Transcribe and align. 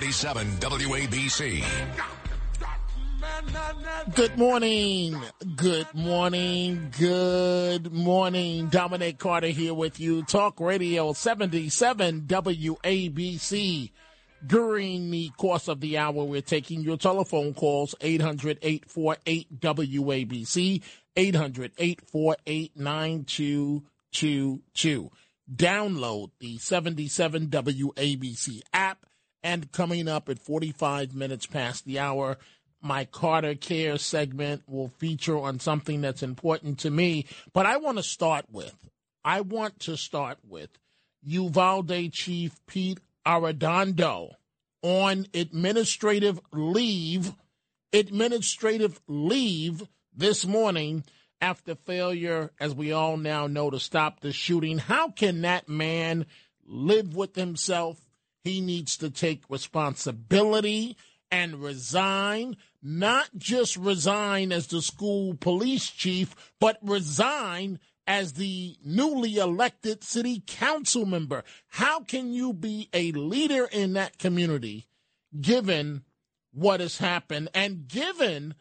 77 0.00 0.46
WABC. 0.60 1.62
Good 4.14 4.38
morning. 4.38 5.20
Good 5.56 5.92
morning. 5.92 6.90
Good 6.98 7.92
morning. 7.92 8.68
Dominic 8.68 9.18
Carter 9.18 9.48
here 9.48 9.74
with 9.74 10.00
you. 10.00 10.22
Talk 10.22 10.58
Radio 10.58 11.12
77 11.12 12.22
WABC. 12.22 13.90
During 14.46 15.10
the 15.10 15.28
course 15.36 15.68
of 15.68 15.80
the 15.80 15.98
hour, 15.98 16.24
we're 16.24 16.40
taking 16.40 16.80
your 16.80 16.96
telephone 16.96 17.52
calls 17.52 17.94
800 18.00 18.58
848 18.62 19.60
WABC, 19.60 20.82
800 21.14 21.72
848 21.76 22.72
9222. 22.74 25.10
Download 25.54 26.30
the 26.38 26.56
77 26.56 27.48
WABC 27.48 28.62
app 28.72 29.04
and 29.42 29.72
coming 29.72 30.08
up 30.08 30.28
at 30.28 30.38
45 30.38 31.14
minutes 31.14 31.46
past 31.46 31.84
the 31.84 31.98
hour, 31.98 32.38
my 32.82 33.04
Carter 33.04 33.54
Care 33.54 33.98
segment 33.98 34.62
will 34.66 34.88
feature 34.88 35.38
on 35.38 35.60
something 35.60 36.00
that's 36.00 36.22
important 36.22 36.78
to 36.80 36.90
me. 36.90 37.26
But 37.52 37.66
I 37.66 37.76
want 37.76 37.98
to 37.98 38.02
start 38.02 38.46
with, 38.50 38.74
I 39.24 39.42
want 39.42 39.80
to 39.80 39.96
start 39.96 40.38
with 40.46 40.70
Uvalde 41.22 42.12
Chief 42.12 42.54
Pete 42.66 43.00
Arredondo 43.26 44.32
on 44.82 45.26
administrative 45.34 46.40
leave, 46.52 47.32
administrative 47.92 49.00
leave 49.06 49.82
this 50.14 50.46
morning 50.46 51.04
after 51.40 51.74
failure, 51.74 52.50
as 52.60 52.74
we 52.74 52.92
all 52.92 53.16
now 53.16 53.46
know, 53.46 53.70
to 53.70 53.80
stop 53.80 54.20
the 54.20 54.32
shooting. 54.32 54.78
How 54.78 55.10
can 55.10 55.42
that 55.42 55.68
man 55.68 56.26
live 56.66 57.14
with 57.14 57.34
himself? 57.34 57.98
He 58.44 58.60
needs 58.60 58.96
to 58.98 59.10
take 59.10 59.42
responsibility 59.48 60.96
and 61.30 61.62
resign, 61.62 62.56
not 62.82 63.30
just 63.36 63.76
resign 63.76 64.50
as 64.52 64.66
the 64.66 64.82
school 64.82 65.34
police 65.34 65.90
chief, 65.90 66.34
but 66.58 66.78
resign 66.82 67.78
as 68.06 68.32
the 68.32 68.76
newly 68.84 69.36
elected 69.36 70.02
city 70.02 70.42
council 70.46 71.06
member. 71.06 71.44
How 71.68 72.00
can 72.00 72.32
you 72.32 72.52
be 72.52 72.88
a 72.92 73.12
leader 73.12 73.68
in 73.70 73.92
that 73.92 74.18
community 74.18 74.86
given 75.40 76.02
what 76.52 76.80
has 76.80 76.98
happened 76.98 77.50
and 77.54 77.86
given 77.86 78.54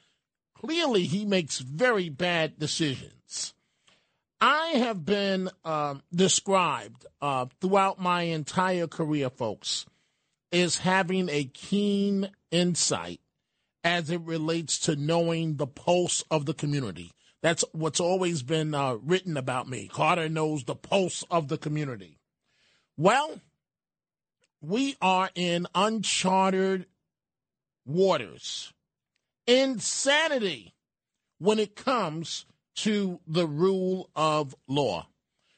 clearly 0.54 1.06
he 1.06 1.26
makes 1.26 1.60
very 1.60 2.10
bad 2.10 2.60
decisions? 2.60 3.56
I 4.42 4.68
have 4.78 5.06
been 5.06 5.50
uh, 5.66 5.96
described 6.14 7.06
uh, 7.22 7.48
throughout 7.60 8.00
my 8.00 8.24
entire 8.24 8.88
career, 8.88 9.30
folks, 9.30 9.86
as 10.52 10.78
having 10.78 11.30
a 11.30 11.44
keen 11.44 12.30
insight 12.52 13.20
as 13.84 14.10
it 14.10 14.22
relates 14.22 14.80
to 14.80 14.96
knowing 14.96 15.56
the 15.56 15.68
pulse 15.68 16.24
of 16.32 16.46
the 16.46 16.54
community. 16.54 17.12
That's 17.42 17.64
what's 17.72 18.00
always 18.00 18.44
been 18.44 18.74
uh, 18.74 18.96
written 18.96 19.38
about 19.38 19.70
me. 19.70 19.90
Carter 19.92 20.30
knows 20.30 20.64
the 20.64 20.76
pulse 20.76 21.24
of 21.32 21.48
the 21.48 21.58
community. 21.58 22.18
Well, 22.98 23.40
we 24.62 24.98
are 25.02 25.30
in 25.36 25.68
uncharted 25.74 26.86
waters, 27.86 28.74
insanity 29.48 30.74
when 31.40 31.60
it 31.60 31.76
comes 31.76 32.46
to 32.84 33.20
the 33.28 33.46
rule 33.48 34.10
of 34.16 34.56
law. 34.68 35.08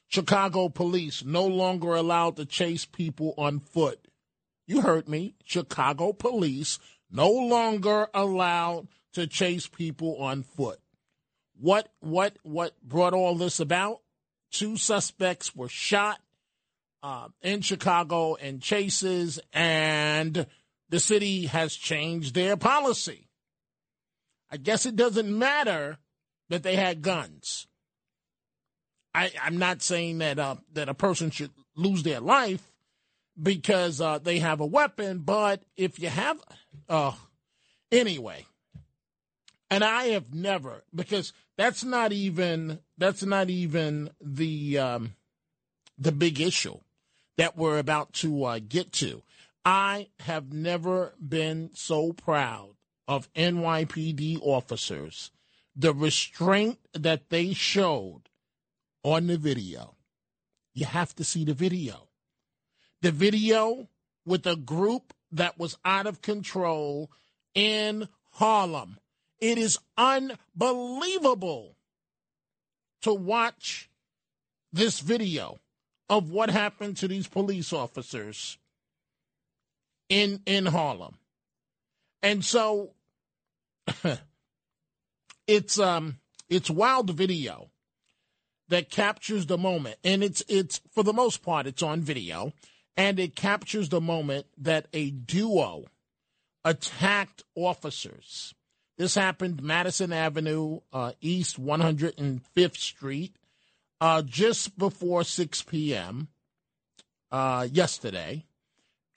Chicago 0.07 0.69
police 0.69 1.23
no 1.23 1.45
longer 1.45 1.93
allowed 1.93 2.35
to 2.37 2.45
chase 2.45 2.85
people 2.85 3.33
on 3.37 3.59
foot. 3.59 4.07
You 4.67 4.81
heard 4.81 5.07
me. 5.07 5.35
Chicago 5.43 6.13
police 6.13 6.79
no 7.11 7.29
longer 7.29 8.07
allowed 8.13 8.87
to 9.13 9.27
chase 9.27 9.67
people 9.67 10.17
on 10.17 10.43
foot. 10.43 10.79
What 11.59 11.89
what 11.99 12.37
what 12.41 12.73
brought 12.81 13.13
all 13.13 13.35
this 13.35 13.59
about? 13.59 14.01
Two 14.51 14.75
suspects 14.75 15.55
were 15.55 15.69
shot 15.69 16.19
uh, 17.03 17.27
in 17.41 17.61
Chicago 17.61 18.33
in 18.33 18.59
chases, 18.59 19.39
and 19.53 20.45
the 20.89 20.99
city 20.99 21.45
has 21.45 21.75
changed 21.75 22.33
their 22.33 22.57
policy. 22.57 23.27
I 24.49 24.57
guess 24.57 24.85
it 24.85 24.95
doesn't 24.95 25.37
matter 25.37 25.99
that 26.51 26.63
they 26.63 26.75
had 26.75 27.01
guns. 27.01 27.65
I, 29.15 29.31
am 29.45 29.57
not 29.57 29.81
saying 29.81 30.19
that 30.19 30.37
uh, 30.37 30.55
that 30.73 30.89
a 30.89 30.93
person 30.93 31.31
should 31.31 31.51
lose 31.75 32.03
their 32.03 32.19
life 32.19 32.61
because 33.41 34.01
uh, 34.01 34.19
they 34.19 34.39
have 34.39 34.59
a 34.59 34.65
weapon, 34.65 35.19
but 35.19 35.63
if 35.77 35.97
you 35.97 36.09
have, 36.09 36.39
uh, 36.89 37.13
anyway, 37.89 38.45
and 39.69 39.83
I 39.83 40.07
have 40.07 40.33
never 40.33 40.83
because 40.93 41.31
that's 41.57 41.85
not 41.85 42.11
even 42.11 42.79
that's 42.97 43.23
not 43.23 43.49
even 43.49 44.09
the 44.21 44.77
um, 44.77 45.15
the 45.97 46.11
big 46.11 46.41
issue 46.41 46.79
that 47.37 47.57
we're 47.57 47.79
about 47.79 48.11
to 48.13 48.43
uh, 48.43 48.59
get 48.59 48.91
to. 48.93 49.23
I 49.63 50.09
have 50.19 50.51
never 50.51 51.13
been 51.17 51.69
so 51.73 52.11
proud 52.11 52.71
of 53.07 53.31
NYPD 53.35 54.39
officers 54.41 55.31
the 55.75 55.93
restraint 55.93 56.79
that 56.93 57.29
they 57.29 57.53
showed 57.53 58.23
on 59.03 59.27
the 59.27 59.37
video. 59.37 59.95
You 60.73 60.85
have 60.85 61.15
to 61.15 61.23
see 61.23 61.45
the 61.45 61.53
video. 61.53 62.07
The 63.01 63.11
video 63.11 63.89
with 64.25 64.45
a 64.45 64.55
group 64.55 65.13
that 65.31 65.57
was 65.57 65.77
out 65.83 66.07
of 66.07 66.21
control 66.21 67.09
in 67.53 68.07
Harlem. 68.31 68.97
It 69.39 69.57
is 69.57 69.79
unbelievable 69.97 71.75
to 73.01 73.13
watch 73.13 73.89
this 74.71 74.99
video 74.99 75.59
of 76.09 76.29
what 76.29 76.49
happened 76.49 76.97
to 76.97 77.07
these 77.07 77.27
police 77.27 77.73
officers 77.73 78.57
in 80.09 80.41
in 80.45 80.65
Harlem. 80.67 81.17
And 82.21 82.45
so 82.45 82.91
it's 85.51 85.77
um 85.77 86.17
it's 86.49 86.69
wild 86.69 87.09
video 87.09 87.69
that 88.69 88.89
captures 88.89 89.47
the 89.47 89.57
moment. 89.57 89.97
And 90.03 90.23
it's 90.23 90.41
it's 90.47 90.81
for 90.91 91.03
the 91.03 91.13
most 91.13 91.43
part 91.43 91.67
it's 91.67 91.83
on 91.83 92.01
video. 92.01 92.53
And 92.95 93.19
it 93.19 93.35
captures 93.35 93.89
the 93.89 94.01
moment 94.01 94.47
that 94.57 94.87
a 94.93 95.11
duo 95.11 95.85
attacked 96.63 97.43
officers. 97.55 98.53
This 98.97 99.15
happened 99.15 99.61
madison 99.61 100.13
avenue 100.13 100.79
uh, 100.93 101.13
east 101.21 101.61
105th 101.61 102.77
street 102.77 103.35
uh, 103.99 104.21
just 104.21 104.77
before 104.77 105.23
6 105.23 105.61
p.m 105.63 106.29
uh, 107.31 107.67
yesterday. 107.71 108.45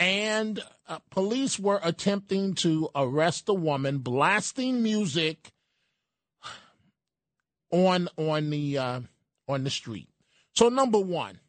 And 0.00 0.60
uh, 0.88 0.98
police 1.10 1.58
were 1.58 1.80
attempting 1.82 2.54
to 2.56 2.90
arrest 2.94 3.46
the 3.46 3.54
woman 3.54 3.98
blasting 3.98 4.82
music 4.82 5.53
on 7.74 8.08
on 8.16 8.50
the 8.50 8.78
uh, 8.78 9.00
on 9.48 9.64
the 9.64 9.70
street. 9.70 10.08
So 10.54 10.68
number 10.68 11.00
one, 11.00 11.40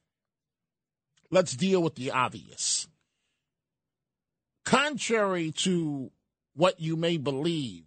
let's 1.29 1.55
deal 1.55 1.83
with 1.83 1.95
the 1.95 2.09
obvious. 2.11 2.87
contrary 4.65 5.51
to 5.51 6.11
what 6.55 6.79
you 6.79 6.95
may 6.95 7.17
believe, 7.17 7.83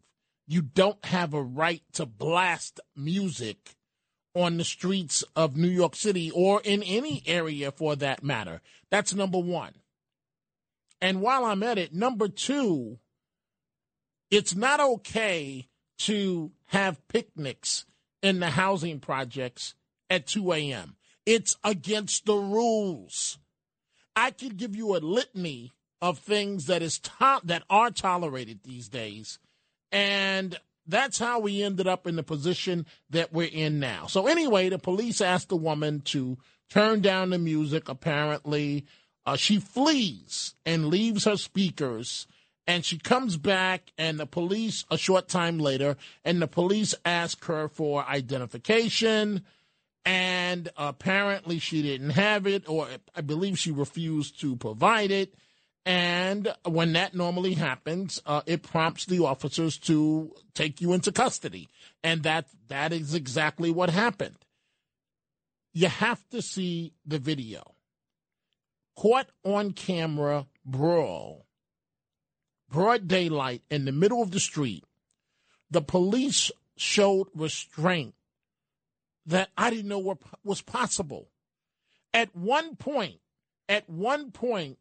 you 0.47 0.63
don't 0.63 1.05
have 1.05 1.35
a 1.35 1.43
right 1.43 1.83
to 1.93 2.07
blast 2.07 2.81
music 2.97 3.75
on 4.35 4.57
the 4.57 4.65
streets 4.65 5.25
of 5.35 5.57
New 5.57 5.69
York 5.69 5.97
City 5.97 6.31
or 6.31 6.61
in 6.63 6.83
any 6.83 7.23
area 7.27 7.73
for 7.73 7.97
that 7.97 8.23
matter. 8.23 8.61
That's 8.91 9.15
number 9.15 9.39
one. 9.39 9.73
And 11.01 11.21
while 11.21 11.45
I'm 11.45 11.63
at 11.63 11.79
it, 11.79 11.93
number 11.93 12.29
two, 12.29 12.99
it's 14.31 14.55
not 14.55 14.81
okay 14.81 15.69
to 15.99 16.53
have 16.67 17.07
picnics 17.09 17.85
in 18.23 18.41
the 18.41 18.51
housing 18.51 19.01
projects 19.01 19.75
at 20.11 20.27
2 20.27 20.53
a.m. 20.53 20.97
It's 21.27 21.57
against 21.63 22.25
the 22.27 22.37
rules. 22.37 23.39
I 24.17 24.31
could 24.31 24.57
give 24.57 24.75
you 24.75 24.97
a 24.97 24.99
litany 24.99 25.73
of 26.01 26.19
things 26.19 26.67
that 26.67 26.83
is 26.83 26.99
to- 26.99 27.41
that 27.45 27.65
are 27.69 27.91
tolerated 27.91 28.61
these 28.63 28.89
days, 28.89 29.39
and 29.93 30.59
that's 30.87 31.19
how 31.19 31.39
we 31.39 31.63
ended 31.63 31.87
up 31.87 32.07
in 32.07 32.17
the 32.17 32.23
position 32.23 32.87
that 33.11 33.33
we're 33.33 33.51
in 33.53 33.79
now. 33.79 34.07
So 34.07 34.27
anyway, 34.27 34.69
the 34.71 34.79
police 34.79 35.21
asked 35.21 35.51
the 35.51 35.57
woman 35.57 36.01
to 36.07 36.39
turn 36.71 37.01
down 37.01 37.31
the 37.31 37.39
music. 37.39 37.89
Apparently, 37.89 38.87
uh, 39.27 39.37
she 39.37 39.59
flees 39.59 40.55
and 40.65 40.89
leaves 40.89 41.25
her 41.25 41.37
speakers. 41.37 42.27
And 42.69 42.85
she 42.85 42.99
comes 42.99 43.39
back, 43.39 43.93
and 43.97 44.21
the 44.21 44.27
police, 44.27 44.85
a 44.91 44.99
short 44.99 45.27
time 45.27 45.59
later, 45.59 45.97
and 46.23 46.41
the 46.41 46.47
police 46.47 46.95
ask 47.03 47.43
her 47.47 47.67
for 47.67 48.05
identification. 48.05 49.43
And 50.05 50.69
apparently, 50.77 51.59
she 51.59 51.81
didn't 51.81 52.11
have 52.11 52.47
it, 52.47 52.69
or 52.69 52.87
I 53.17 53.23
believe 53.23 53.59
she 53.59 53.73
refused 53.73 54.39
to 54.43 54.55
provide 54.55 55.11
it. 55.11 55.35
And 55.87 56.55
when 56.67 56.93
that 56.93 57.15
normally 57.15 57.55
happens, 57.55 58.21
uh, 58.27 58.43
it 58.45 58.63
prompts 58.63 59.07
the 59.07 59.25
officers 59.25 59.79
to 59.79 60.35
take 60.53 60.83
you 60.83 60.93
into 60.93 61.11
custody. 61.11 61.71
And 62.05 62.23
that 62.25 62.49
that 62.69 62.93
is 62.93 63.15
exactly 63.15 63.71
what 63.71 63.89
happened. 63.89 64.37
You 65.73 65.89
have 65.89 66.23
to 66.33 66.43
see 66.43 66.93
the 67.07 67.19
video. 67.19 67.63
Caught 68.95 69.31
on 69.43 69.73
camera 69.73 70.47
brawl, 70.67 71.47
broad 72.71 73.09
daylight 73.09 73.63
in 73.71 73.85
the 73.85 73.93
middle 73.93 74.23
of 74.23 74.31
the 74.31 74.41
street. 74.41 74.85
The 75.71 75.83
police 75.83 76.51
showed 76.77 77.29
restraint 77.35 78.15
that 79.27 79.51
I 79.57 79.71
didn't 79.71 79.89
know 79.89 79.99
what 79.99 80.19
was 80.45 80.63
possible. 80.63 81.29
At 82.15 82.35
one 82.35 82.77
point, 82.77 83.21
at 83.69 83.89
one 83.89 84.31
point, 84.31 84.79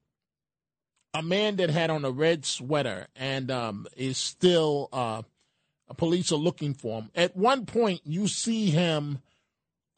a 1.14 1.22
man 1.22 1.58
that 1.58 1.70
had 1.70 1.90
on 1.90 2.06
a 2.06 2.12
red 2.12 2.46
sweater 2.46 3.08
and 3.16 3.52
um, 3.52 3.88
is 3.96 4.18
still 4.18 4.88
uh, 4.94 5.24
police 5.96 6.32
are 6.32 6.36
looking 6.36 6.74
for 6.74 7.02
him. 7.02 7.12
At 7.16 7.36
one 7.36 7.66
point, 7.66 8.02
you 8.06 8.28
see 8.28 8.70
him 8.70 9.20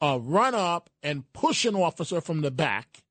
uh, 0.00 0.18
run 0.20 0.54
up 0.54 0.90
and 1.02 1.30
push 1.32 1.64
an 1.64 1.76
officer 1.76 2.20
from 2.20 2.40
the 2.40 2.50
back, 2.50 3.02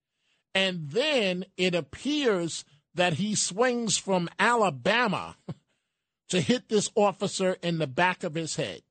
and 0.56 0.90
then 0.90 1.46
it 1.58 1.76
appears 1.76 2.66
that 3.00 3.14
he 3.14 3.36
swings 3.36 3.98
from 3.98 4.30
Alabama 4.38 5.36
to 6.30 6.40
hit 6.40 6.70
this 6.70 6.90
officer 6.96 7.58
in 7.62 7.80
the 7.80 7.88
back 7.88 8.24
of 8.24 8.36
his 8.36 8.56
head. 8.56 8.82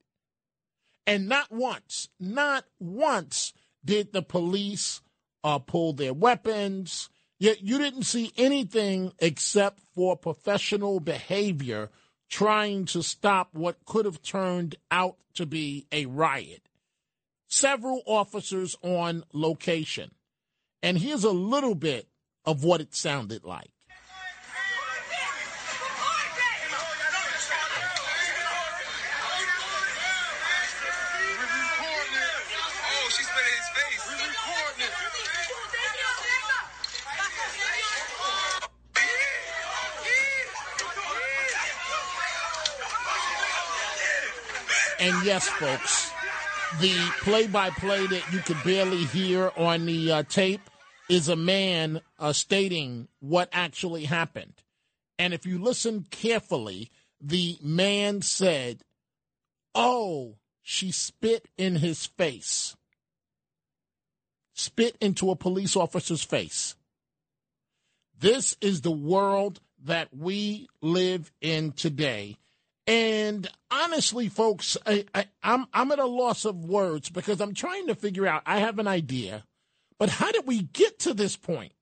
And 1.06 1.28
not 1.28 1.50
once, 1.50 2.08
not 2.19 2.64
once 2.78 3.55
did 3.84 4.12
the 4.12 4.22
police 4.22 5.00
uh, 5.44 5.58
pull 5.58 5.93
their 5.93 6.12
weapons 6.12 7.08
Yet 7.38 7.62
you 7.62 7.78
didn't 7.78 8.02
see 8.02 8.32
anything 8.37 9.12
except 9.20 9.81
for 9.94 10.16
professional 10.16 10.99
behavior 10.99 11.90
trying 12.28 12.84
to 12.87 13.02
stop 13.02 13.50
what 13.52 13.84
could 13.84 14.04
have 14.04 14.22
turned 14.22 14.76
out 14.90 15.16
to 15.34 15.46
be 15.46 15.87
a 15.93 16.06
riot. 16.06 16.69
Several 17.46 18.02
officers 18.06 18.76
on 18.82 19.25
location. 19.32 20.11
And 20.82 20.99
here's 20.99 21.25
a 21.25 21.31
little 21.31 21.75
bit 21.75 22.08
of 22.44 22.64
what 22.64 22.81
it 22.81 22.94
sounded 22.94 23.44
like. 23.44 23.70
And 45.00 45.24
yes, 45.24 45.48
folks, 45.48 46.10
the 46.80 46.94
play 47.20 47.46
by 47.46 47.70
play 47.70 48.06
that 48.06 48.32
you 48.32 48.40
could 48.40 48.62
barely 48.64 49.04
hear 49.04 49.52
on 49.56 49.86
the 49.86 50.12
uh, 50.12 50.22
tape 50.24 50.68
is 51.08 51.28
a 51.28 51.36
man 51.36 52.00
uh, 52.18 52.32
stating 52.32 53.08
what 53.20 53.48
actually 53.52 54.04
happened. 54.04 54.54
And 55.18 55.32
if 55.32 55.46
you 55.46 55.58
listen 55.58 56.06
carefully, 56.10 56.90
the 57.20 57.58
man 57.62 58.22
said, 58.22 58.82
Oh, 59.74 60.36
she 60.62 60.90
spit 60.90 61.48
in 61.56 61.76
his 61.76 62.06
face. 62.06 62.76
Spit 64.52 64.96
into 65.00 65.30
a 65.30 65.36
police 65.36 65.76
officer's 65.76 66.22
face. 66.22 66.74
This 68.18 68.56
is 68.60 68.80
the 68.80 68.90
world 68.90 69.60
that 69.84 70.08
we 70.12 70.68
live 70.82 71.30
in 71.40 71.72
today. 71.72 72.36
And 72.88 73.46
honestly, 73.70 74.31
folks, 74.31 74.79
I, 74.87 75.05
I, 75.14 75.26
I'm 75.43 75.67
I'm 75.75 75.93
at 75.93 75.99
a 75.99 76.06
loss 76.06 76.46
of 76.46 76.64
words 76.64 77.11
because 77.11 77.38
I'm 77.38 77.52
trying 77.52 77.87
to 77.88 77.94
figure 77.94 78.26
out. 78.26 78.43
I 78.46 78.61
have 78.61 78.79
an 78.79 78.87
idea, 78.87 79.44
but 79.99 80.08
how 80.08 80.32
did 80.32 80.46
we 80.46 80.62
get 80.62 80.99
to 81.00 81.12
this 81.12 81.37
point? 81.37 81.73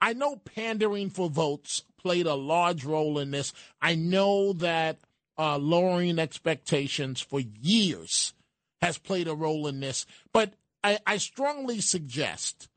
I 0.00 0.14
know 0.14 0.36
pandering 0.36 1.10
for 1.10 1.28
votes 1.28 1.84
played 1.98 2.24
a 2.24 2.34
large 2.34 2.82
role 2.82 3.18
in 3.18 3.30
this. 3.30 3.52
I 3.82 3.94
know 3.94 4.54
that 4.54 5.00
uh, 5.36 5.58
lowering 5.58 6.18
expectations 6.18 7.20
for 7.20 7.40
years 7.60 8.32
has 8.80 8.96
played 8.96 9.28
a 9.28 9.34
role 9.34 9.66
in 9.66 9.80
this, 9.80 10.06
but 10.32 10.54
I, 10.82 10.98
I 11.06 11.18
strongly 11.18 11.82
suggest 11.82 12.70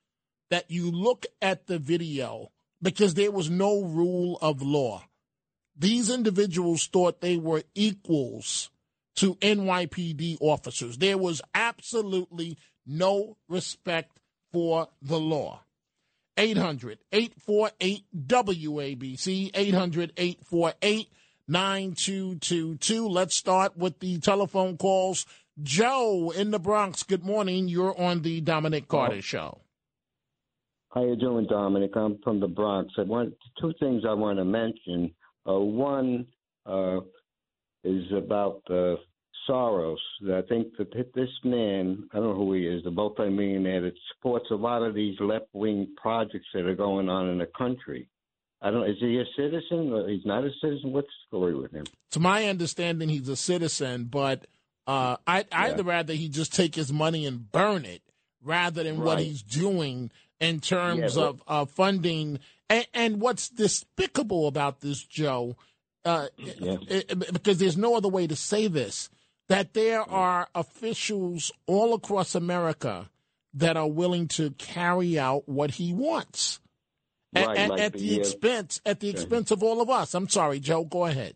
that 0.50 0.70
you 0.70 0.92
look 0.92 1.26
at 1.42 1.68
the 1.68 1.80
video 1.80 2.52
because 2.82 3.14
there 3.14 3.32
was 3.32 3.50
no 3.50 3.82
rule 3.82 4.38
of 4.42 4.62
law 4.62 5.04
these 5.76 6.10
individuals 6.10 6.88
thought 6.88 7.22
they 7.22 7.38
were 7.38 7.64
equals 7.74 8.70
to 9.16 9.36
NYPD 9.36 10.38
officers. 10.40 10.98
There 10.98 11.18
was 11.18 11.42
absolutely 11.54 12.58
no 12.86 13.38
respect 13.48 14.20
for 14.52 14.90
the 15.02 15.20
law. 15.20 15.62
800 16.38 17.00
848 17.12 18.06
WABC, 18.16 19.52
800 19.54 20.14
848 20.18 21.10
9222. 21.48 23.08
Let's 23.08 23.36
start 23.36 23.78
with 23.78 24.00
the 24.00 24.20
telephone 24.20 24.78
calls. 24.78 25.26
Joe 25.62 26.32
in 26.36 26.50
the 26.50 26.60
Bronx, 26.60 27.04
good 27.04 27.24
morning. 27.24 27.68
You're 27.68 28.00
on 28.00 28.24
the 28.24 28.42
Dominic 28.42 28.88
Carter 28.88 29.22
Show. 29.22 29.60
How 30.90 31.04
you 31.04 31.16
doing, 31.16 31.46
Dominic? 31.48 31.92
I'm 31.96 32.20
from 32.24 32.40
the 32.40 32.48
Bronx. 32.48 32.94
I 32.98 33.04
want 33.04 33.34
two 33.60 33.74
things 33.80 34.04
I 34.08 34.14
want 34.14 34.40
to 34.40 34.46
mention. 34.46 35.14
Uh, 35.48 35.60
one 35.60 36.26
uh, 36.66 37.00
is 37.84 38.04
about 38.16 38.62
uh, 38.70 38.96
Soros. 39.48 39.98
I 40.24 40.42
think 40.48 40.78
that 40.78 41.14
this 41.14 41.30
man, 41.44 42.08
I 42.14 42.18
don't 42.18 42.30
know 42.30 42.36
who 42.36 42.54
he 42.54 42.66
is, 42.66 42.84
the 42.84 42.92
multi-millionaire 42.92 43.82
that 43.82 43.94
supports 44.14 44.46
a 44.52 44.56
lot 44.56 44.84
of 44.84 44.96
these 44.96 45.16
left-wing 45.20 45.96
projects 46.02 46.48
that 46.54 46.66
are 46.66 46.76
going 46.76 47.10
on 47.10 47.30
in 47.30 47.40
the 47.40 47.50
country. 47.58 48.08
I 48.62 48.72
don't. 48.72 48.90
Is 48.90 48.96
he 49.00 49.20
a 49.20 49.26
citizen? 49.36 49.92
Or 49.92 50.08
he's 50.08 50.26
not 50.26 50.46
a 50.46 50.50
citizen. 50.62 50.94
What's 50.94 51.08
the 51.08 51.38
story 51.38 51.54
with 51.54 51.72
him? 51.72 51.84
To 52.12 52.20
my 52.22 52.46
understanding, 52.46 53.10
he's 53.10 53.28
a 53.28 53.36
citizen, 53.36 54.06
but 54.06 54.48
uh, 54.88 55.18
I, 55.28 55.46
I'd 55.52 55.78
yeah. 55.78 55.84
rather 55.84 56.14
he 56.14 56.30
just 56.30 56.54
take 56.54 56.76
his 56.76 56.94
money 56.94 57.26
and 57.26 57.52
burn 57.52 57.84
it 57.84 58.02
rather 58.42 58.84
than 58.84 59.00
right. 59.00 59.06
what 59.06 59.20
he's 59.20 59.44
doing 59.44 60.12
in 60.40 60.60
terms 60.60 61.18
yeah, 61.18 61.24
of 61.24 61.44
uh, 61.48 61.66
funding 61.66 62.40
and, 62.70 62.88
and 62.94 63.22
what's 63.22 63.50
despicable 63.50 64.48
about 64.48 64.82
this, 64.82 65.04
Joe, 65.04 65.56
uh, 66.06 66.28
yeah. 66.38 66.78
it, 66.88 67.34
because 67.34 67.58
there's 67.58 67.78
no 67.78 67.96
other 67.96 68.10
way 68.10 68.28
to 68.28 68.36
say 68.36 68.68
this, 68.68 69.10
that 69.50 69.74
there 69.74 70.02
are 70.02 70.48
officials 70.56 71.52
all 71.68 71.94
across 71.94 72.36
America 72.36 73.10
that 73.54 73.78
are 73.78 73.90
willing 73.90 74.28
to 74.28 74.52
carry 74.52 75.20
out 75.20 75.48
what 75.48 75.72
he 75.72 75.94
wants. 75.94 76.60
Right, 77.36 77.58
at, 77.58 77.70
like 77.70 77.82
at 77.82 77.94
the, 77.94 78.00
the, 78.00 78.16
expense 78.18 78.80
at 78.86 79.00
the 79.00 79.10
expense 79.10 79.50
of 79.50 79.64
all 79.64 79.82
of 79.82 79.90
us. 79.90 80.14
I'm 80.14 80.30
sorry, 80.30 80.60
Joe. 80.60 80.84
Go 80.84 81.06
ahead. 81.06 81.36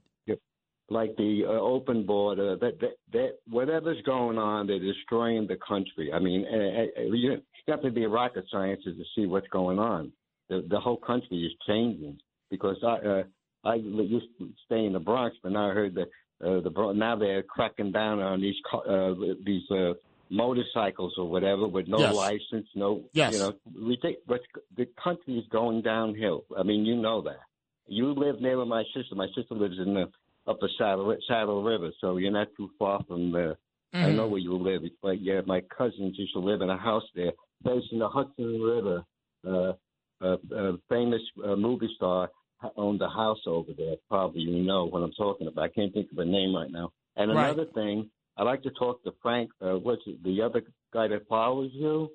Like 0.90 1.18
the 1.18 1.44
uh, 1.46 1.52
open 1.52 2.06
border, 2.06 2.56
that, 2.56 2.80
that 2.80 2.96
that 3.12 3.30
whatever's 3.50 4.02
going 4.06 4.38
on, 4.38 4.68
they're 4.68 4.80
destroying 4.80 5.46
the 5.46 5.58
country. 5.58 6.14
I 6.14 6.20
mean, 6.20 6.46
uh, 6.46 7.02
uh, 7.02 7.14
you 7.14 7.42
have 7.68 7.82
to 7.82 7.92
be 7.92 8.06
a 8.06 8.10
rocket 8.10 8.46
scientist 8.50 8.86
to 8.98 9.04
see 9.14 9.26
what's 9.26 9.48
going 9.50 9.80
on. 9.80 10.14
The, 10.50 10.66
the 10.70 10.80
whole 10.80 10.98
country 10.98 11.38
is 11.46 11.52
changing. 11.68 12.18
because 12.50 12.78
I 12.84 12.96
uh, 13.08 13.24
I 13.66 13.76
used 13.76 14.28
to 14.40 14.50
stay 14.66 14.86
in 14.86 14.94
the 14.94 15.00
Bronx, 15.00 15.36
but 15.44 15.52
now 15.52 15.70
I 15.70 15.74
heard 15.74 15.96
that 15.96 16.10
uh, 16.46 16.62
the 16.62 16.94
now 16.94 17.16
they're 17.16 17.44
cracking 17.44 17.92
down 17.92 18.20
on 18.20 18.42
these 18.42 18.56
uh, 18.74 19.14
these 19.46 19.70
uh, 19.72 19.94
motorcycles 20.30 21.14
or 21.18 21.30
whatever 21.30 21.68
with 21.68 21.88
no 21.88 22.00
Yes. 22.00 22.14
license, 22.14 22.68
no 22.76 23.04
Yes. 23.14 23.32
you 23.34 23.40
know 23.40 23.54
we 23.88 23.98
think 24.02 24.18
but 24.28 24.42
the 24.76 24.88
country 25.04 25.38
is 25.38 25.46
going 25.50 25.82
downhill. 25.82 26.46
I 26.58 26.64
mean, 26.64 26.86
you 26.86 26.96
know 26.96 27.22
that. 27.24 27.40
You 27.88 28.14
live 28.14 28.42
near 28.42 28.64
my 28.66 28.84
sister. 28.94 29.16
My 29.16 29.28
sister 29.36 29.56
lives 29.56 29.78
in 29.80 29.94
the 29.94 30.06
upper 30.46 30.70
Saddle 30.78 31.16
Saddle 31.28 31.64
River, 31.64 31.92
so 32.02 32.18
you're 32.18 32.32
not 32.32 32.48
too 32.58 32.70
far 32.80 33.04
from 33.08 33.32
there. 33.32 33.58
I 33.94 34.08
Mhm. 34.08 34.16
know 34.16 34.28
where 34.28 34.40
you 34.40 34.56
live. 34.58 34.84
It's 34.84 35.04
like 35.04 35.20
yeah, 35.22 35.42
my 35.46 35.62
cousins 35.62 36.18
used 36.18 36.34
to 36.34 36.40
live 36.40 36.62
in 36.62 36.70
a 36.70 36.78
house 36.78 37.08
there, 37.16 37.34
facing 37.66 38.00
the 38.00 38.08
Hudson 38.10 38.62
River. 38.62 39.04
Uh, 39.46 39.74
a, 40.22 40.38
a 40.56 40.78
famous 40.90 41.22
uh, 41.46 41.56
movie 41.56 41.90
star 41.96 42.30
owned 42.76 43.02
a 43.02 43.10
house 43.10 43.40
over 43.46 43.72
there. 43.78 43.96
Probably 44.10 44.42
you 44.42 44.64
know 44.64 44.86
what 44.86 45.04
I'm 45.04 45.12
talking 45.12 45.48
about. 45.48 45.64
I 45.64 45.70
can't 45.70 45.94
think 45.94 46.12
of 46.12 46.18
a 46.18 46.26
name 46.26 46.56
right 46.56 46.72
now. 46.72 46.92
And 47.16 47.32
Right. 47.34 47.46
another 47.50 47.66
thing, 47.74 48.10
I'd 48.36 48.44
like 48.44 48.64
to 48.64 48.72
talk 48.72 49.04
to 49.04 49.14
Frank. 49.22 49.50
Uh, 49.62 49.74
what's 49.76 50.02
it, 50.08 50.24
the 50.24 50.42
other 50.42 50.64
guy 50.94 51.08
that 51.08 51.28
follows 51.28 51.72
you? 51.74 52.12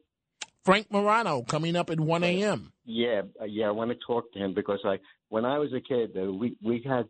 Frank 0.65 0.91
Morano 0.93 1.43
coming 1.43 1.75
up 1.75 1.91
at 1.91 1.99
1 1.99 2.23
a.m. 2.23 2.73
Yeah, 2.85 3.23
uh, 3.41 3.45
yeah. 3.45 3.67
I 3.67 3.71
want 3.73 3.91
to 3.91 3.97
talk 4.07 4.33
to 4.33 4.39
him 4.39 4.55
because 4.55 4.79
I, 4.85 4.99
when 5.29 5.45
I 5.45 5.59
was 5.59 5.73
a 5.73 5.81
kid, 5.81 6.17
uh, 6.17 6.33
we 6.33 6.57
we 6.63 6.83
had 6.87 7.09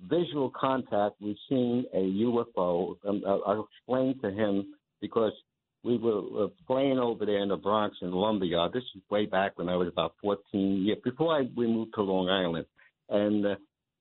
visual 0.00 0.50
contact. 0.50 1.16
We've 1.20 1.36
seen 1.48 1.86
a 1.92 1.98
UFO. 1.98 2.96
Um, 3.06 3.22
I'll, 3.26 3.42
I'll 3.46 3.68
explain 3.70 4.18
to 4.20 4.30
him 4.30 4.74
because 5.00 5.32
we 5.84 5.96
were 5.98 6.48
playing 6.66 6.98
over 6.98 7.26
there 7.26 7.42
in 7.42 7.48
the 7.48 7.56
Bronx 7.56 7.96
in 8.02 8.12
Lumberyard. 8.12 8.72
This 8.72 8.84
is 8.94 9.02
way 9.10 9.26
back 9.26 9.58
when 9.58 9.68
I 9.68 9.76
was 9.76 9.88
about 9.88 10.14
14 10.22 10.84
years 10.84 10.98
before 11.02 11.36
I 11.36 11.42
we 11.56 11.66
moved 11.66 11.94
to 11.94 12.02
Long 12.02 12.28
Island, 12.28 12.66
and 13.08 13.46
uh, 13.46 13.54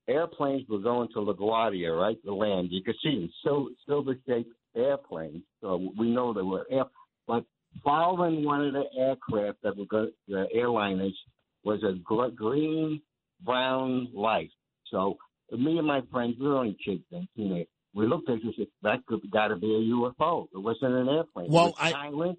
airplanes 0.08 0.68
were 0.70 0.80
going 0.80 1.10
to 1.14 1.20
LaGuardia, 1.20 2.00
right, 2.00 2.18
the 2.24 2.32
land. 2.32 2.70
You 2.72 2.84
could 2.84 2.96
see 3.04 3.16
them, 3.16 3.30
sil- 3.44 3.74
silver-shaped 3.88 4.52
airplanes. 4.76 5.44
So 5.62 5.92
we 5.98 6.10
know 6.12 6.34
they 6.34 6.42
were 6.42 6.66
air, 6.70 6.86
but 7.28 7.46
following 7.84 8.44
one 8.44 8.66
of 8.66 8.74
the 8.74 8.86
aircraft 8.98 9.60
that 9.64 9.76
were 9.76 9.86
go, 9.86 10.08
the 10.28 10.48
airliners 10.56 11.16
was 11.64 11.82
a 11.84 11.94
gr- 12.04 12.28
green 12.36 13.02
brown 13.44 14.10
light. 14.14 14.52
So 14.92 15.18
me 15.52 15.78
and 15.78 15.88
my 15.88 16.02
friends, 16.12 16.36
we 16.40 16.48
were 16.48 16.58
only 16.58 16.78
kids 16.84 17.04
then, 17.12 17.28
teenagers. 17.36 17.68
We 17.94 18.08
looked 18.08 18.30
at 18.30 18.38
it 18.38 18.44
and 18.44 18.54
said, 18.56 18.68
that 18.84 19.06
could 19.06 19.20
got 19.32 19.50
to 19.50 19.58
be 19.58 19.68
a 19.68 19.94
UFO. 19.96 20.48
It 20.54 20.58
wasn't 20.60 20.94
an 20.96 21.10
airplane. 21.10 21.52
Well, 21.52 21.76
I- 21.78 21.94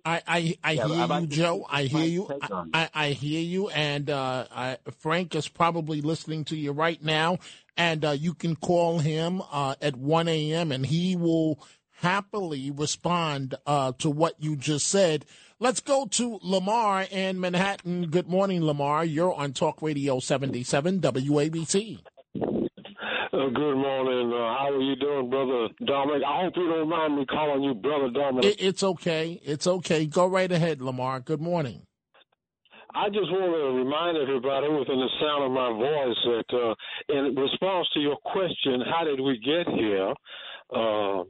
I, 0.05 0.23
I, 0.27 0.57
I 0.65 0.73
Yeah, 0.73 0.87
hear 0.89 1.21
you, 1.21 1.27
Joe. 1.27 1.67
I 1.69 1.83
hear 1.85 2.05
you. 2.05 2.27
take 2.31 2.51
on 2.51 2.69
it. 2.69 2.71
I, 2.75 2.89
I 2.95 3.09
hear 3.11 3.41
you. 3.41 3.69
And 3.69 4.09
uh, 4.09 4.47
I, 4.51 4.79
Frank 4.99 5.35
is 5.35 5.49
probably 5.49 6.01
listening 6.01 6.45
to 6.47 6.57
you 6.57 6.73
right 6.73 7.03
now. 7.03 7.39
And 7.77 8.05
uh, 8.05 8.11
you 8.13 8.33
can 8.35 8.57
call 8.57 8.99
him 8.99 9.43
uh, 9.53 9.75
at 9.83 9.97
1 9.97 10.29
a.m. 10.29 10.73
and 10.73 10.87
he 10.87 11.17
will 11.17 11.59
happily 12.01 12.71
respond 12.71 13.55
uh, 13.67 13.93
to 13.99 14.11
what 14.11 14.35
you 14.43 14.57
just 14.57 14.89
said. 14.89 15.25
Let's 15.61 15.81
go 15.81 16.07
to 16.07 16.41
Lamar 16.43 17.03
in 17.11 17.39
Manhattan. 17.39 18.09
Good 18.09 18.27
morning, 18.29 18.65
Lamar. 18.65 19.05
You're 19.05 19.33
on 19.33 19.53
Talk 19.53 19.81
Radio 19.81 20.19
77 20.19 21.01
WABC. 21.01 22.01
Uh, 23.35 23.49
good 23.49 23.77
morning. 23.77 24.31
Uh, 24.31 24.59
how 24.59 24.69
are 24.71 24.83
you 24.83 24.95
doing, 24.97 25.31
brother 25.31 25.69
Dominic? 25.87 26.23
I 26.23 26.43
hope 26.43 26.53
you 26.55 26.69
don't 26.69 26.89
mind 26.91 27.17
me 27.17 27.25
calling 27.25 27.63
you 27.63 27.73
brother 27.73 28.11
Dominic. 28.11 28.45
It, 28.45 28.57
it's 28.63 28.83
okay. 28.83 29.41
It's 29.43 29.67
okay. 29.67 30.05
Go 30.05 30.27
right 30.27 30.53
ahead, 30.53 30.83
Lamar. 30.83 31.21
Good 31.21 31.41
morning. 31.41 31.81
I 32.95 33.09
just 33.09 33.33
want 33.33 33.57
to 33.57 33.79
remind 33.79 34.19
everybody 34.19 34.69
within 34.69 35.01
the 35.01 35.09
sound 35.19 35.45
of 35.45 35.51
my 35.51 35.73
voice 35.73 36.19
that 36.27 36.51
uh, 36.53 36.75
in 37.17 37.35
response 37.35 37.89
to 37.95 38.01
your 38.01 38.17
question, 38.17 38.83
how 38.93 39.05
did 39.05 39.19
we 39.19 39.39
get 39.39 39.67
here? 39.75 40.13
Uh, 40.69 41.25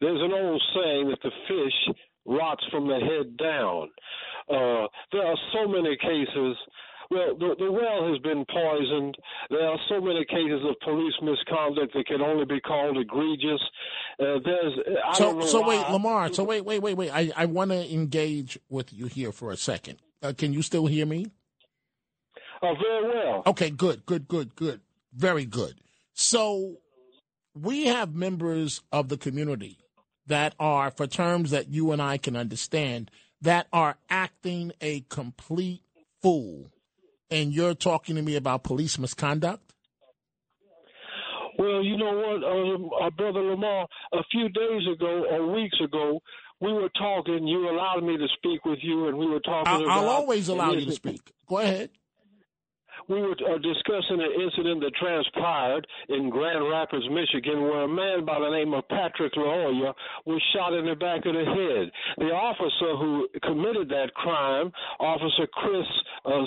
there's 0.00 0.22
an 0.22 0.32
old 0.32 0.62
saying 0.76 1.08
that 1.10 1.18
the 1.24 1.32
fish 1.48 1.94
rots 2.24 2.64
from 2.70 2.86
the 2.86 3.00
head 3.00 3.36
down. 3.36 3.88
Uh, 4.48 4.86
there 5.10 5.26
are 5.26 5.36
so 5.52 5.66
many 5.66 5.96
cases. 5.96 6.56
Well, 7.10 7.36
the, 7.36 7.56
the 7.58 7.72
well 7.72 8.08
has 8.12 8.20
been 8.22 8.44
poisoned. 8.46 9.16
There 9.50 9.66
are 9.66 9.78
so 9.88 10.00
many 10.00 10.24
cases 10.26 10.62
of 10.68 10.78
police 10.80 11.14
misconduct 11.20 11.92
that 11.94 12.06
can 12.06 12.22
only 12.22 12.44
be 12.44 12.60
called 12.60 12.96
egregious. 12.96 13.60
Uh, 14.20 14.38
there's 14.44 14.78
I 15.04 15.18
don't 15.18 15.42
So, 15.42 15.46
so 15.48 15.68
wait, 15.68 15.88
Lamar. 15.90 16.32
So 16.32 16.44
wait, 16.44 16.64
wait, 16.64 16.80
wait, 16.80 16.96
wait. 16.96 17.10
I, 17.10 17.32
I 17.36 17.46
want 17.46 17.72
to 17.72 17.92
engage 17.92 18.58
with 18.68 18.92
you 18.92 19.06
here 19.06 19.32
for 19.32 19.50
a 19.50 19.56
second. 19.56 19.98
Uh, 20.22 20.32
can 20.36 20.52
you 20.52 20.62
still 20.62 20.86
hear 20.86 21.04
me? 21.04 21.26
Uh, 22.62 22.74
very 22.74 23.08
well. 23.08 23.42
Okay, 23.46 23.70
good, 23.70 24.06
good, 24.06 24.28
good, 24.28 24.54
good. 24.54 24.80
Very 25.12 25.46
good. 25.46 25.80
So 26.12 26.76
we 27.54 27.86
have 27.86 28.14
members 28.14 28.82
of 28.92 29.08
the 29.08 29.16
community 29.16 29.78
that 30.26 30.54
are, 30.60 30.90
for 30.92 31.06
terms 31.08 31.50
that 31.50 31.68
you 31.68 31.90
and 31.90 32.00
I 32.00 32.18
can 32.18 32.36
understand, 32.36 33.10
that 33.40 33.66
are 33.72 33.96
acting 34.08 34.72
a 34.80 35.00
complete 35.08 35.82
fool. 36.22 36.70
And 37.30 37.52
you're 37.52 37.74
talking 37.74 38.16
to 38.16 38.22
me 38.22 38.36
about 38.36 38.64
police 38.64 38.98
misconduct? 38.98 39.62
Well, 41.58 41.84
you 41.84 41.96
know 41.96 42.12
what, 42.16 42.42
uh, 42.42 43.06
uh, 43.06 43.10
brother 43.10 43.40
Lamar. 43.40 43.86
A 44.14 44.22
few 44.30 44.48
days 44.48 44.82
ago 44.90 45.26
or 45.30 45.52
weeks 45.52 45.76
ago, 45.84 46.20
we 46.60 46.72
were 46.72 46.88
talking. 46.98 47.46
You 47.46 47.68
allowed 47.68 48.02
me 48.02 48.16
to 48.16 48.26
speak 48.38 48.64
with 48.64 48.78
you, 48.82 49.08
and 49.08 49.18
we 49.18 49.26
were 49.26 49.40
talking. 49.40 49.66
I'll, 49.66 49.82
about, 49.82 49.98
I'll 49.98 50.08
always 50.08 50.48
allow 50.48 50.72
you 50.72 50.86
to 50.86 50.92
speak. 50.92 51.20
Go 51.46 51.58
ahead. 51.58 51.90
We 53.08 53.20
were 53.20 53.32
uh, 53.32 53.58
discussing 53.58 54.20
an 54.20 54.32
incident 54.40 54.80
that 54.80 54.94
transpired 54.94 55.86
in 56.08 56.30
Grand 56.30 56.68
Rapids, 56.68 57.06
Michigan, 57.10 57.62
where 57.62 57.82
a 57.84 57.88
man 57.88 58.24
by 58.24 58.38
the 58.38 58.50
name 58.50 58.74
of 58.74 58.86
Patrick 58.88 59.34
Lyoya 59.34 59.94
was 60.26 60.42
shot 60.54 60.72
in 60.74 60.86
the 60.86 60.94
back 60.94 61.26
of 61.26 61.34
the 61.34 61.44
head. 61.44 61.90
The 62.18 62.32
officer 62.32 62.96
who 62.96 63.28
committed 63.42 63.88
that 63.88 64.12
crime, 64.14 64.72
Officer 64.98 65.46
Chris 65.52 65.86
uh, 66.24 66.44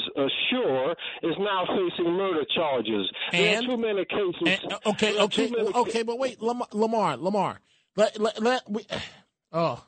Schurr, 0.50 0.96
is 1.24 1.36
now 1.40 1.66
facing 1.68 2.12
murder 2.12 2.44
charges. 2.56 3.10
there 3.32 3.58
And? 3.58 3.66
are 3.66 3.70
too 3.70 3.78
many 3.78 4.06
cases. 4.06 4.60
And, 4.64 4.74
okay, 4.86 5.20
okay, 5.20 5.52
okay, 5.76 6.04
but 6.04 6.20
wait, 6.20 6.42
Lamar, 6.42 6.68
Lamar, 6.72 7.18
Lamar. 7.18 7.60
Let, 7.96 8.20
let, 8.20 8.42
let 8.42 8.70
we, 8.70 8.86
oh, 9.52 9.84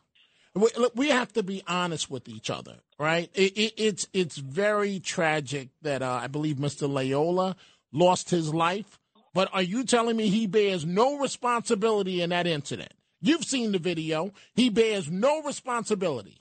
we, 0.56 0.70
we 0.96 1.10
have 1.10 1.34
to 1.34 1.44
be 1.44 1.62
honest 1.68 2.10
with 2.10 2.30
each 2.30 2.50
other, 2.50 2.78
right? 2.98 3.30
It, 3.34 3.58
it, 3.58 3.74
it's 3.78 4.08
it's 4.14 4.38
very 4.38 5.00
tragic 5.00 5.70
that 5.82 6.02
uh, 6.02 6.20
I 6.24 6.28
believe 6.28 6.56
Mr. 6.56 6.90
Lyoya 6.90 7.56
lost 7.92 8.30
his 8.30 8.54
life. 8.54 9.00
But 9.34 9.50
are 9.52 9.62
you 9.62 9.84
telling 9.84 10.16
me 10.16 10.30
he 10.30 10.48
bears 10.48 10.86
no 10.86 11.18
responsibility 11.18 12.22
in 12.22 12.30
that 12.30 12.48
incident? 12.48 12.94
You've 13.22 13.44
seen 13.44 13.74
the 13.74 13.80
video. 13.80 14.32
He 14.54 14.70
bears 14.70 15.12
no 15.12 15.42
responsibility. 15.44 16.38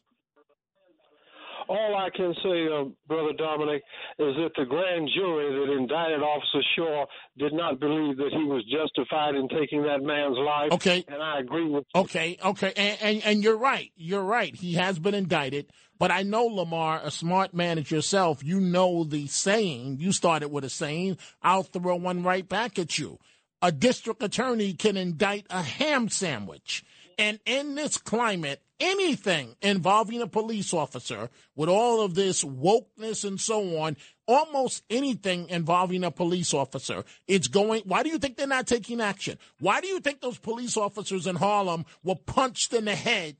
All 1.68 1.97
I 1.97 2.11
can 2.14 2.35
say, 2.42 2.66
uh, 2.66 2.85
Brother 3.06 3.33
Dominic, 3.37 3.83
is 4.18 4.35
that 4.37 4.50
the 4.56 4.64
grand 4.64 5.09
jury 5.14 5.52
that 5.59 5.73
indicted 5.73 6.23
Officer 6.23 6.62
Shaw 6.76 7.06
did 7.38 7.52
not 7.52 7.80
believe 7.80 8.16
that 8.16 8.30
he 8.33 8.44
was 8.44 8.64
justified 8.64 9.35
in 9.35 9.49
taking 9.49 9.83
that 9.83 10.02
man's 10.02 10.37
life. 10.38 10.73
Okay. 10.73 11.04
And 11.09 11.23
I 11.23 11.40
agree 11.40 11.68
with 11.68 11.85
you. 11.94 12.00
Okay, 12.02 12.38
okay, 12.44 12.73
and, 12.76 12.99
and 13.00 13.25
and 13.25 13.44
you're 13.44 13.56
right. 13.56 13.90
You're 13.97 14.23
right. 14.23 14.54
He 14.54 14.75
has 14.75 14.99
been 14.99 15.14
indicted, 15.14 15.71
but 15.99 16.11
I 16.11 16.23
know 16.23 16.44
Lamar, 16.44 17.00
a 17.02 17.11
smart 17.11 17.54
man 17.54 17.78
as 17.78 17.90
yourself. 17.90 18.42
You 18.44 18.61
know 18.61 19.04
the 19.04 19.26
saying. 19.26 19.99
You 20.00 20.12
started 20.12 20.49
with 20.49 20.64
a 20.64 20.71
saying. 20.71 21.18
I'll 21.42 21.62
throw 21.62 21.97
one 21.97 22.23
right 22.23 22.49
back 22.49 22.78
at 22.78 22.99
you. 22.99 23.18
A 23.62 23.73
district 23.73 24.23
attorney 24.23 24.75
can 24.75 24.97
indict 24.97 25.47
a 25.49 25.62
ham 25.62 26.09
sandwich, 26.09 26.85
and 27.18 27.38
in 27.47 27.75
this 27.75 27.97
climate, 27.97 28.62
anything 28.80 29.56
involving 29.62 30.21
a 30.21 30.26
police 30.26 30.75
officer, 30.75 31.30
with 31.56 31.68
all 31.68 32.02
of 32.02 32.14
this 32.14 32.44
wokeness 32.44 33.25
and 33.25 33.40
so 33.40 33.78
on, 33.78 33.97
almost 34.26 34.83
anything 34.90 35.49
involving 35.49 36.04
a 36.04 36.11
police 36.11 36.54
officer, 36.54 37.04
it's 37.26 37.49
going. 37.49 37.83
Why 37.85 38.02
do 38.02 38.09
you 38.09 38.18
think 38.18 38.37
they're 38.37 38.47
not 38.47 38.66
taking 38.66 39.00
action? 39.00 39.38
Why 39.61 39.80
do 39.80 39.87
you 39.87 40.00
think 40.00 40.21
those 40.21 40.38
police 40.38 40.76
officers 40.76 41.26
in 41.26 41.37
Harlem 41.37 41.85
were 42.02 42.16
punched 42.16 42.73
in 42.73 42.87
the 42.87 42.94
head? 42.94 43.37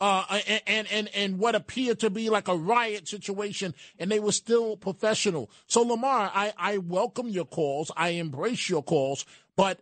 Uh, 0.00 0.40
and, 0.66 0.90
and 0.90 1.08
and 1.14 1.38
what 1.38 1.54
appeared 1.54 2.00
to 2.00 2.08
be 2.08 2.30
like 2.30 2.48
a 2.48 2.56
riot 2.56 3.06
situation, 3.06 3.74
and 3.98 4.10
they 4.10 4.18
were 4.18 4.32
still 4.32 4.74
professional. 4.78 5.50
So 5.66 5.82
Lamar, 5.82 6.30
I 6.34 6.54
I 6.56 6.78
welcome 6.78 7.28
your 7.28 7.44
calls, 7.44 7.90
I 7.94 8.10
embrace 8.10 8.70
your 8.70 8.82
calls, 8.82 9.26
but 9.56 9.80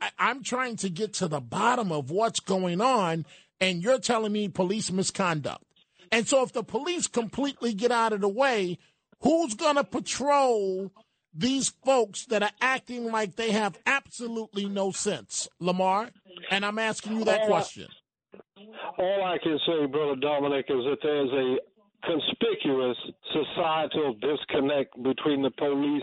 I, 0.00 0.10
I'm 0.18 0.42
trying 0.42 0.76
to 0.76 0.88
get 0.88 1.14
to 1.14 1.28
the 1.28 1.40
bottom 1.40 1.92
of 1.92 2.10
what's 2.10 2.40
going 2.40 2.80
on, 2.80 3.26
and 3.60 3.82
you're 3.82 3.98
telling 3.98 4.32
me 4.32 4.48
police 4.48 4.90
misconduct. 4.90 5.64
And 6.12 6.28
so, 6.28 6.42
if 6.42 6.52
the 6.52 6.62
police 6.62 7.06
completely 7.06 7.74
get 7.74 7.90
out 7.90 8.12
of 8.12 8.20
the 8.20 8.28
way, 8.28 8.78
who's 9.20 9.54
going 9.54 9.76
to 9.76 9.84
patrol 9.84 10.92
these 11.34 11.68
folks 11.84 12.26
that 12.26 12.42
are 12.42 12.52
acting 12.60 13.10
like 13.10 13.36
they 13.36 13.50
have 13.50 13.78
absolutely 13.86 14.66
no 14.66 14.90
sense, 14.90 15.48
Lamar? 15.60 16.10
And 16.50 16.64
I'm 16.64 16.78
asking 16.78 17.18
you 17.18 17.24
that 17.24 17.46
question. 17.46 17.88
All 18.98 19.24
I 19.24 19.38
can 19.42 19.58
say, 19.66 19.86
Brother 19.86 20.16
Dominic, 20.16 20.66
is 20.68 20.84
that 20.84 20.98
there's 21.02 21.30
a 21.30 21.56
conspicuous 22.06 22.96
societal 23.32 24.14
disconnect 24.14 25.02
between 25.02 25.42
the 25.42 25.50
police 25.50 26.02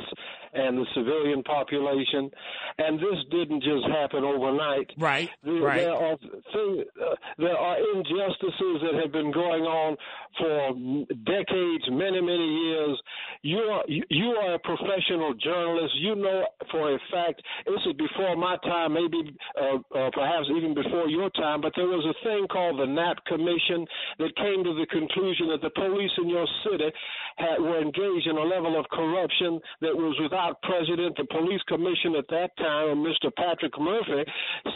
and 0.53 0.77
the 0.77 0.86
civilian 0.93 1.43
population, 1.43 2.29
and 2.77 3.00
this 3.00 3.19
didn't 3.31 3.63
just 3.63 3.86
happen 3.88 4.24
overnight. 4.24 4.91
Right, 4.98 5.29
there, 5.43 5.62
right. 5.62 5.81
There 5.81 5.93
are 5.93 6.17
things, 6.17 6.86
uh, 7.01 7.15
there 7.38 7.57
are 7.57 7.77
injustices 7.95 8.81
that 8.83 9.00
have 9.01 9.12
been 9.12 9.31
going 9.31 9.63
on 9.63 9.98
for 10.38 10.74
decades, 11.25 11.86
many, 11.89 12.22
many 12.22 12.50
years. 12.65 13.01
You 13.41 13.57
are 13.57 13.83
you 13.88 14.27
are 14.41 14.55
a 14.55 14.60
professional 14.60 15.33
journalist. 15.33 15.93
You 15.98 16.15
know 16.15 16.45
for 16.72 16.93
a 16.93 17.00
fact 17.12 17.41
this 17.65 17.81
is 17.86 17.93
before 17.98 18.36
my 18.36 18.57
time, 18.63 18.93
maybe 18.93 19.36
uh, 19.60 19.77
uh, 19.95 20.10
perhaps 20.13 20.48
even 20.55 20.74
before 20.74 21.07
your 21.07 21.29
time. 21.31 21.62
But 21.62 21.74
there 21.75 21.88
was 21.88 22.05
a 22.05 22.17
thing 22.24 22.48
called 22.48 22.79
the 22.79 22.86
Knapp 22.86 23.24
Commission 23.25 23.86
that 24.19 24.36
came 24.36 24.63
to 24.63 24.74
the 24.74 24.88
conclusion 24.91 25.48
that 25.50 25.62
the 25.62 25.72
police 25.72 26.12
in 26.17 26.29
your 26.29 26.48
city 26.63 26.91
had, 27.38 27.60
were 27.60 27.81
engaged 27.81 28.27
in 28.27 28.38
a 28.38 28.43
level 28.43 28.79
of 28.79 28.86
corruption 28.91 29.60
that 29.81 29.95
was 29.95 30.17
without 30.22 30.43
precedent. 30.64 31.16
The 31.18 31.26
police 31.32 31.62
commission 31.68 32.16
at 32.16 32.28
that 32.30 32.52
time, 32.58 33.04
Mr. 33.04 33.32
Patrick 33.36 33.74
Murphy, 33.80 34.24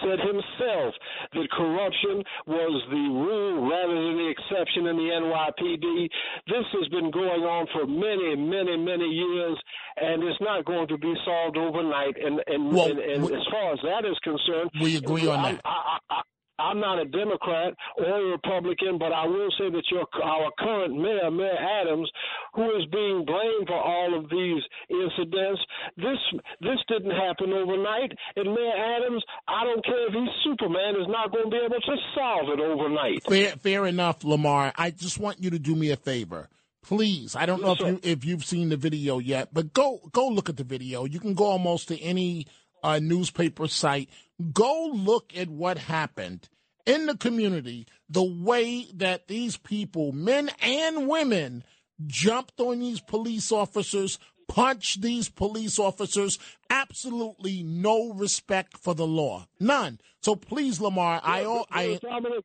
said 0.02 0.20
himself 0.20 0.94
that 1.34 1.48
corruption 1.52 2.24
was 2.48 2.76
the 2.90 3.06
rule 3.12 3.70
rather 3.70 3.96
than 3.96 4.16
the 4.18 4.30
exception 4.30 4.88
in 4.88 4.96
the 4.98 5.10
NYPD. 5.12 6.10
This 6.48 6.66
has 6.80 6.88
been 6.90 7.12
going 7.12 7.44
on 7.44 7.68
for 7.74 7.86
many, 7.86 8.36
many, 8.36 8.78
many 8.78 9.10
years, 9.10 9.58
and 9.98 10.24
it's 10.24 10.40
not 10.42 10.66
going 10.66 10.88
to 10.88 10.98
be 10.98 11.14
solved 11.26 11.58
overnight. 11.58 12.16
And 12.18 12.42
and, 12.48 12.74
well, 12.74 12.90
and, 12.90 13.00
and 13.00 13.24
we, 13.24 13.36
as 13.36 13.46
far 13.52 13.74
as 13.74 13.80
that 13.84 14.08
is 14.08 14.18
concerned, 14.24 14.72
we 14.82 14.98
agree 14.98 15.28
on 15.28 15.40
I, 15.40 15.52
that. 15.54 15.62
I, 15.66 15.98
I, 16.10 16.22
I'm 16.60 16.80
not 16.80 17.00
a 17.00 17.06
Democrat 17.06 17.74
or 17.98 18.06
a 18.06 18.32
Republican, 18.32 18.98
but 18.98 19.12
I 19.14 19.26
will 19.26 19.50
say 19.58 19.70
that 19.70 19.84
your 19.92 20.06
our 20.24 20.52
current 20.58 20.96
mayor, 21.00 21.30
Mayor 21.32 21.58
Adams, 21.82 22.10
who 22.54 22.64
is 22.78 22.86
being 22.92 23.26
blamed 23.26 23.68
for 23.68 23.80
all 23.80 24.18
of 24.18 24.30
these 24.30 24.64
incidents, 24.90 25.62
this 25.98 26.18
this 26.62 26.80
didn't 26.88 27.12
happen 27.12 27.54
overnight. 27.54 28.12
And 28.36 28.54
Mayor 28.54 28.98
Adams, 28.98 29.24
I 29.48 29.64
don't 29.64 29.86
care 29.86 30.08
if 30.08 30.14
he's 30.14 30.30
Superman, 30.44 30.96
is 31.00 31.08
not 31.08 31.32
going 31.32 31.46
to 31.46 31.52
be 31.52 31.58
able 31.58 31.80
to 31.80 31.96
solve 32.16 32.50
it 32.50 32.60
overnight. 32.60 33.24
Fair, 33.28 33.52
fair 33.58 33.86
enough, 33.86 34.24
Lamar. 34.24 34.74
I 34.76 34.92
just 34.92 35.20
want 35.20 35.42
you 35.42 35.50
to 35.52 35.60
do 35.60 35.76
me 35.76 35.92
a 35.92 35.96
favor. 35.98 36.50
Please, 36.84 37.36
I 37.36 37.46
don't 37.46 37.62
know 37.62 37.76
Yes, 37.78 37.82
if 37.82 37.88
you 37.88 38.12
if 38.12 38.26
you've 38.26 38.46
seen 38.46 38.70
the 38.70 38.78
video 38.78 39.20
yet, 39.20 39.50
but 39.54 39.74
go 39.74 40.00
go 40.14 40.28
look 40.30 40.48
at 40.50 40.56
the 40.58 40.64
video. 40.64 41.06
You 41.06 41.20
can 41.20 41.34
go 41.34 41.46
almost 41.46 41.90
to 41.90 42.00
any 42.00 42.48
uh, 42.84 43.00
newspaper 43.00 43.67
site. 43.67 44.10
Go 44.53 44.91
look 44.93 45.31
at 45.36 45.50
what 45.50 45.77
happened 45.77 46.50
in 46.86 47.05
the 47.05 47.17
community. 47.17 47.88
The 48.10 48.24
way 48.24 48.88
that 48.96 49.27
these 49.27 49.57
people, 49.57 50.12
men 50.12 50.50
and 50.62 51.07
women, 51.07 51.63
jumped 52.05 52.60
on 52.60 52.79
these 52.79 53.01
police 53.01 53.51
officers, 53.51 54.19
punched 54.48 55.01
these 55.01 55.29
police 55.29 55.79
officers. 55.79 56.39
Absolutely 56.69 57.63
no 57.63 58.13
respect 58.13 58.77
for 58.77 58.93
the 58.93 59.07
law, 59.07 59.48
none. 59.60 60.00
So 60.22 60.36
please, 60.36 60.79
Lamar, 60.79 61.22
I 61.24 61.43
all 61.43 61.67
I 61.72 62.00
Dominic, 62.01 62.43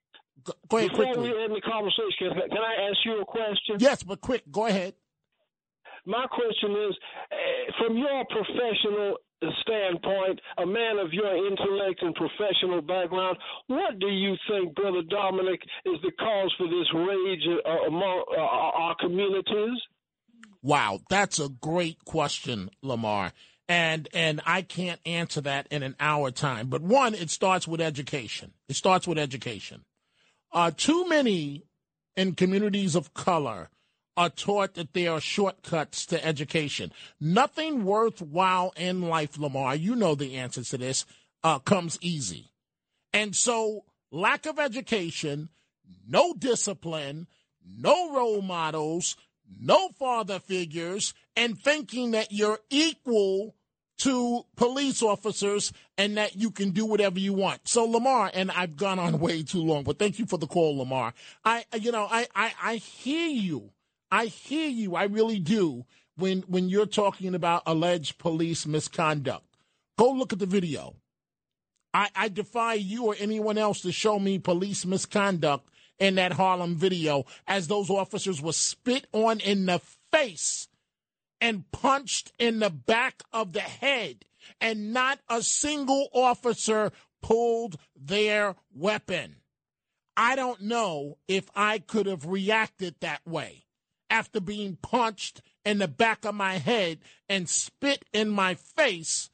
go 0.69 0.79
ahead 0.79 0.91
before 0.91 1.05
quickly. 1.05 1.33
we 1.33 1.43
end 1.43 1.55
the 1.55 1.61
conversation, 1.61 2.31
can 2.51 2.59
I 2.59 2.89
ask 2.89 2.99
you 3.05 3.21
a 3.21 3.25
question? 3.25 3.77
Yes, 3.79 4.03
but 4.03 4.21
quick, 4.21 4.43
go 4.51 4.67
ahead. 4.67 4.95
My 6.05 6.27
question 6.27 6.73
is, 6.73 6.97
eh, 7.31 7.73
from 7.79 7.97
your 7.97 8.25
professional 8.27 9.17
standpoint, 9.61 10.41
a 10.59 10.67
man 10.67 10.99
of 10.99 11.13
your 11.13 11.47
intellect 11.47 12.03
and 12.03 12.15
professional 12.15 12.81
background, 12.81 13.39
what 13.67 13.99
do 13.99 14.09
you 14.09 14.37
think, 14.49 14.75
Brother 14.75 15.03
Dominic, 15.09 15.61
is 15.85 16.01
the 16.03 16.13
cause 16.13 16.55
for 16.59 16.67
this 16.69 16.93
rage 16.95 17.47
uh, 17.65 17.87
among 17.87 18.25
uh, 18.37 18.41
our 18.41 18.97
communities? 19.01 19.79
Wow, 20.63 21.01
that's 21.09 21.41
a 21.41 21.49
great 21.49 22.05
question, 22.05 22.71
Lamar. 22.83 23.33
And 23.69 24.09
and 24.13 24.41
I 24.45 24.63
can't 24.63 25.01
answer 25.07 25.41
that 25.43 25.67
in 25.71 25.83
an 25.83 25.97
hour 25.99 26.31
time. 26.31 26.69
But 26.69 26.83
one, 26.83 27.15
it 27.15 27.31
starts 27.31 27.67
with 27.67 27.81
education. 27.81 28.53
It 28.69 28.77
starts 28.77 29.09
with 29.09 29.19
education. 29.19 29.85
Uh, 30.53 30.73
too 30.77 31.09
many 31.09 31.65
in 32.17 32.35
communities 32.35 32.95
of 32.95 33.15
color 33.15 33.71
are 34.17 34.31
taught 34.31 34.75
that 34.75 34.93
there 34.93 35.13
are 35.13 35.21
shortcuts 35.21 36.07
to 36.07 36.25
education. 36.25 36.93
Nothing 37.21 37.85
worthwhile 37.85 38.73
in 38.77 39.03
life, 39.03 39.39
Lamar, 39.39 39.75
you 39.75 39.95
know 39.97 40.15
the 40.15 40.37
answer 40.37 40.63
to 40.63 40.79
this, 40.79 41.05
uh, 41.43 41.59
comes 41.59 41.99
easy. 42.01 42.51
And 43.13 43.35
so, 43.35 43.85
lack 44.11 44.47
of 44.47 44.59
education, 44.59 45.49
no 46.07 46.35
discipline, 46.35 47.27
no 47.65 48.15
role 48.15 48.43
models, 48.43 49.17
no 49.61 49.89
father 49.99 50.39
figures, 50.39 51.15
and 51.37 51.59
thinking 51.59 52.13
that 52.13 52.33
you're 52.33 52.59
equal 52.71 53.55
to 53.99 54.45
police 54.57 55.03
officers 55.03 55.73
and 55.97 56.17
that 56.17 56.35
you 56.35 56.51
can 56.51 56.71
do 56.71 56.85
whatever 56.85 57.21
you 57.21 57.33
want. 57.33 57.69
So 57.69 57.85
Lamar, 57.85 58.31
and 58.35 58.51
I've 58.51 58.77
gone 58.77 58.99
on 58.99 59.19
way 59.21 59.43
too 59.43 59.63
long, 59.63 59.85
but 59.85 59.99
thank 59.99 60.19
you 60.19 60.27
for 60.27 60.39
the 60.39 60.47
call, 60.47 60.79
Lamar. 60.79 61.15
I, 61.45 61.65
you 61.79 61.93
know, 61.93 62.09
I, 62.11 62.27
I, 62.35 62.53
I 62.63 62.75
hear 62.77 63.29
you. 63.29 63.71
I 64.13 64.27
hear 64.27 64.69
you. 64.69 64.95
I 64.95 65.05
really 65.05 65.39
do. 65.39 65.87
When 66.17 66.43
when 66.43 66.69
you're 66.69 66.85
talking 66.85 67.35
about 67.35 67.63
alleged 67.65 68.19
police 68.19 68.67
misconduct, 68.67 69.47
go 69.99 70.11
look 70.13 70.35
at 70.35 70.39
the 70.39 70.47
video. 70.47 70.97
I, 71.95 72.11
I 72.15 72.29
defy 72.29 72.75
you 72.75 73.07
or 73.07 73.17
anyone 73.19 73.57
else 73.57 73.81
to 73.81 73.93
show 73.93 74.19
me 74.19 74.39
police 74.39 74.85
misconduct 74.85 75.69
in 75.99 76.17
that 76.17 76.33
Harlem 76.33 76.77
video 76.77 77.25
as 77.47 77.67
those 77.69 77.89
officers 77.89 78.43
were 78.43 78.53
spit 78.53 79.07
on 79.13 79.41
in 79.41 79.65
the 79.65 79.81
face 80.13 80.69
and 81.41 81.71
punched 81.73 82.33
in 82.39 82.59
the 82.59 82.71
back 82.71 83.23
of 83.33 83.53
the 83.53 83.61
head, 83.61 84.27
and 84.61 84.93
not 84.93 85.21
a 85.29 85.43
single 85.43 86.09
officer 86.13 86.93
pulled 87.23 87.79
their 87.97 88.57
weapon. 88.75 89.37
I 90.17 90.37
don't 90.37 90.61
know 90.61 91.17
if 91.29 91.51
I 91.57 91.79
could 91.79 92.05
have 92.05 92.27
reacted 92.27 92.97
that 93.01 93.27
way 93.27 93.65
after 94.13 94.41
being 94.41 94.77
punched 94.77 95.41
in 95.65 95.79
the 95.79 95.89
back 95.89 96.27
of 96.27 96.35
my 96.35 96.59
head 96.59 96.99
and 97.31 97.49
spit 97.49 98.05
in 98.13 98.29
my 98.29 98.55
face 98.55 99.31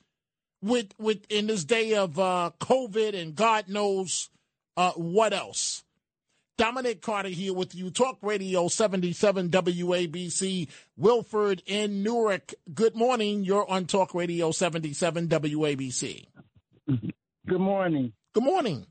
with 0.62 0.94
with 0.98 1.26
in 1.28 1.48
this 1.48 1.64
day 1.64 1.94
of 1.94 2.16
uh, 2.18 2.52
COVID 2.60 3.20
and 3.20 3.34
God 3.34 3.68
knows 3.68 4.30
uh, 4.76 4.92
what 4.92 5.32
else. 5.32 5.82
Dominic 6.56 7.02
Carter 7.02 7.28
here 7.28 7.54
with 7.54 7.74
you, 7.74 7.90
Talk 7.90 8.18
Radio 8.22 8.68
77 8.68 9.50
WABC, 9.50 10.68
Wilford 10.96 11.62
in 11.66 12.02
Newark. 12.02 12.54
Good 12.72 12.96
morning. 12.96 13.44
You're 13.44 13.68
on 13.68 13.86
Talk 13.86 14.14
Radio 14.14 14.50
77 14.50 15.28
WABC. 15.28 16.26
Good 16.86 17.60
morning. 17.60 18.12
Good 18.32 18.44
morning. 18.44 18.86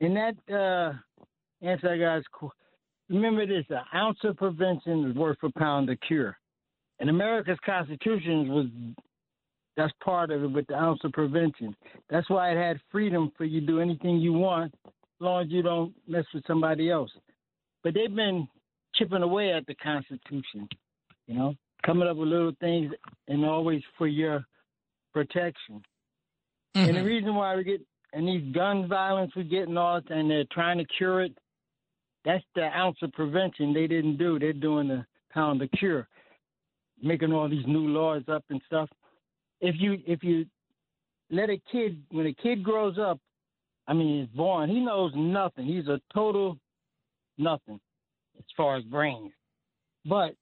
In 0.00 0.14
that 0.14 0.36
uh, 0.50 0.94
answer, 1.66 1.96
guys, 1.98 2.22
remember 3.10 3.46
this: 3.46 3.64
an 3.70 3.82
ounce 3.94 4.18
of 4.24 4.36
prevention 4.36 5.10
is 5.10 5.16
worth 5.16 5.38
a 5.42 5.50
pound 5.58 5.90
of 5.90 5.98
cure. 6.06 6.36
And 6.98 7.10
America's 7.10 7.58
Constitution 7.64 8.48
was 8.48 8.66
that's 9.76 9.92
part 10.04 10.30
of 10.30 10.42
it 10.42 10.50
with 10.50 10.66
the 10.66 10.74
ounce 10.74 11.00
of 11.04 11.12
prevention. 11.12 11.74
That's 12.10 12.28
why 12.28 12.50
it 12.50 12.58
had 12.58 12.80
freedom 12.90 13.32
for 13.36 13.44
you 13.44 13.60
to 13.60 13.66
do 13.66 13.80
anything 13.80 14.16
you 14.16 14.32
want, 14.32 14.74
as 14.84 14.92
long 15.20 15.44
as 15.44 15.50
you 15.50 15.62
don't 15.62 15.94
mess 16.06 16.24
with 16.34 16.44
somebody 16.46 16.90
else. 16.90 17.10
But 17.82 17.94
they've 17.94 18.14
been 18.14 18.46
chipping 18.94 19.22
away 19.22 19.52
at 19.52 19.66
the 19.66 19.74
Constitution, 19.76 20.68
you 21.26 21.34
know, 21.34 21.54
coming 21.84 22.08
up 22.08 22.16
with 22.16 22.28
little 22.28 22.52
things 22.60 22.92
and 23.28 23.44
always 23.44 23.82
for 23.96 24.06
your 24.06 24.44
protection. 25.14 25.82
And 26.74 26.88
the 26.88 26.92
mm-hmm. 26.92 27.06
reason 27.06 27.34
why 27.34 27.56
we 27.56 27.64
get 27.64 27.80
and 28.12 28.26
these 28.26 28.52
gun 28.54 28.88
violence 28.88 29.32
we 29.36 29.44
get 29.44 29.68
and 29.68 29.78
all 29.78 30.00
and 30.10 30.30
they're 30.30 30.44
trying 30.52 30.78
to 30.78 30.84
cure 30.98 31.22
it, 31.22 31.36
that's 32.24 32.44
the 32.54 32.64
ounce 32.64 32.98
of 33.02 33.12
prevention 33.12 33.72
they 33.72 33.86
didn't 33.86 34.16
do. 34.16 34.38
They're 34.38 34.52
doing 34.52 34.88
the 34.88 35.06
pound 35.32 35.62
of 35.62 35.70
cure, 35.72 36.08
making 37.02 37.32
all 37.32 37.48
these 37.48 37.66
new 37.66 37.88
laws 37.88 38.22
up 38.28 38.44
and 38.50 38.60
stuff. 38.66 38.88
If 39.60 39.76
you 39.78 39.98
if 40.06 40.22
you 40.22 40.46
let 41.30 41.50
a 41.50 41.60
kid 41.70 42.02
when 42.10 42.26
a 42.26 42.34
kid 42.34 42.62
grows 42.62 42.98
up, 42.98 43.18
I 43.86 43.92
mean 43.92 44.20
he's 44.20 44.36
born, 44.36 44.70
he 44.70 44.80
knows 44.80 45.12
nothing. 45.14 45.66
He's 45.66 45.88
a 45.88 46.00
total 46.12 46.58
nothing 47.38 47.80
as 48.38 48.44
far 48.56 48.76
as 48.76 48.84
brains. 48.84 49.32
But 50.04 50.34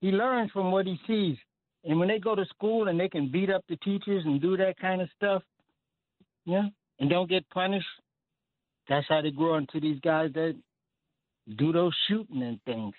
he 0.00 0.10
learns 0.10 0.50
from 0.52 0.70
what 0.70 0.86
he 0.86 0.98
sees. 1.06 1.36
And 1.84 1.98
when 1.98 2.08
they 2.08 2.18
go 2.18 2.34
to 2.34 2.44
school 2.46 2.88
and 2.88 2.98
they 2.98 3.08
can 3.08 3.30
beat 3.30 3.50
up 3.50 3.64
the 3.68 3.76
teachers 3.76 4.24
and 4.24 4.40
do 4.40 4.56
that 4.56 4.78
kind 4.78 5.00
of 5.00 5.08
stuff, 5.16 5.42
yeah, 6.44 6.68
and 6.98 7.08
don't 7.08 7.30
get 7.30 7.48
punished, 7.50 7.86
that's 8.88 9.06
how 9.08 9.22
they 9.22 9.30
grow 9.30 9.56
into 9.56 9.80
these 9.80 10.00
guys 10.00 10.30
that 10.34 10.56
do 11.56 11.72
those 11.72 11.94
shooting 12.08 12.42
and 12.42 12.62
things. 12.64 12.94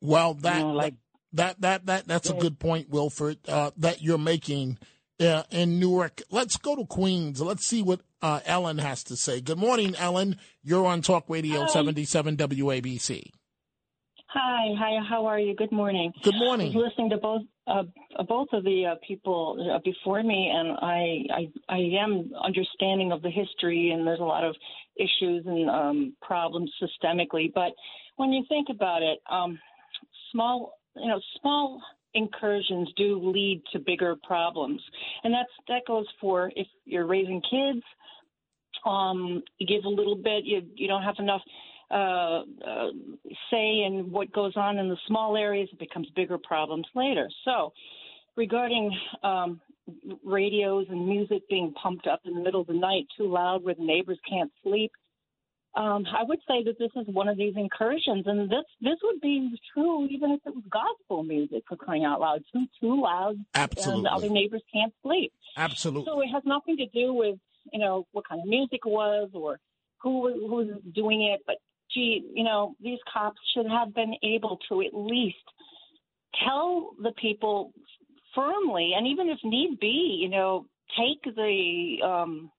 Well, 0.00 0.34
that 0.34 0.56
You 0.56 0.62
know, 0.64 0.72
like- 0.72 0.94
that 1.32 1.60
that 1.60 1.86
that 1.86 2.06
that's 2.06 2.28
a 2.30 2.34
good 2.34 2.58
point, 2.58 2.88
Wilford, 2.90 3.38
uh, 3.48 3.70
that 3.76 4.02
you're 4.02 4.18
making 4.18 4.78
uh, 5.20 5.44
in 5.50 5.78
Newark. 5.78 6.22
Let's 6.30 6.56
go 6.56 6.74
to 6.74 6.84
Queens. 6.86 7.40
Let's 7.40 7.66
see 7.66 7.82
what 7.82 8.00
uh, 8.22 8.40
Ellen 8.44 8.78
has 8.78 9.04
to 9.04 9.16
say. 9.16 9.40
Good 9.40 9.58
morning, 9.58 9.94
Ellen. 9.96 10.38
You're 10.62 10.86
on 10.86 11.02
Talk 11.02 11.24
Radio 11.28 11.60
Hi. 11.62 11.66
77 11.68 12.36
WABC. 12.36 13.30
Hi, 14.32 14.74
hi. 14.78 15.04
How 15.08 15.26
are 15.26 15.40
you? 15.40 15.56
Good 15.56 15.72
morning. 15.72 16.12
Good 16.22 16.36
morning. 16.36 16.72
I 16.72 16.76
was 16.76 16.86
listening 16.88 17.10
to 17.10 17.16
both 17.16 17.42
uh, 17.66 17.82
both 18.28 18.46
of 18.52 18.62
the 18.62 18.92
uh, 18.92 18.94
people 19.06 19.72
uh, 19.74 19.80
before 19.84 20.22
me, 20.22 20.52
and 20.54 20.76
I, 20.80 21.24
I 21.34 21.74
I 21.74 21.78
am 22.00 22.30
understanding 22.40 23.10
of 23.10 23.22
the 23.22 23.30
history, 23.30 23.90
and 23.90 24.06
there's 24.06 24.20
a 24.20 24.24
lot 24.24 24.44
of 24.44 24.54
issues 24.94 25.44
and 25.46 25.68
um, 25.68 26.16
problems 26.22 26.70
systemically. 26.80 27.52
But 27.52 27.72
when 28.16 28.30
you 28.30 28.44
think 28.48 28.68
about 28.70 29.02
it, 29.02 29.18
um, 29.28 29.58
small 30.30 30.74
you 30.94 31.08
know 31.08 31.20
small 31.40 31.82
incursions 32.14 32.88
do 32.96 33.18
lead 33.20 33.62
to 33.72 33.80
bigger 33.80 34.14
problems, 34.22 34.80
and 35.24 35.34
that's 35.34 35.50
that 35.66 35.82
goes 35.88 36.06
for 36.20 36.52
if 36.54 36.68
you're 36.84 37.06
raising 37.06 37.42
kids. 37.50 37.82
Um, 38.86 39.42
you 39.58 39.66
give 39.66 39.84
a 39.86 39.88
little 39.88 40.14
bit, 40.14 40.44
you 40.44 40.62
you 40.76 40.86
don't 40.86 41.02
have 41.02 41.16
enough 41.18 41.42
uh, 41.90 42.42
uh, 42.66 42.90
say 43.50 43.82
in 43.82 44.08
what 44.10 44.32
goes 44.32 44.52
on 44.56 44.78
in 44.78 44.88
the 44.88 44.96
small 45.06 45.36
areas, 45.36 45.68
it 45.72 45.78
becomes 45.78 46.08
bigger 46.14 46.38
problems 46.38 46.86
later. 46.94 47.28
So, 47.44 47.72
regarding 48.36 48.96
um, 49.22 49.60
radios 50.24 50.86
and 50.88 51.06
music 51.06 51.42
being 51.48 51.72
pumped 51.72 52.06
up 52.06 52.20
in 52.24 52.34
the 52.34 52.40
middle 52.40 52.60
of 52.60 52.68
the 52.68 52.74
night 52.74 53.06
too 53.16 53.26
loud 53.26 53.64
where 53.64 53.74
the 53.74 53.84
neighbors 53.84 54.18
can't 54.28 54.52
sleep, 54.62 54.92
um, 55.76 56.04
I 56.06 56.24
would 56.24 56.40
say 56.48 56.64
that 56.64 56.78
this 56.78 56.90
is 56.96 57.06
one 57.14 57.28
of 57.28 57.36
these 57.36 57.54
incursions, 57.56 58.24
and 58.26 58.50
this 58.50 58.64
this 58.80 58.96
would 59.04 59.20
be 59.20 59.56
true 59.72 60.06
even 60.06 60.32
if 60.32 60.40
it 60.44 60.54
was 60.54 60.64
gospel 60.70 61.22
music 61.22 61.62
for 61.68 61.76
crying 61.76 62.04
out 62.04 62.20
loud. 62.20 62.42
Too 62.52 62.66
too 62.80 63.00
loud, 63.00 63.36
Absolutely. 63.54 63.98
and 63.98 64.06
other 64.08 64.28
neighbors 64.28 64.62
can't 64.72 64.92
sleep. 65.02 65.32
Absolutely. 65.56 66.06
So 66.06 66.20
it 66.22 66.28
has 66.28 66.42
nothing 66.44 66.76
to 66.78 66.86
do 66.86 67.14
with 67.14 67.36
you 67.72 67.78
know 67.78 68.06
what 68.10 68.28
kind 68.28 68.40
of 68.40 68.48
music 68.48 68.80
it 68.84 68.88
was 68.88 69.30
or 69.32 69.60
who 70.02 70.32
who 70.32 70.54
was 70.54 70.68
doing 70.92 71.22
it, 71.22 71.40
but 71.46 71.56
gee, 71.92 72.24
you 72.34 72.44
know, 72.44 72.74
these 72.80 72.98
cops 73.12 73.40
should 73.54 73.66
have 73.66 73.94
been 73.94 74.14
able 74.22 74.58
to 74.68 74.82
at 74.82 74.94
least 74.94 75.36
tell 76.44 76.90
the 77.02 77.12
people 77.12 77.72
firmly, 78.34 78.92
and 78.96 79.06
even 79.06 79.28
if 79.28 79.38
need 79.44 79.78
be, 79.80 80.18
you 80.20 80.28
know, 80.28 80.66
take 80.98 81.22
the 81.34 81.96
um, 82.04 82.50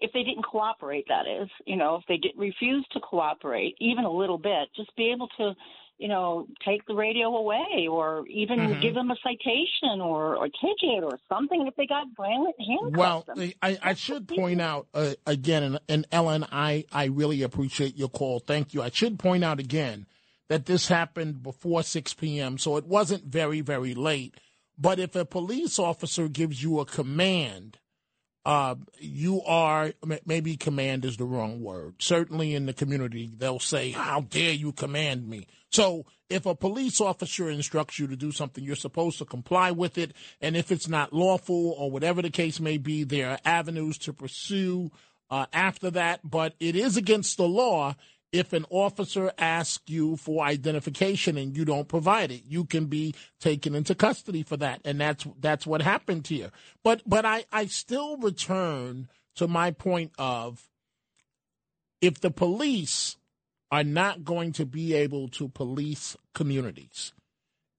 if 0.00 0.12
they 0.12 0.22
didn't 0.22 0.44
cooperate, 0.44 1.06
that 1.08 1.26
is, 1.26 1.48
you 1.64 1.76
know, 1.76 1.96
if 1.96 2.02
they 2.08 2.18
did 2.18 2.32
refuse 2.36 2.86
to 2.92 3.00
cooperate, 3.00 3.74
even 3.80 4.04
a 4.04 4.10
little 4.10 4.38
bit, 4.38 4.68
just 4.76 4.94
be 4.96 5.10
able 5.10 5.28
to, 5.38 5.54
you 5.98 6.08
know, 6.08 6.46
take 6.64 6.84
the 6.86 6.94
radio 6.94 7.34
away, 7.34 7.88
or 7.90 8.26
even 8.28 8.58
Mhm. 8.58 8.82
give 8.82 8.94
them 8.94 9.10
a 9.10 9.16
citation 9.22 10.00
or 10.00 10.36
or 10.36 10.48
ticket 10.48 11.02
or 11.02 11.18
something 11.28 11.66
if 11.66 11.74
they 11.76 11.86
got 11.86 12.06
violent 12.16 12.56
handcuffs. 12.58 12.96
Well. 12.96 13.24
I, 13.62 13.78
I 13.82 13.94
should 13.94 14.28
point 14.28 14.60
out 14.60 14.88
uh, 14.94 15.14
again, 15.26 15.62
and, 15.62 15.80
and 15.88 16.06
Ellen, 16.12 16.44
I, 16.52 16.84
I 16.92 17.06
really 17.06 17.42
appreciate 17.42 17.96
your 17.96 18.08
call. 18.08 18.40
Thank 18.40 18.74
you. 18.74 18.82
I 18.82 18.90
should 18.90 19.18
point 19.18 19.44
out 19.44 19.58
again 19.58 20.06
that 20.48 20.66
this 20.66 20.88
happened 20.88 21.42
before 21.42 21.82
6 21.82 22.14
p.m., 22.14 22.58
so 22.58 22.76
it 22.76 22.86
wasn't 22.86 23.24
very, 23.24 23.60
very 23.60 23.94
late. 23.94 24.36
But 24.78 24.98
if 24.98 25.16
a 25.16 25.24
police 25.24 25.78
officer 25.78 26.28
gives 26.28 26.62
you 26.62 26.78
a 26.78 26.84
command, 26.84 27.78
uh, 28.46 28.76
you 29.00 29.42
are 29.42 29.92
maybe 30.24 30.56
command 30.56 31.04
is 31.04 31.16
the 31.16 31.24
wrong 31.24 31.60
word. 31.60 31.96
Certainly 31.98 32.54
in 32.54 32.66
the 32.66 32.72
community, 32.72 33.28
they'll 33.36 33.58
say, 33.58 33.90
"How 33.90 34.20
dare 34.20 34.52
you 34.52 34.70
command 34.70 35.28
me?" 35.28 35.48
So 35.68 36.06
if 36.30 36.46
a 36.46 36.54
police 36.54 37.00
officer 37.00 37.50
instructs 37.50 37.98
you 37.98 38.06
to 38.06 38.14
do 38.14 38.30
something, 38.30 38.62
you're 38.62 38.76
supposed 38.76 39.18
to 39.18 39.24
comply 39.24 39.72
with 39.72 39.98
it. 39.98 40.12
And 40.40 40.56
if 40.56 40.70
it's 40.70 40.86
not 40.86 41.12
lawful 41.12 41.74
or 41.76 41.90
whatever 41.90 42.22
the 42.22 42.30
case 42.30 42.60
may 42.60 42.78
be, 42.78 43.02
there 43.02 43.30
are 43.30 43.38
avenues 43.44 43.98
to 43.98 44.12
pursue 44.12 44.92
uh, 45.28 45.46
after 45.52 45.90
that. 45.90 46.20
But 46.22 46.54
it 46.60 46.76
is 46.76 46.96
against 46.96 47.38
the 47.38 47.48
law 47.48 47.96
if 48.32 48.52
an 48.52 48.66
officer 48.70 49.32
asks 49.38 49.88
you 49.88 50.16
for 50.16 50.44
identification 50.44 51.36
and 51.36 51.56
you 51.56 51.64
don't 51.64 51.88
provide 51.88 52.30
it, 52.30 52.42
you 52.46 52.64
can 52.64 52.86
be 52.86 53.14
taken 53.40 53.74
into 53.74 53.94
custody 53.94 54.42
for 54.42 54.56
that, 54.56 54.80
and 54.84 55.00
that's 55.00 55.26
that's 55.40 55.66
what 55.66 55.82
happened 55.82 56.26
here. 56.26 56.50
But 56.82 57.02
but 57.06 57.24
I 57.24 57.44
I 57.52 57.66
still 57.66 58.16
return 58.16 59.08
to 59.36 59.46
my 59.46 59.70
point 59.70 60.12
of 60.18 60.68
if 62.00 62.20
the 62.20 62.30
police 62.30 63.16
are 63.70 63.84
not 63.84 64.24
going 64.24 64.52
to 64.52 64.66
be 64.66 64.94
able 64.94 65.28
to 65.28 65.48
police 65.48 66.16
communities, 66.34 67.12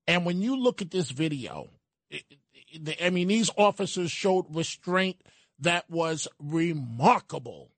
and 0.08 0.26
when 0.26 0.42
you 0.42 0.56
look 0.56 0.82
at 0.82 0.92
this 0.92 1.12
video, 1.12 1.70
it, 2.10 2.24
it, 2.72 2.98
I 3.04 3.10
mean 3.10 3.28
these 3.28 3.52
officers 3.58 4.12
showed 4.12 4.46
restraint 4.50 5.18
that 5.60 5.90
was 5.90 6.28
remarkable. 6.40 7.70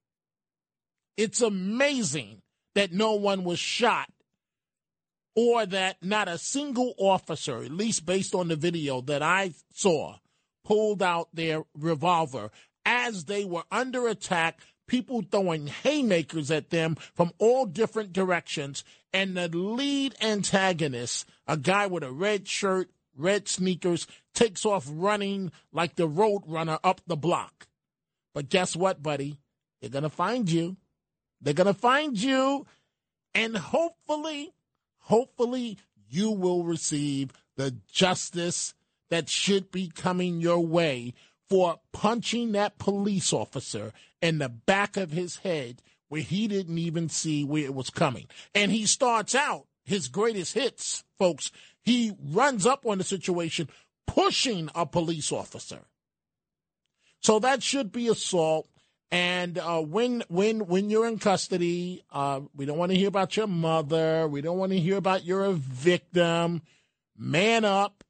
It's 1.17 1.41
amazing 1.41 2.41
that 2.79 2.93
no 2.93 3.11
one 3.13 3.43
was 3.43 3.59
shot 3.59 4.09
or 5.35 5.65
that 5.65 5.97
not 6.01 6.29
a 6.29 6.37
single 6.37 6.93
officer, 6.97 7.61
at 7.61 7.71
least 7.71 8.05
based 8.05 8.33
on 8.33 8.47
the 8.47 8.55
video 8.55 9.01
that 9.01 9.21
I 9.21 9.51
saw, 9.73 10.15
pulled 10.63 11.03
out 11.03 11.27
their 11.33 11.63
revolver 11.77 12.51
as 12.85 13.25
they 13.25 13.43
were 13.43 13.65
under 13.69 14.07
attack, 14.07 14.61
people 14.87 15.21
throwing 15.29 15.67
haymakers 15.67 16.49
at 16.51 16.69
them 16.69 16.95
from 16.95 17.33
all 17.37 17.65
different 17.65 18.13
directions. 18.13 18.85
And 19.11 19.35
the 19.35 19.49
lead 19.49 20.15
antagonist, 20.21 21.27
a 21.47 21.57
guy 21.57 21.85
with 21.85 22.03
a 22.03 22.13
red 22.13 22.47
shirt, 22.47 22.89
red 23.13 23.49
sneakers, 23.49 24.07
takes 24.33 24.65
off 24.65 24.87
running 24.89 25.51
like 25.73 25.97
the 25.97 26.07
road 26.07 26.43
runner 26.47 26.79
up 26.81 27.01
the 27.07 27.17
block. 27.17 27.67
But 28.33 28.47
guess 28.47 28.73
what, 28.73 29.03
buddy? 29.03 29.37
They're 29.81 29.89
going 29.89 30.03
to 30.03 30.09
find 30.09 30.49
you. 30.49 30.77
They're 31.41 31.53
going 31.53 31.67
to 31.67 31.73
find 31.73 32.21
you. 32.21 32.65
And 33.33 33.55
hopefully, 33.55 34.53
hopefully, 34.99 35.77
you 36.09 36.31
will 36.31 36.63
receive 36.63 37.31
the 37.55 37.75
justice 37.91 38.73
that 39.09 39.29
should 39.29 39.71
be 39.71 39.87
coming 39.87 40.41
your 40.41 40.59
way 40.59 41.13
for 41.49 41.79
punching 41.91 42.51
that 42.51 42.77
police 42.77 43.33
officer 43.33 43.91
in 44.21 44.37
the 44.37 44.49
back 44.49 44.97
of 44.97 45.11
his 45.11 45.37
head 45.37 45.81
where 46.09 46.21
he 46.21 46.47
didn't 46.47 46.77
even 46.77 47.09
see 47.09 47.43
where 47.43 47.63
it 47.63 47.73
was 47.73 47.89
coming. 47.89 48.27
And 48.53 48.71
he 48.71 48.85
starts 48.85 49.35
out 49.35 49.65
his 49.83 50.07
greatest 50.07 50.53
hits, 50.53 51.03
folks. 51.17 51.51
He 51.81 52.13
runs 52.23 52.65
up 52.65 52.85
on 52.85 52.97
the 52.97 53.03
situation, 53.03 53.69
pushing 54.05 54.69
a 54.75 54.85
police 54.85 55.31
officer. 55.31 55.81
So 57.21 57.39
that 57.39 57.63
should 57.63 57.91
be 57.91 58.07
assault. 58.07 58.67
And 59.11 59.57
uh, 59.57 59.81
when 59.81 60.23
when 60.27 60.67
when 60.67 60.89
you're 60.89 61.07
in 61.07 61.17
custody, 61.17 62.03
uh, 62.11 62.41
we 62.55 62.65
don't 62.65 62.77
want 62.77 62.91
to 62.91 62.97
hear 62.97 63.07
about 63.07 63.35
your 63.35 63.47
mother. 63.47 64.27
We 64.27 64.41
don't 64.41 64.57
want 64.57 64.71
to 64.71 64.79
hear 64.79 64.97
about 64.97 65.25
you're 65.25 65.45
a 65.45 65.53
victim. 65.53 66.61
Man 67.17 67.65
up. 67.65 68.03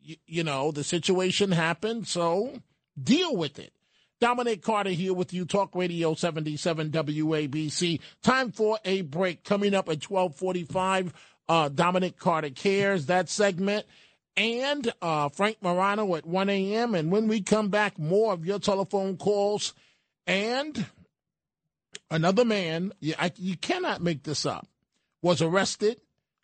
You, 0.00 0.16
you 0.26 0.44
know 0.44 0.70
the 0.72 0.82
situation 0.82 1.52
happened, 1.52 2.08
so 2.08 2.62
deal 3.00 3.36
with 3.36 3.58
it. 3.58 3.72
Dominic 4.20 4.62
Carter 4.62 4.90
here 4.90 5.14
with 5.14 5.32
you, 5.32 5.46
Talk 5.46 5.74
Radio 5.74 6.14
77 6.14 6.90
WABC. 6.90 8.00
Time 8.22 8.52
for 8.52 8.78
a 8.84 9.00
break. 9.00 9.44
Coming 9.44 9.74
up 9.74 9.88
at 9.88 10.04
1245, 10.04 11.14
uh, 11.48 11.68
Dominic 11.70 12.18
Carter 12.18 12.50
Cares, 12.50 13.06
that 13.06 13.30
segment. 13.30 13.86
And 14.36 14.92
uh, 15.00 15.30
Frank 15.30 15.56
Morano 15.62 16.14
at 16.16 16.26
1 16.26 16.50
a.m. 16.50 16.94
And 16.94 17.10
when 17.10 17.28
we 17.28 17.40
come 17.40 17.68
back, 17.68 17.98
more 17.98 18.32
of 18.34 18.44
your 18.44 18.58
telephone 18.58 19.16
calls. 19.16 19.72
And 20.26 20.86
another 22.10 22.44
man, 22.44 22.92
you, 23.00 23.14
I, 23.18 23.32
you 23.36 23.56
cannot 23.56 24.02
make 24.02 24.22
this 24.22 24.46
up, 24.46 24.68
was 25.22 25.42
arrested. 25.42 26.00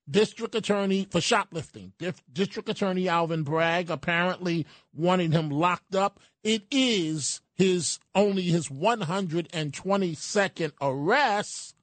District 0.08 0.54
attorney 0.54 1.08
for 1.10 1.20
shoplifting. 1.20 1.92
District 2.32 2.68
attorney 2.68 3.08
Alvin 3.08 3.42
Bragg 3.42 3.90
apparently 3.90 4.64
wanted 4.94 5.32
him 5.32 5.50
locked 5.50 5.96
up. 5.96 6.20
It 6.44 6.62
is 6.70 7.40
his 7.56 7.98
only 8.14 8.42
his 8.42 8.68
122nd 8.68 10.72
arrest, 10.80 11.74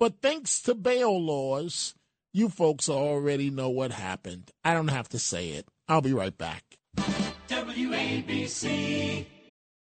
but 0.00 0.20
thanks 0.20 0.60
to 0.62 0.74
bail 0.74 1.22
laws, 1.22 1.94
you 2.32 2.48
folks 2.48 2.88
already 2.88 3.50
know 3.50 3.68
what 3.68 3.92
happened. 3.92 4.50
I 4.64 4.74
don't 4.74 4.88
have 4.88 5.08
to 5.10 5.20
say 5.20 5.50
it. 5.50 5.68
I'll 5.86 6.00
be 6.00 6.12
right 6.12 6.36
back. 6.36 6.64
WABC. 7.48 9.26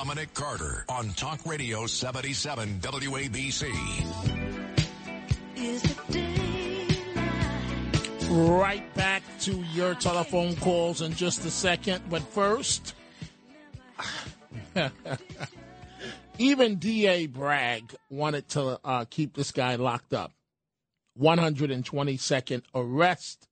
Dominic 0.00 0.32
Carter 0.32 0.86
on 0.88 1.10
Talk 1.10 1.44
Radio 1.44 1.86
77 1.86 2.80
WABC. 2.80 3.70
Right 8.30 8.94
back 8.94 9.22
to 9.40 9.62
your 9.74 9.94
telephone 9.94 10.56
calls 10.56 11.02
in 11.02 11.12
just 11.12 11.44
a 11.44 11.50
second. 11.50 12.00
But 12.08 12.22
first, 12.22 12.94
even 16.38 16.76
D.A. 16.76 17.26
Bragg 17.26 17.94
wanted 18.08 18.48
to 18.50 18.80
uh, 18.82 19.04
keep 19.10 19.34
this 19.34 19.52
guy 19.52 19.74
locked 19.74 20.14
up. 20.14 20.32
122nd 21.20 22.62
arrest 22.74 23.48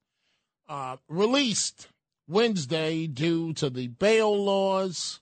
uh, 0.66 0.96
released 1.10 1.88
Wednesday 2.26 3.06
due 3.06 3.52
to 3.52 3.68
the 3.68 3.88
bail 3.88 4.34
laws. 4.34 5.20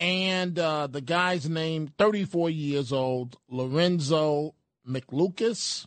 And 0.00 0.58
uh, 0.58 0.86
the 0.86 1.02
guy's 1.02 1.48
name, 1.48 1.92
34 1.98 2.50
years 2.50 2.90
old, 2.90 3.36
Lorenzo 3.48 4.54
McLucas, 4.88 5.86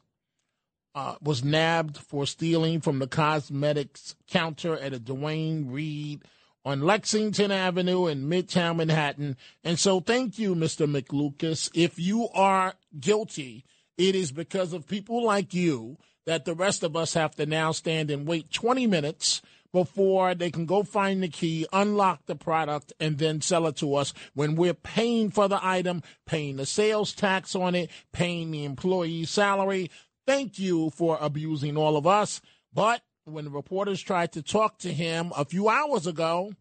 uh, 0.93 1.15
was 1.21 1.43
nabbed 1.43 1.97
for 1.97 2.27
stealing 2.27 2.79
from 2.79 2.99
the 2.99 3.07
cosmetics 3.07 4.15
counter 4.27 4.77
at 4.77 4.93
a 4.93 4.99
Duane 4.99 5.71
Reade 5.71 6.21
on 6.63 6.81
Lexington 6.81 7.51
Avenue 7.51 8.05
in 8.05 8.29
Midtown 8.29 8.77
Manhattan. 8.77 9.35
And 9.63 9.79
so, 9.79 9.99
thank 9.99 10.37
you, 10.37 10.53
Mr. 10.53 10.87
McLucas. 10.87 11.71
If 11.73 11.97
you 11.97 12.29
are 12.35 12.75
guilty, 12.99 13.65
it 13.97 14.13
is 14.13 14.31
because 14.31 14.73
of 14.73 14.87
people 14.87 15.23
like 15.23 15.55
you 15.55 15.97
that 16.25 16.45
the 16.45 16.53
rest 16.53 16.83
of 16.83 16.95
us 16.95 17.15
have 17.15 17.35
to 17.35 17.45
now 17.45 17.71
stand 17.71 18.09
and 18.11 18.27
wait 18.27 18.51
20 18.51 18.87
minutes 18.87 19.41
before 19.73 20.35
they 20.35 20.51
can 20.51 20.65
go 20.65 20.83
find 20.83 21.21
the 21.21 21.27
key, 21.27 21.65
unlock 21.73 22.25
the 22.27 22.35
product, 22.35 22.93
and 22.99 23.17
then 23.17 23.41
sell 23.41 23.67
it 23.67 23.75
to 23.77 23.95
us 23.95 24.13
when 24.35 24.55
we're 24.55 24.73
paying 24.73 25.31
for 25.31 25.49
the 25.49 25.59
item, 25.61 26.01
paying 26.25 26.55
the 26.55 26.65
sales 26.65 27.11
tax 27.11 27.55
on 27.55 27.75
it, 27.75 27.89
paying 28.13 28.51
the 28.51 28.63
employee 28.63 29.25
salary. 29.25 29.89
Thank 30.25 30.59
you 30.59 30.91
for 30.91 31.17
abusing 31.19 31.75
all 31.75 31.97
of 31.97 32.07
us. 32.07 32.39
But 32.71 33.01
when 33.25 33.45
the 33.45 33.51
reporters 33.51 34.01
tried 34.01 34.31
to 34.33 34.41
talk 34.41 34.77
to 34.79 34.93
him 34.93 35.33
a 35.35 35.43
few 35.43 35.67
hours 35.67 36.07
ago, 36.07 36.53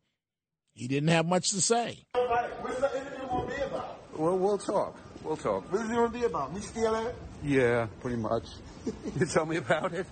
he 0.73 0.89
didn't 0.89 1.11
have 1.11 1.27
much 1.27 1.51
to 1.51 1.61
say. 1.61 2.07
What's 2.15 2.81
the 2.81 2.97
interview 2.99 3.29
going 3.29 3.49
to 3.49 3.57
be 3.57 3.63
about? 3.63 3.99
Well, 4.17 4.39
we'll 4.39 4.59
talk. 4.59 4.97
We'll 5.23 5.37
talk. 5.37 5.71
What's 5.71 5.85
it 5.85 5.93
going 5.93 6.11
to 6.11 6.19
be 6.19 6.25
about? 6.25 6.55
Me 6.55 6.61
stealing? 6.61 7.09
Yeah, 7.45 7.87
pretty 8.01 8.17
much. 8.17 8.47
you 9.21 9.27
tell 9.27 9.45
me 9.45 9.57
about 9.57 9.93
it? 9.93 10.07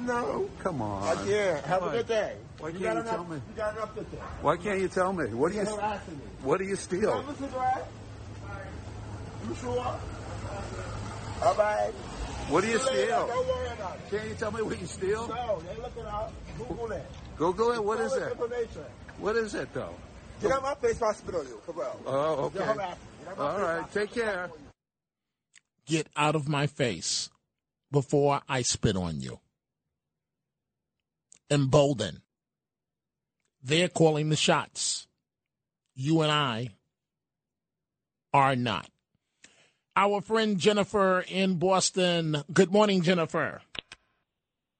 No. 0.00 0.48
Come 0.60 0.82
on. 0.82 1.18
Uh, 1.18 1.24
yeah. 1.24 1.60
Have 1.66 1.82
What? 1.82 1.94
a 1.94 1.96
good 1.98 2.08
day. 2.08 2.36
Why 2.58 2.68
you 2.68 2.78
can't 2.78 2.82
got 2.84 2.94
you 2.94 3.00
enough, 3.00 3.14
tell 3.14 3.24
me? 3.24 3.36
You 3.36 3.56
got 3.56 3.76
enough 3.76 3.94
to 3.94 4.00
say. 4.02 4.16
Why 4.40 4.56
can't 4.56 4.80
you 4.80 4.88
tell 4.88 5.12
me? 5.12 5.24
What 5.34 5.52
do 5.52 5.58
you 5.58 5.64
You're 5.64 5.76
me. 5.80 6.20
What 6.42 6.58
do 6.58 6.64
you 6.64 6.70
You 6.70 6.76
steal? 6.76 7.22
have 7.22 7.40
a? 7.40 7.86
You 9.48 9.54
sure? 9.56 9.96
All 11.42 11.54
right. 11.56 11.92
What 12.48 12.62
do 12.62 12.70
you 12.70 12.78
See 12.78 12.86
steal? 12.86 13.26
Don't 13.26 13.48
worry 13.48 13.66
about 13.68 13.96
it. 13.96 14.10
Can't 14.10 14.28
you 14.28 14.34
tell 14.34 14.52
me 14.52 14.62
what 14.62 14.80
you 14.80 14.86
steal? 14.86 15.28
No, 15.28 15.60
they 15.68 15.80
look 15.80 15.92
it 15.96 16.06
up. 16.06 16.32
Google 16.58 16.92
it. 16.92 17.06
Google 17.36 17.72
it. 17.72 17.84
What 17.84 18.00
is 18.00 18.12
All 18.12 18.18
it? 18.18 18.36
What 19.18 19.36
is 19.36 19.54
it 19.54 19.72
though? 19.74 19.94
Get 20.40 20.52
out 20.52 20.62
my 20.62 20.74
face, 20.74 20.96
if 20.96 21.02
I 21.02 21.12
spit 21.12 21.34
on 21.34 21.46
you. 21.46 21.60
Come 21.66 21.78
on. 21.78 21.86
Oh, 22.06 22.44
okay. 22.46 22.58
harassing 22.58 22.78
me. 22.78 22.84
Get 23.24 23.28
out 23.28 23.38
my 23.38 23.44
All 23.44 23.52
face, 23.56 23.62
right. 23.64 23.78
I'll 23.78 23.88
Take 23.88 24.12
care. 24.12 24.50
Get 25.86 26.06
out 26.16 26.34
of 26.36 26.48
my 26.48 26.66
face 26.66 27.30
before 27.90 28.40
I 28.48 28.62
spit 28.62 28.96
on 28.96 29.20
you. 29.20 29.38
Embolden. 31.52 32.22
They're 33.62 33.88
calling 33.88 34.30
the 34.30 34.36
shots. 34.36 35.06
You 35.94 36.22
and 36.22 36.32
I 36.32 36.70
are 38.32 38.56
not. 38.56 38.88
Our 39.94 40.22
friend 40.22 40.58
Jennifer 40.58 41.22
in 41.28 41.58
Boston. 41.58 42.42
Good 42.50 42.72
morning, 42.72 43.02
Jennifer. 43.02 43.60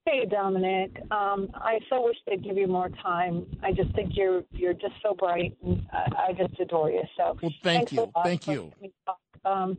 Hey, 0.06 0.24
Dominic. 0.28 0.96
Um, 1.10 1.50
I 1.54 1.78
so 1.90 2.02
wish 2.04 2.16
they'd 2.26 2.42
give 2.42 2.56
you 2.56 2.66
more 2.66 2.88
time. 3.02 3.46
I 3.62 3.72
just 3.72 3.94
think 3.94 4.12
you're 4.14 4.42
you're 4.50 4.72
just 4.72 4.94
so 5.02 5.14
bright, 5.14 5.56
and 5.62 5.86
I, 5.92 6.28
I 6.28 6.32
just 6.32 6.58
adore 6.58 6.90
you. 6.90 7.02
So, 7.16 7.36
Well, 7.40 7.52
thank 7.62 7.92
you. 7.92 8.10
Thank 8.24 8.46
you. 8.48 8.62
letting 8.62 8.82
me 8.82 8.92
talk. 9.06 9.18
Um, 9.44 9.76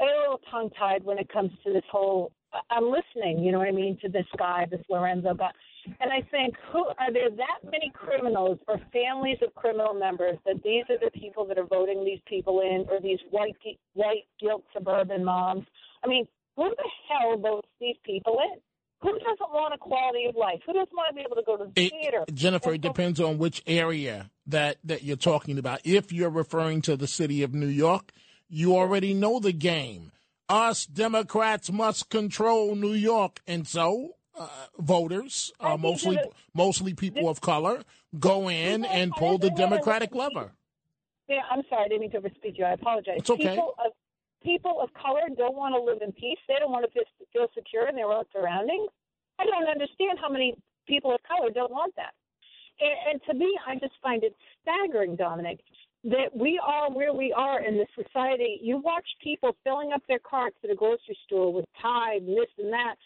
I'm 0.00 0.08
a 0.08 0.20
little 0.20 0.40
tongue 0.50 0.70
tied 0.78 1.04
when 1.04 1.18
it 1.18 1.28
comes 1.28 1.50
to 1.66 1.72
this 1.72 1.82
whole. 1.90 2.32
I'm 2.70 2.84
listening. 2.90 3.40
You 3.44 3.50
know 3.52 3.58
what 3.58 3.68
I 3.68 3.72
mean 3.72 3.98
to 4.02 4.08
this 4.08 4.26
guy, 4.38 4.66
this 4.70 4.80
Lorenzo 4.88 5.34
guy, 5.34 5.50
and 6.00 6.12
I 6.12 6.22
think, 6.30 6.54
who 6.72 6.84
are 6.98 7.12
there 7.12 7.30
that 7.30 7.58
many 7.64 7.90
criminals 7.94 8.58
or 8.68 8.78
families 8.92 9.38
of 9.42 9.54
criminal 9.54 9.94
members 9.94 10.38
that 10.46 10.62
these 10.62 10.84
are 10.90 10.98
the 10.98 11.10
people 11.18 11.44
that 11.46 11.58
are 11.58 11.66
voting 11.66 12.04
these 12.04 12.20
people 12.26 12.60
in, 12.60 12.86
or 12.90 13.00
these 13.00 13.18
white 13.30 13.56
white 13.94 14.24
guilt 14.40 14.64
suburban 14.72 15.24
moms? 15.24 15.64
I 16.04 16.08
mean, 16.08 16.26
who 16.56 16.68
the 16.70 16.90
hell 17.08 17.36
votes 17.38 17.68
these 17.80 17.96
people 18.04 18.38
in? 18.52 18.60
Who 19.02 19.18
doesn't 19.18 19.50
want 19.52 19.74
a 19.74 19.78
quality 19.78 20.26
of 20.26 20.36
life? 20.36 20.60
Who 20.64 20.72
doesn't 20.72 20.94
want 20.94 21.08
to 21.10 21.14
be 21.14 21.22
able 21.22 21.34
to 21.36 21.42
go 21.44 21.56
to 21.56 21.64
the 21.74 21.86
It- 21.86 21.90
theater? 21.90 22.24
Jennifer, 22.32 22.74
it 22.74 22.80
depends 22.80 23.20
on 23.20 23.38
which 23.38 23.60
area 23.66 24.30
that, 24.46 24.76
that 24.84 25.02
you're 25.02 25.16
talking 25.16 25.58
about. 25.58 25.80
If 25.84 26.12
you're 26.12 26.30
referring 26.30 26.82
to 26.82 26.96
the 26.96 27.08
city 27.08 27.42
of 27.42 27.52
New 27.52 27.66
York, 27.66 28.12
you 28.48 28.76
already 28.76 29.12
know 29.12 29.40
the 29.40 29.52
game. 29.52 30.12
Us 30.48 30.86
Democrats 30.86 31.72
must 31.72 32.10
control 32.10 32.76
New 32.76 32.92
York, 32.92 33.40
and 33.46 33.66
so 33.66 34.16
uh, 34.38 34.48
voters, 34.78 35.52
uh, 35.60 35.76
mostly 35.76 36.18
mostly 36.54 36.94
people 36.94 37.28
of 37.28 37.40
color, 37.40 37.82
go 38.18 38.48
in 38.48 38.84
and 38.84 39.12
pull 39.12 39.38
the 39.38 39.50
Democratic 39.50 40.14
lever. 40.14 40.52
Yeah, 41.28 41.40
I'm 41.50 41.62
sorry, 41.68 41.84
I 41.84 41.88
didn't 41.88 42.00
mean 42.00 42.10
to 42.12 42.20
overspeak 42.20 42.58
you. 42.58 42.64
I 42.64 42.72
apologize. 42.72 43.16
It's 43.18 43.30
okay. 43.30 43.50
People 43.50 43.74
of 43.84 43.92
people 44.42 44.80
of 44.82 44.90
color 44.94 45.22
don't 45.36 45.56
want 45.56 45.74
to 45.74 45.80
live 45.80 46.02
in 46.02 46.12
peace. 46.12 46.38
They 46.48 46.54
don't 46.58 46.72
want 46.72 46.84
to 46.84 46.90
feel, 46.90 47.04
feel 47.32 47.46
secure 47.54 47.88
in 47.88 47.94
their 47.94 48.10
own 48.10 48.24
surroundings. 48.32 48.88
I 49.38 49.44
don't 49.46 49.68
understand 49.68 50.18
how 50.20 50.28
many 50.28 50.56
people 50.86 51.14
of 51.14 51.20
color 51.22 51.50
don't 51.50 51.70
want 51.70 51.94
that. 51.96 52.12
And, 52.80 53.14
and 53.14 53.22
to 53.30 53.34
me, 53.34 53.58
I 53.66 53.74
just 53.76 53.94
find 54.02 54.24
it 54.24 54.34
staggering, 54.62 55.16
Dominic, 55.16 55.60
that 56.04 56.34
we 56.34 56.60
are 56.64 56.90
where 56.90 57.12
we 57.12 57.32
are 57.32 57.62
in 57.64 57.76
this 57.78 57.88
society. 57.94 58.58
You 58.62 58.78
watch 58.78 59.06
people 59.22 59.56
filling 59.62 59.92
up 59.92 60.02
their 60.08 60.18
carts 60.18 60.56
at 60.64 60.70
a 60.70 60.74
grocery 60.74 61.16
store 61.24 61.52
with 61.52 61.64
Tide 61.80 62.22
and 62.22 62.36
this 62.36 62.50
and 62.58 62.72
that, 62.72 62.96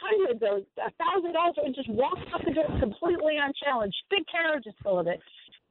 hundreds 0.00 0.42
or 0.42 0.58
a 0.84 0.90
thousand 0.98 1.32
dollars, 1.32 1.56
and 1.64 1.74
just 1.74 1.90
walk 1.90 2.18
out 2.32 2.44
the 2.44 2.52
door 2.52 2.66
completely 2.80 3.36
unchallenged. 3.40 3.96
Big 4.10 4.24
carriages 4.30 4.74
full 4.82 4.98
of 4.98 5.06
it. 5.06 5.20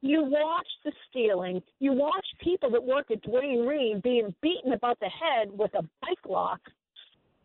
You 0.00 0.22
watch 0.24 0.66
the 0.84 0.92
stealing. 1.10 1.60
You 1.80 1.92
watch 1.92 2.26
people 2.42 2.70
that 2.70 2.82
work 2.84 3.10
at 3.10 3.22
Duane 3.22 3.66
Reade 3.66 4.02
being 4.02 4.34
beaten 4.42 4.72
about 4.72 4.98
the 5.00 5.10
head 5.10 5.50
with 5.52 5.74
a 5.74 5.82
bike 6.02 6.24
lock. 6.28 6.60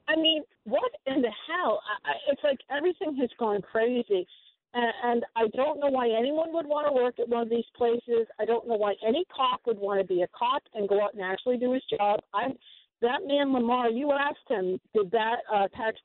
I 0.08 0.16
mean, 0.16 0.44
what 0.66 0.92
in 1.08 1.22
the 1.22 1.32
hell? 1.48 1.82
I- 2.06 2.14
it's 2.32 2.44
like 2.44 2.60
everything 2.70 3.16
has 3.18 3.30
gone 3.40 3.62
crazy. 3.62 4.28
And, 4.76 4.94
and 5.04 5.26
I 5.36 5.48
don't 5.56 5.80
know 5.80 5.90
why 5.90 6.10
anyone 6.10 6.52
would 6.54 6.66
want 6.66 6.88
to 6.88 6.94
work 6.94 7.20
at 7.20 7.30
one 7.30 7.44
of 7.44 7.50
these 7.50 7.66
places. 7.76 8.28
I 8.40 8.46
don't 8.46 8.68
know 8.68 8.76
why 8.76 8.96
any 9.06 9.24
cop 9.36 9.62
would 9.68 9.78
want 9.78 10.02
to 10.02 10.08
be 10.08 10.24
a 10.24 10.28
cop 10.38 10.64
and 10.74 10.90
go 10.90 11.02
out 11.02 11.14
and 11.14 11.24
actually 11.24 11.58
do 11.58 11.74
his 11.74 11.84
job. 11.90 12.22
I'm 12.34 12.54
that 13.04 13.28
man 13.28 13.54
Lamar. 13.54 13.90
You 13.90 14.12
asked 14.12 14.50
him, 14.50 14.80
did 14.94 15.12
that 15.12 15.38
uh, 15.54 15.68
tax? 15.70 16.00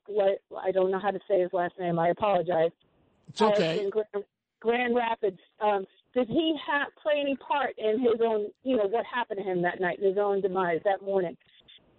I 0.62 0.70
don't 0.70 0.90
know 0.90 0.98
how 0.98 1.11
to 1.11 1.20
say 1.26 1.40
his 1.40 1.52
last 1.52 1.74
name. 1.78 1.98
I 1.98 2.08
apologize. 2.08 2.70
It's 3.28 3.40
okay. 3.40 3.84
in 3.84 3.90
Grand, 3.90 4.24
Grand 4.61 4.94
Rapids. 4.94 5.40
Um, 5.61 5.87
did 6.14 6.28
he 6.28 6.56
ha- 6.64 6.87
play 7.02 7.14
any 7.20 7.37
part 7.37 7.78
in 7.78 8.00
his 8.00 8.20
own, 8.20 8.48
you 8.64 8.76
know, 8.76 8.87
what 8.87 9.04
happened 9.06 9.38
to 9.38 9.44
him 9.44 9.62
that 9.62 9.80
night, 9.80 10.00
his 10.00 10.18
own 10.18 10.40
demise 10.40 10.80
that 10.84 11.02
morning? 11.02 11.37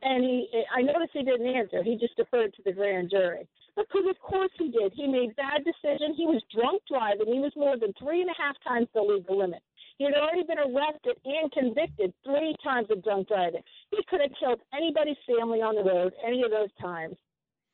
And 0.02 0.24
he, 0.24 0.48
I 0.76 0.82
noticed 0.82 1.12
he 1.14 1.24
didn't 1.24 1.48
answer. 1.48 1.84
He 1.84 1.98
just 1.98 2.16
deferred 2.16 2.54
to 2.56 2.62
the 2.64 2.72
grand 2.72 3.10
jury. 3.10 3.48
Because 3.76 4.04
of 4.10 4.20
course 4.20 4.52
he 4.58 4.70
did. 4.72 4.94
He 4.94 5.08
made 5.08 5.36
bad 5.36 5.64
decisions. 5.64 6.16
He 6.18 6.26
was 6.26 6.42
drunk 6.54 6.82
driving. 6.90 7.32
He 7.32 7.40
was 7.40 7.54
more 7.56 7.78
than 7.78 7.94
three 8.00 8.22
and 8.22 8.30
a 8.30 8.34
half 8.42 8.56
times 8.68 8.88
the 8.94 9.02
legal 9.02 9.38
limit. 9.38 9.62
He 10.00 10.06
had 10.06 10.14
already 10.16 10.44
been 10.44 10.58
arrested 10.60 11.18
and 11.26 11.52
convicted 11.52 12.14
three 12.24 12.56
times 12.64 12.88
of 12.90 13.04
drunk 13.04 13.28
driving. 13.28 13.62
He 13.92 13.98
could 14.10 14.22
have 14.22 14.32
killed 14.40 14.60
anybody's 14.74 15.18
family 15.28 15.60
on 15.60 15.76
the 15.76 15.84
road 15.84 16.14
any 16.26 16.42
of 16.42 16.50
those 16.52 16.70
times. 16.82 17.16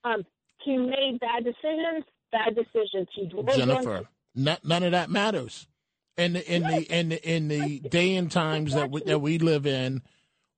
Um, 0.04 0.24
he 0.64 0.76
made 0.76 1.20
bad 1.22 1.44
decisions. 1.46 2.04
Bad 2.32 2.56
decisions. 2.56 3.08
He. 3.16 3.30
Jennifer, 3.56 4.08
n- 4.36 4.58
none 4.64 4.84
of 4.84 4.92
that 4.92 5.10
matters. 5.10 5.68
In 6.18 6.34
the 6.34 6.52
in 6.54 6.64
the 6.64 6.82
in 6.92 7.10
the 7.10 7.30
in 7.30 7.48
the 7.48 7.80
day 7.80 8.16
and 8.16 8.32
times 8.32 8.74
that 8.74 8.90
we, 8.90 9.02
that 9.04 9.20
we 9.20 9.38
live 9.38 9.66
in, 9.68 10.02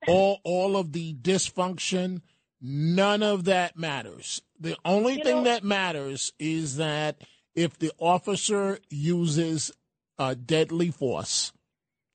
all 0.07 0.39
all 0.43 0.77
of 0.77 0.93
the 0.93 1.15
dysfunction, 1.15 2.21
none 2.61 3.21
of 3.23 3.43
that 3.45 3.75
matters. 3.77 4.41
The 4.59 4.77
only 4.85 5.17
You 5.17 5.23
thing 5.23 5.37
know- 5.37 5.43
that 5.45 5.63
matters 5.65 6.31
is 6.39 6.77
that 6.77 7.21
if 7.55 7.77
the 7.77 7.91
officer 7.97 8.79
uses 8.89 9.71
uh, 10.19 10.35
deadly 10.35 10.91
force, 10.91 11.51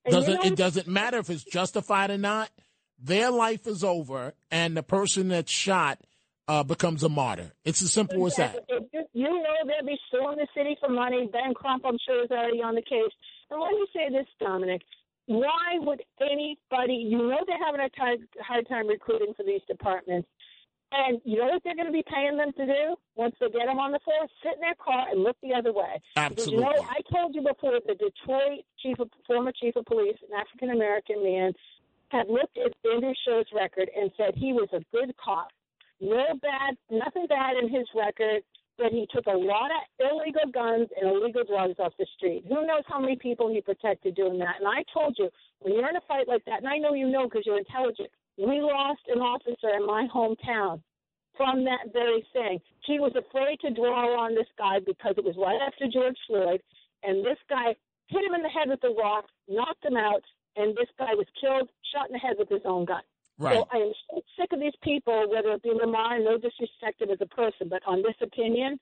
And 0.04 0.12
doesn't 0.12 0.34
know- 0.34 0.42
it 0.42 0.56
doesn't 0.56 0.86
matter 0.88 1.18
if 1.18 1.30
it's 1.30 1.44
justified 1.44 2.10
or 2.10 2.18
not. 2.18 2.50
Their 2.98 3.30
life 3.30 3.66
is 3.66 3.82
over, 3.82 4.34
and 4.50 4.76
the 4.76 4.82
person 4.82 5.28
that's 5.28 5.50
shot 5.50 5.98
uh, 6.48 6.62
becomes 6.62 7.02
a 7.02 7.08
martyr. 7.08 7.52
It's 7.64 7.82
as 7.82 7.92
simple 7.92 8.26
as 8.26 8.36
that. 8.36 8.56
Exactly. 8.68 8.88
You, 8.92 9.04
you 9.12 9.42
know 9.42 9.54
they'll 9.66 9.86
be 9.86 9.98
suing 10.10 10.36
the 10.36 10.46
city 10.56 10.76
for 10.80 10.88
money. 10.88 11.28
Ben 11.32 11.54
Crump, 11.54 11.84
I'm 11.84 11.98
sure, 12.06 12.24
is 12.24 12.30
already 12.30 12.62
on 12.62 12.74
the 12.74 12.82
case. 12.82 13.12
And 13.50 13.60
let 13.60 13.72
me 13.72 13.86
say 13.92 14.08
this, 14.10 14.26
Dominic. 14.40 14.82
Why 15.26 15.78
would 15.78 16.02
anybody? 16.20 16.94
You 16.94 17.18
know 17.18 17.38
they're 17.46 17.64
having 17.64 17.80
a 17.80 18.42
hard 18.42 18.68
time 18.68 18.88
recruiting 18.88 19.34
for 19.36 19.44
these 19.44 19.62
departments, 19.68 20.28
and 20.92 21.20
you 21.24 21.38
know 21.38 21.46
what 21.46 21.62
they're 21.64 21.74
going 21.74 21.86
to 21.86 21.92
be 21.92 22.04
paying 22.06 22.36
them 22.36 22.52
to 22.52 22.66
do 22.66 22.96
once 23.16 23.34
they 23.40 23.48
get 23.48 23.66
them 23.66 23.78
on 23.78 23.92
the 23.92 24.00
force? 24.04 24.30
Sit 24.42 24.54
in 24.54 24.60
their 24.60 24.76
car 24.76 25.06
and 25.10 25.22
look 25.22 25.36
the 25.42 25.54
other 25.54 25.72
way. 25.72 26.00
Absolutely. 26.16 26.54
You 26.56 26.60
know, 26.60 26.86
I 26.88 27.00
told 27.12 27.34
you 27.34 27.42
before 27.42 27.78
the 27.86 27.94
Detroit 27.94 28.64
chief 28.78 28.98
of 28.98 29.08
former 29.26 29.52
chief 29.52 29.76
of 29.76 29.84
police, 29.86 30.16
an 30.22 30.38
African 30.38 30.70
American 30.70 31.22
man, 31.22 31.52
had 32.08 32.28
looked 32.28 32.58
at 32.58 32.72
Andrew 32.84 33.14
Schurr's 33.24 33.48
record 33.54 33.90
and 33.96 34.10
said 34.16 34.34
he 34.36 34.52
was 34.52 34.68
a 34.72 34.84
good 34.92 35.14
cop. 35.16 35.48
No 36.00 36.24
bad, 36.42 36.76
nothing 36.90 37.26
bad 37.26 37.56
in 37.56 37.70
his 37.70 37.86
record 37.94 38.42
that 38.78 38.92
he 38.92 39.06
took 39.14 39.26
a 39.26 39.36
lot 39.36 39.70
of 39.70 40.10
illegal 40.10 40.50
guns 40.52 40.88
and 41.00 41.08
illegal 41.10 41.44
drugs 41.44 41.78
off 41.78 41.92
the 41.98 42.06
street. 42.16 42.44
Who 42.48 42.66
knows 42.66 42.82
how 42.86 43.00
many 43.00 43.16
people 43.16 43.48
he 43.48 43.60
protected 43.60 44.14
doing 44.14 44.38
that? 44.38 44.56
And 44.58 44.68
I 44.68 44.84
told 44.92 45.16
you, 45.18 45.30
when 45.60 45.74
you're 45.74 45.88
in 45.88 45.96
a 45.96 46.00
fight 46.08 46.26
like 46.28 46.44
that, 46.46 46.58
and 46.58 46.68
I 46.68 46.78
know 46.78 46.94
you 46.94 47.08
know 47.08 47.24
because 47.24 47.44
you're 47.46 47.58
intelligent, 47.58 48.10
we 48.38 48.60
lost 48.60 49.02
an 49.08 49.20
officer 49.20 49.76
in 49.76 49.86
my 49.86 50.06
hometown 50.12 50.80
from 51.36 51.64
that 51.64 51.92
very 51.92 52.26
thing. 52.32 52.60
He 52.84 52.98
was 52.98 53.12
afraid 53.16 53.60
to 53.60 53.70
draw 53.70 54.18
on 54.20 54.34
this 54.34 54.48
guy 54.58 54.80
because 54.84 55.14
it 55.16 55.24
was 55.24 55.36
right 55.36 55.60
after 55.66 55.86
George 55.92 56.16
Floyd, 56.26 56.60
and 57.02 57.24
this 57.24 57.38
guy 57.48 57.74
hit 58.08 58.24
him 58.24 58.34
in 58.34 58.42
the 58.42 58.48
head 58.48 58.68
with 58.68 58.82
a 58.84 58.94
rock, 58.94 59.24
knocked 59.48 59.84
him 59.84 59.96
out, 59.96 60.22
and 60.56 60.76
this 60.76 60.88
guy 60.98 61.14
was 61.14 61.26
killed, 61.40 61.68
shot 61.92 62.08
in 62.08 62.12
the 62.12 62.18
head 62.18 62.36
with 62.38 62.48
his 62.48 62.62
own 62.64 62.84
gun. 62.84 63.02
Right. 63.38 63.56
So 63.56 63.66
I 63.72 63.76
am 63.78 63.92
so 64.10 64.20
sick 64.38 64.52
of 64.52 64.60
these 64.60 64.76
people, 64.82 65.26
whether 65.30 65.52
it 65.52 65.62
be 65.62 65.70
Lamar, 65.70 66.18
no 66.18 66.36
disrespect 66.36 67.00
him 67.00 67.10
as 67.10 67.18
a 67.20 67.26
person, 67.26 67.68
but 67.68 67.82
on 67.86 68.02
this 68.02 68.14
opinion, 68.20 68.78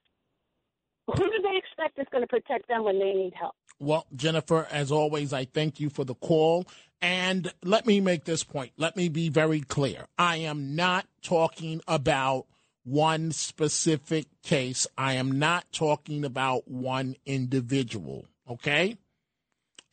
who 1.07 1.15
do 1.15 1.39
they 1.41 1.57
expect 1.57 1.97
is 1.99 2.07
going 2.11 2.23
to 2.23 2.27
protect 2.27 2.67
them 2.67 2.83
when 2.83 2.99
they 2.99 3.13
need 3.13 3.33
help? 3.33 3.55
Well, 3.79 4.05
Jennifer, 4.15 4.67
as 4.71 4.91
always, 4.91 5.33
I 5.33 5.45
thank 5.45 5.79
you 5.79 5.89
for 5.89 6.05
the 6.05 6.13
call. 6.15 6.65
And 7.01 7.51
let 7.63 7.87
me 7.87 7.99
make 7.99 8.25
this 8.25 8.43
point. 8.43 8.73
Let 8.77 8.95
me 8.95 9.09
be 9.09 9.29
very 9.29 9.61
clear. 9.61 10.05
I 10.17 10.37
am 10.37 10.75
not 10.75 11.07
talking 11.23 11.81
about 11.87 12.45
one 12.83 13.31
specific 13.31 14.27
case. 14.43 14.85
I 14.97 15.13
am 15.13 15.39
not 15.39 15.71
talking 15.71 16.23
about 16.23 16.67
one 16.67 17.15
individual. 17.25 18.27
Okay? 18.47 18.97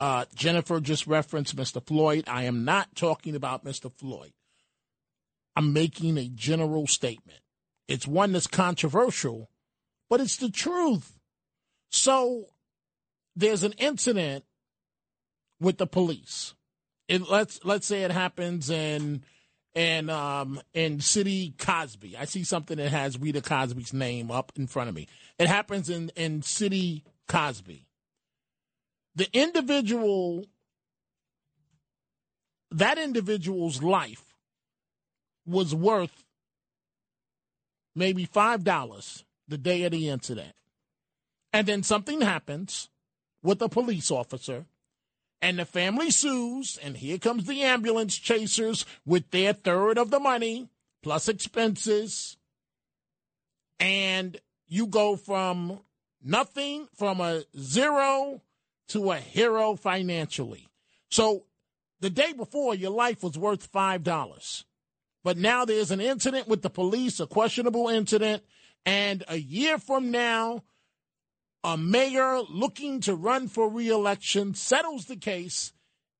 Uh, 0.00 0.26
Jennifer 0.34 0.80
just 0.80 1.06
referenced 1.06 1.56
Mr. 1.56 1.84
Floyd. 1.84 2.24
I 2.26 2.44
am 2.44 2.64
not 2.64 2.94
talking 2.94 3.34
about 3.34 3.64
Mr. 3.64 3.90
Floyd. 3.92 4.32
I'm 5.56 5.72
making 5.72 6.18
a 6.18 6.28
general 6.28 6.86
statement. 6.86 7.40
It's 7.88 8.06
one 8.06 8.32
that's 8.32 8.46
controversial, 8.46 9.50
but 10.08 10.20
it's 10.20 10.36
the 10.36 10.50
truth. 10.50 11.18
So 11.90 12.46
there's 13.34 13.64
an 13.64 13.72
incident 13.72 14.44
with 15.58 15.78
the 15.78 15.86
police. 15.86 16.54
It, 17.08 17.28
let's 17.28 17.60
let's 17.64 17.86
say 17.86 18.02
it 18.02 18.10
happens 18.10 18.68
in 18.70 19.22
in 19.74 20.10
um 20.10 20.60
in 20.74 21.00
city 21.00 21.54
Cosby. 21.58 22.16
I 22.16 22.26
see 22.26 22.44
something 22.44 22.76
that 22.76 22.90
has 22.90 23.18
Rita 23.18 23.40
Cosby's 23.40 23.92
name 23.92 24.30
up 24.30 24.52
in 24.56 24.66
front 24.66 24.88
of 24.88 24.94
me. 24.94 25.08
It 25.38 25.48
happens 25.48 25.88
in 25.88 26.10
in 26.16 26.42
city 26.42 27.04
Cosby. 27.28 27.86
The 29.14 29.28
individual 29.32 30.44
that 32.70 32.98
individual's 32.98 33.82
life 33.82 34.34
was 35.46 35.74
worth 35.74 36.24
maybe 37.94 38.26
five 38.26 38.64
dollars 38.64 39.24
the 39.48 39.58
day 39.58 39.84
of 39.84 39.92
the 39.92 40.08
incident. 40.08 40.52
And 41.52 41.66
then 41.66 41.82
something 41.82 42.20
happens 42.20 42.90
with 43.42 43.62
a 43.62 43.68
police 43.70 44.10
officer, 44.10 44.66
and 45.40 45.58
the 45.58 45.64
family 45.64 46.10
sues, 46.10 46.78
and 46.82 46.96
here 46.96 47.18
comes 47.18 47.44
the 47.44 47.62
ambulance 47.62 48.16
chasers 48.16 48.84
with 49.06 49.30
their 49.30 49.52
third 49.52 49.98
of 49.98 50.10
the 50.10 50.18
money 50.18 50.68
plus 51.02 51.28
expenses. 51.28 52.36
And 53.78 54.40
you 54.66 54.86
go 54.86 55.16
from 55.16 55.80
nothing, 56.22 56.88
from 56.96 57.20
a 57.20 57.44
zero 57.56 58.42
to 58.88 59.12
a 59.12 59.18
hero 59.18 59.76
financially. 59.76 60.68
So 61.10 61.44
the 62.00 62.10
day 62.10 62.32
before, 62.32 62.74
your 62.74 62.90
life 62.90 63.22
was 63.22 63.38
worth 63.38 63.70
$5. 63.70 64.64
But 65.24 65.36
now 65.36 65.64
there's 65.64 65.90
an 65.90 66.00
incident 66.00 66.48
with 66.48 66.62
the 66.62 66.70
police, 66.70 67.20
a 67.20 67.26
questionable 67.26 67.88
incident. 67.88 68.42
And 68.86 69.24
a 69.28 69.36
year 69.36 69.78
from 69.78 70.10
now, 70.10 70.64
a 71.64 71.76
mayor 71.76 72.40
looking 72.48 73.00
to 73.00 73.14
run 73.14 73.48
for 73.48 73.68
reelection 73.68 74.54
settles 74.54 75.06
the 75.06 75.16
case, 75.16 75.72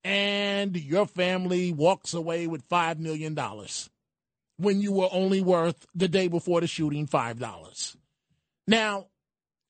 and 0.05 0.77
your 0.77 1.07
family 1.07 1.73
walks 1.73 2.15
away 2.15 2.47
with 2.47 2.69
$5 2.69 2.99
million 2.99 3.37
when 4.57 4.81
you 4.81 4.93
were 4.93 5.09
only 5.13 5.41
worth 5.41 5.87
the 5.95 6.09
day 6.09 6.29
before 6.29 6.61
the 6.61 6.67
shooting 6.67 7.07
$5. 7.07 7.97
Now, 8.67 9.07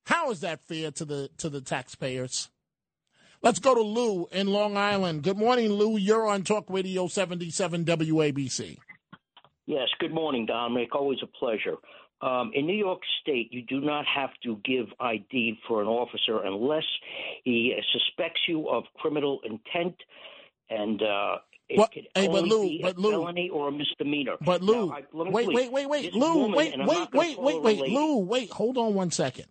how 0.06 0.30
is 0.30 0.40
that 0.40 0.62
fair 0.62 0.90
to 0.92 1.04
the 1.04 1.30
to 1.36 1.50
the 1.50 1.60
taxpayers? 1.60 2.48
Let's 3.42 3.58
go 3.58 3.74
to 3.74 3.82
Lou 3.82 4.26
in 4.32 4.48
Long 4.48 4.76
Island. 4.76 5.22
Good 5.22 5.36
morning, 5.36 5.70
Lou. 5.70 5.96
You're 5.96 6.26
on 6.26 6.42
Talk 6.42 6.64
Radio 6.68 7.06
77 7.06 7.84
WABC. 7.84 8.78
Yes, 9.66 9.88
good 10.00 10.12
morning, 10.12 10.46
Dominic. 10.46 10.94
Always 10.94 11.18
a 11.22 11.26
pleasure. 11.26 11.76
Um, 12.20 12.50
in 12.54 12.66
New 12.66 12.76
York 12.76 13.00
State, 13.22 13.52
you 13.52 13.62
do 13.62 13.80
not 13.80 14.04
have 14.06 14.30
to 14.42 14.56
give 14.64 14.86
ID 14.98 15.58
for 15.68 15.80
an 15.80 15.86
officer 15.88 16.40
unless 16.44 16.84
he 17.44 17.74
suspects 17.92 18.40
you 18.48 18.68
of 18.68 18.84
criminal 18.96 19.40
intent, 19.44 19.94
and 20.68 21.00
uh, 21.00 21.36
it 21.68 21.78
What- 21.78 21.92
can 21.92 22.02
hey, 22.16 22.26
but 22.26 22.38
only 22.38 22.50
Lou, 22.50 22.62
be 22.62 22.80
but 22.82 22.96
a 22.96 23.00
Lou- 23.00 23.10
felony 23.10 23.50
or 23.50 23.68
a 23.68 23.72
misdemeanor. 23.72 24.36
But 24.40 24.62
Lou, 24.62 24.86
Now, 24.88 24.96
I- 24.96 25.02
wait, 25.12 25.46
please- 25.46 25.54
wait, 25.54 25.70
wait, 25.72 25.88
wait, 25.88 26.14
Lou, 26.14 26.34
woman, 26.38 26.56
wait, 26.56 26.76
wait, 26.76 27.12
wait, 27.12 27.38
wait, 27.38 27.62
wait, 27.62 27.80
lady. 27.80 27.94
Lou, 27.94 28.16
wait, 28.18 28.50
hold 28.50 28.76
on 28.78 28.94
one 28.94 29.12
second. 29.12 29.46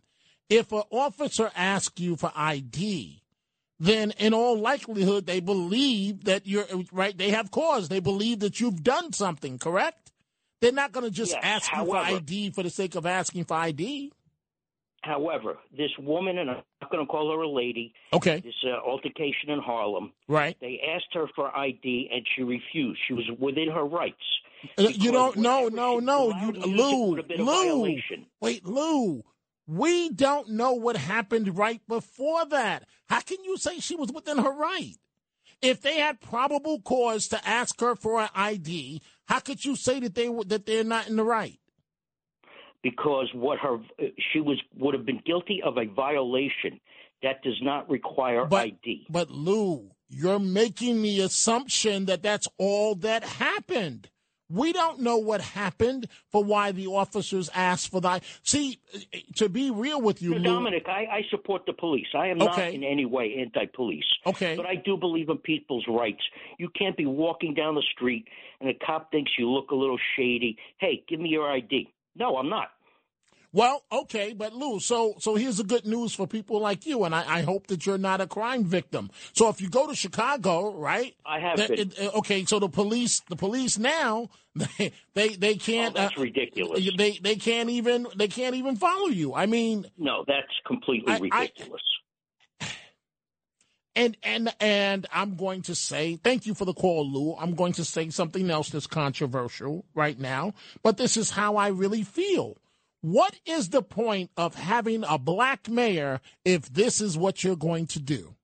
If 0.50 0.72
an 0.74 0.84
officer 0.92 1.52
asks 1.56 2.02
you 2.02 2.16
for 2.18 2.32
ID, 2.36 3.22
then 3.80 4.12
in 4.18 4.34
all 4.34 4.58
likelihood 4.58 5.26
they 5.26 5.40
believe 5.40 6.26
that 6.26 6.48
you're 6.48 6.66
right. 6.92 7.18
They 7.18 7.30
have 7.30 7.52
cause. 7.52 7.88
They 7.90 8.00
believe 8.00 8.40
that 8.40 8.60
you've 8.60 8.84
done 8.84 9.14
something. 9.14 9.58
Correct? 9.60 10.12
They're 10.62 10.72
not 10.72 10.92
going 10.92 11.06
to 11.06 11.12
just 11.12 11.34
Yes, 11.34 11.42
ask 11.44 11.72
you 11.76 11.86
for 11.86 11.98
ID 11.98 12.52
for 12.52 12.64
the 12.64 12.70
sake 12.70 12.96
of 12.96 13.06
asking 13.06 13.46
for 13.46 13.56
ID. 13.56 14.12
However, 15.04 15.58
this 15.78 15.92
woman, 16.00 16.38
and 16.40 16.50
I'm 16.50 16.64
not 16.82 16.92
going 16.92 17.06
to 17.06 17.10
call 17.10 17.32
her 17.32 17.42
a 17.44 17.48
lady, 17.50 17.94
Okay. 18.12 18.40
this 18.42 18.56
uh, 18.66 18.80
altercation 18.86 19.50
in 19.50 19.60
Harlem, 19.60 20.12
Right. 20.28 20.58
they 20.60 20.82
asked 20.96 21.14
her 21.14 21.28
for 21.36 21.56
ID 21.56 22.10
and 22.12 22.26
she 22.36 22.44
refused. 22.44 23.00
She 23.08 23.14
was 23.14 23.26
within 23.40 23.70
her 23.70 23.86
rights. 23.86 24.16
Uh, 24.78 24.90
You 24.94 25.12
don't. 25.12 25.38
No, 25.38 25.68
no, 25.68 26.00
no. 26.00 26.30
You, 26.42 26.52
Lou, 26.52 27.10
would 27.10 27.18
have 27.20 27.28
been 27.28 27.42
a 27.42 27.44
Lou. 27.44 27.96
Wait, 28.42 28.66
Lou. 28.66 29.24
We 29.68 30.10
don't 30.10 30.50
know 30.50 30.74
what 30.74 30.98
happened 30.98 31.58
right 31.58 31.82
before 31.88 32.46
that. 32.48 32.86
How 33.08 33.20
can 33.20 33.44
you 33.44 33.58
say 33.58 33.80
she 33.80 33.96
was 33.96 34.12
within 34.12 34.40
her 34.40 34.52
right? 34.52 34.96
If 35.62 35.82
they 35.82 36.00
had 36.00 36.22
probable 36.22 36.82
cause 36.82 37.28
to 37.30 37.48
ask 37.48 37.80
her 37.82 37.96
for 37.96 38.20
an 38.22 38.30
ID, 38.34 39.02
how 39.28 39.40
could 39.40 39.64
you 39.64 39.76
say 39.76 40.00
that 40.00 40.16
they 40.16 40.30
were, 40.30 40.44
that 40.46 40.66
they're 40.66 40.84
not 40.84 41.08
in 41.08 41.16
the 41.16 41.24
right? 41.24 41.60
because 42.84 43.30
what 43.34 43.60
her 43.60 43.78
she 44.32 44.40
was 44.40 44.62
would 44.78 44.94
have 44.94 45.06
been 45.06 45.22
guilty 45.26 45.62
of 45.64 45.78
a 45.78 45.86
violation 45.86 46.80
that 47.24 47.42
does 47.44 47.60
not 47.62 47.90
require 47.90 48.48
ID. 48.54 49.08
But 49.10 49.30
Lou, 49.30 49.90
you're 50.10 50.40
making 50.40 51.02
the 51.02 51.22
assumption 51.22 52.06
that 52.06 52.22
that's 52.24 52.48
all 52.58 52.96
that 52.96 53.24
happened. 53.24 54.10
We 54.50 54.72
don't 54.74 55.02
know 55.02 55.18
what 55.18 55.42
happened 55.42 56.08
for 56.32 56.44
why 56.44 56.72
the 56.72 56.88
officers 56.88 57.50
asked 57.54 57.92
for 57.92 58.02
that. 58.02 58.24
See, 58.44 58.80
to 59.36 59.50
be 59.50 59.72
real 59.72 60.02
with 60.02 60.22
you, 60.22 60.36
Lou, 60.36 60.44
Dominic, 60.44 60.86
I, 60.88 61.06
I 61.12 61.22
support 61.30 61.66
the 61.66 61.74
police. 61.74 62.08
I 62.16 62.28
am 62.28 62.38
not 62.38 62.58
in 62.60 62.84
any 62.84 63.06
way 63.06 63.36
anti-police. 63.40 64.06
Okay. 64.26 64.56
But 64.56 64.66
I 64.66 64.76
do 64.76 64.96
believe 64.98 65.30
in 65.30 65.38
people's 65.38 65.86
rights. 65.88 66.22
You 66.58 66.70
can't 66.78 66.96
be 66.96 67.06
walking 67.06 67.54
down 67.54 67.76
the 67.76 67.84
street 67.94 68.26
and 68.62 68.70
a 68.70 68.74
cop 68.74 69.12
thinks 69.12 69.32
you 69.38 69.50
look 69.50 69.72
a 69.72 69.76
little 69.76 70.00
shady. 70.16 70.58
Hey, 70.80 71.04
give 71.08 71.20
me 71.20 71.30
your 71.30 71.52
ID. 71.52 71.92
No, 72.16 72.38
I'm 72.38 72.50
not. 72.50 72.70
Well, 73.54 73.84
okay, 73.92 74.34
but 74.34 74.54
Lou, 74.54 74.80
so 74.80 75.16
so 75.20 75.36
here's 75.36 75.58
the 75.58 75.64
good 75.64 75.86
news 75.86 76.14
for 76.14 76.28
people 76.28 76.60
like 76.60 76.86
you, 76.86 77.06
and 77.06 77.16
I, 77.16 77.38
I 77.38 77.42
hope 77.44 77.68
that 77.68 77.86
you're 77.86 77.98
not 77.98 78.20
a 78.22 78.28
crime 78.28 78.66
victim. 78.66 79.10
So 79.34 79.48
if 79.50 79.62
you 79.62 79.70
go 79.70 79.88
to 79.88 79.96
Chicago, 79.96 80.74
right? 80.76 81.16
I 81.26 81.40
have 81.40 81.60
it- 81.60 81.98
uh, 82.00 82.18
okay, 82.20 82.44
so 82.46 82.60
the 82.60 82.68
police, 82.70 83.22
the 83.30 83.38
police 83.38 83.78
now, 83.78 84.30
they 84.56 84.92
they, 85.14 85.30
they 85.30 85.56
can't. 85.56 85.96
Oh, 85.98 86.02
that's 86.02 86.18
uh, 86.18 86.22
ridiculous. 86.22 86.88
They 86.98 87.20
they 87.22 87.36
can't 87.38 87.70
even 87.70 88.08
they 88.18 88.28
can't 88.28 88.56
even 88.56 88.76
follow 88.76 89.08
you. 89.08 89.34
I 89.34 89.46
mean, 89.46 89.86
No, 89.98 90.26
that's 90.28 90.54
completely 90.66 91.14
I- 91.14 91.16
I- 91.32 91.40
ridiculous. 91.42 91.82
and 93.96 94.18
and 94.24 94.54
and 94.60 95.08
I'm 95.12 95.36
going 95.36 95.62
to 95.64 95.74
say 95.76 96.18
thank 96.22 96.46
you 96.46 96.54
for 96.54 96.66
the 96.66 96.74
call, 96.74 97.10
Lou. 97.10 97.36
I'm 97.36 97.56
going 97.56 97.74
to 97.74 97.86
say 97.86 98.10
something 98.10 98.50
else 98.52 98.70
that's 98.70 98.88
controversial 98.88 99.86
right 99.96 100.20
now, 100.20 100.54
but 100.84 100.98
this 100.98 101.18
is 101.18 101.32
how 101.32 101.56
I 101.56 101.70
really 101.70 102.04
feel. 102.04 102.58
What 103.02 103.40
is 103.46 103.70
the 103.70 103.84
point 103.84 104.32
of 104.38 104.56
having 104.56 105.04
a 105.08 105.18
black 105.18 105.70
mayor 105.70 106.20
if 106.44 106.74
this 106.74 107.00
is 107.00 107.18
what 107.18 107.44
you're 107.44 107.56
going 107.56 107.88
to 107.88 108.00
do? 108.00 108.36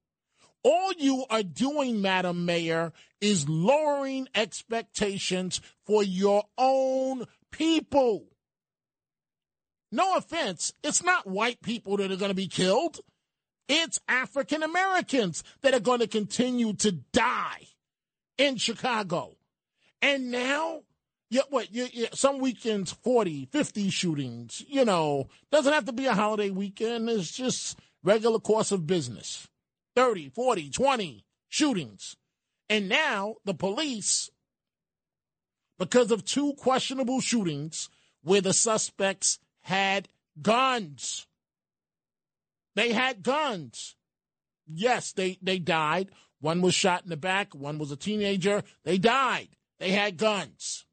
All 0.64 0.94
you 0.98 1.26
are 1.30 1.44
doing, 1.44 2.02
Madam 2.02 2.46
Mayor, 2.46 2.94
is 3.20 3.50
lowering 3.50 4.28
expectations 4.34 5.60
for 5.86 6.04
your 6.04 6.44
own 6.58 7.26
people. 7.52 8.28
No 9.92 10.16
offense, 10.16 10.74
it's 10.84 11.04
not 11.04 11.28
white 11.28 11.62
people 11.62 11.98
that 11.98 12.12
are 12.12 12.16
going 12.16 12.32
to 12.32 12.36
be 12.36 12.48
killed. 12.48 13.00
It's 13.68 14.00
African 14.08 14.64
Americans 14.64 15.44
that 15.62 15.74
are 15.74 15.80
going 15.80 16.00
to 16.00 16.08
continue 16.08 16.74
to 16.74 16.92
die 16.92 17.68
in 18.38 18.58
Chicago. 18.58 19.36
And 20.02 20.32
now, 20.32 20.82
yeah, 21.34 21.42
what, 21.50 21.74
you, 21.74 21.88
you, 21.92 22.06
some 22.14 22.38
weekends, 22.38 22.92
40, 22.92 23.48
50 23.52 23.90
shootings, 23.90 24.64
you 24.68 24.86
know, 24.86 25.30
doesn't 25.52 25.74
have 25.74 25.86
to 25.86 25.92
be 25.92 26.06
a 26.06 26.14
holiday 26.14 26.52
weekend. 26.52 27.10
It's 27.10 27.32
just 27.32 27.80
regular 28.04 28.38
course 28.38 28.72
of 28.72 28.86
business. 28.86 29.48
30, 29.96 30.30
40, 30.30 30.70
20 30.70 31.26
shootings. 31.50 32.18
And 32.70 32.88
now 32.88 33.38
the 33.46 33.56
police, 33.56 34.30
because 35.80 36.12
of 36.12 36.24
two 36.24 36.54
questionable 36.54 37.20
shootings 37.20 37.90
where 38.22 38.42
the 38.42 38.54
suspects 38.54 39.40
had 39.62 40.10
guns, 40.40 41.26
they 42.76 42.94
had 42.94 43.24
guns. 43.24 43.96
Yes, 44.72 45.14
they, 45.14 45.40
they 45.42 45.58
died. 45.58 46.12
One 46.42 46.62
was 46.62 46.76
shot 46.76 47.04
in 47.04 47.10
the 47.10 47.18
back, 47.18 47.56
one 47.56 47.80
was 47.80 47.92
a 47.92 47.98
teenager. 47.98 48.62
They 48.84 49.00
died. 49.00 49.50
They 49.80 49.90
had 49.90 50.18
guns. 50.18 50.86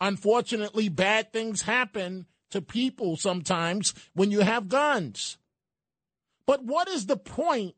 Unfortunately, 0.00 0.88
bad 0.88 1.32
things 1.32 1.62
happen 1.62 2.26
to 2.50 2.60
people 2.60 3.16
sometimes 3.16 3.94
when 4.14 4.30
you 4.30 4.40
have 4.40 4.68
guns. 4.68 5.38
But 6.46 6.64
what 6.64 6.88
is 6.88 7.06
the 7.06 7.16
point 7.16 7.74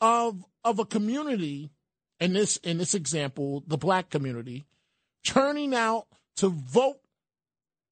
of 0.00 0.44
of 0.64 0.78
a 0.78 0.84
community 0.84 1.70
in 2.20 2.32
this 2.32 2.56
in 2.58 2.78
this 2.78 2.94
example, 2.94 3.64
the 3.66 3.76
black 3.78 4.10
community, 4.10 4.66
turning 5.24 5.74
out 5.74 6.06
to 6.36 6.48
vote 6.48 7.00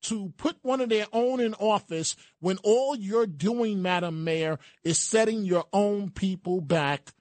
to 0.03 0.33
put 0.37 0.57
one 0.63 0.81
of 0.81 0.91
their 0.91 1.07
own 1.13 1.41
in 1.41 1.55
office 1.55 2.15
when 2.41 2.59
all 2.59 2.95
you're 2.95 3.27
doing, 3.27 3.81
Madam 3.81 4.23
Mayor, 4.23 4.59
is 4.83 4.99
setting 4.99 5.45
your 5.45 5.65
own 5.73 6.11
people 6.11 6.61
back 6.61 7.13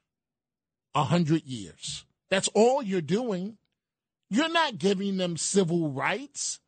a 0.93 1.03
hundred 1.03 1.43
years. 1.45 2.05
That's 2.29 2.49
all 2.49 2.83
you're 2.83 3.01
doing. 3.01 3.57
You're 4.33 4.49
not 4.49 4.79
giving 4.79 5.17
them 5.17 5.37
civil 5.37 5.91
rights. 5.91 6.59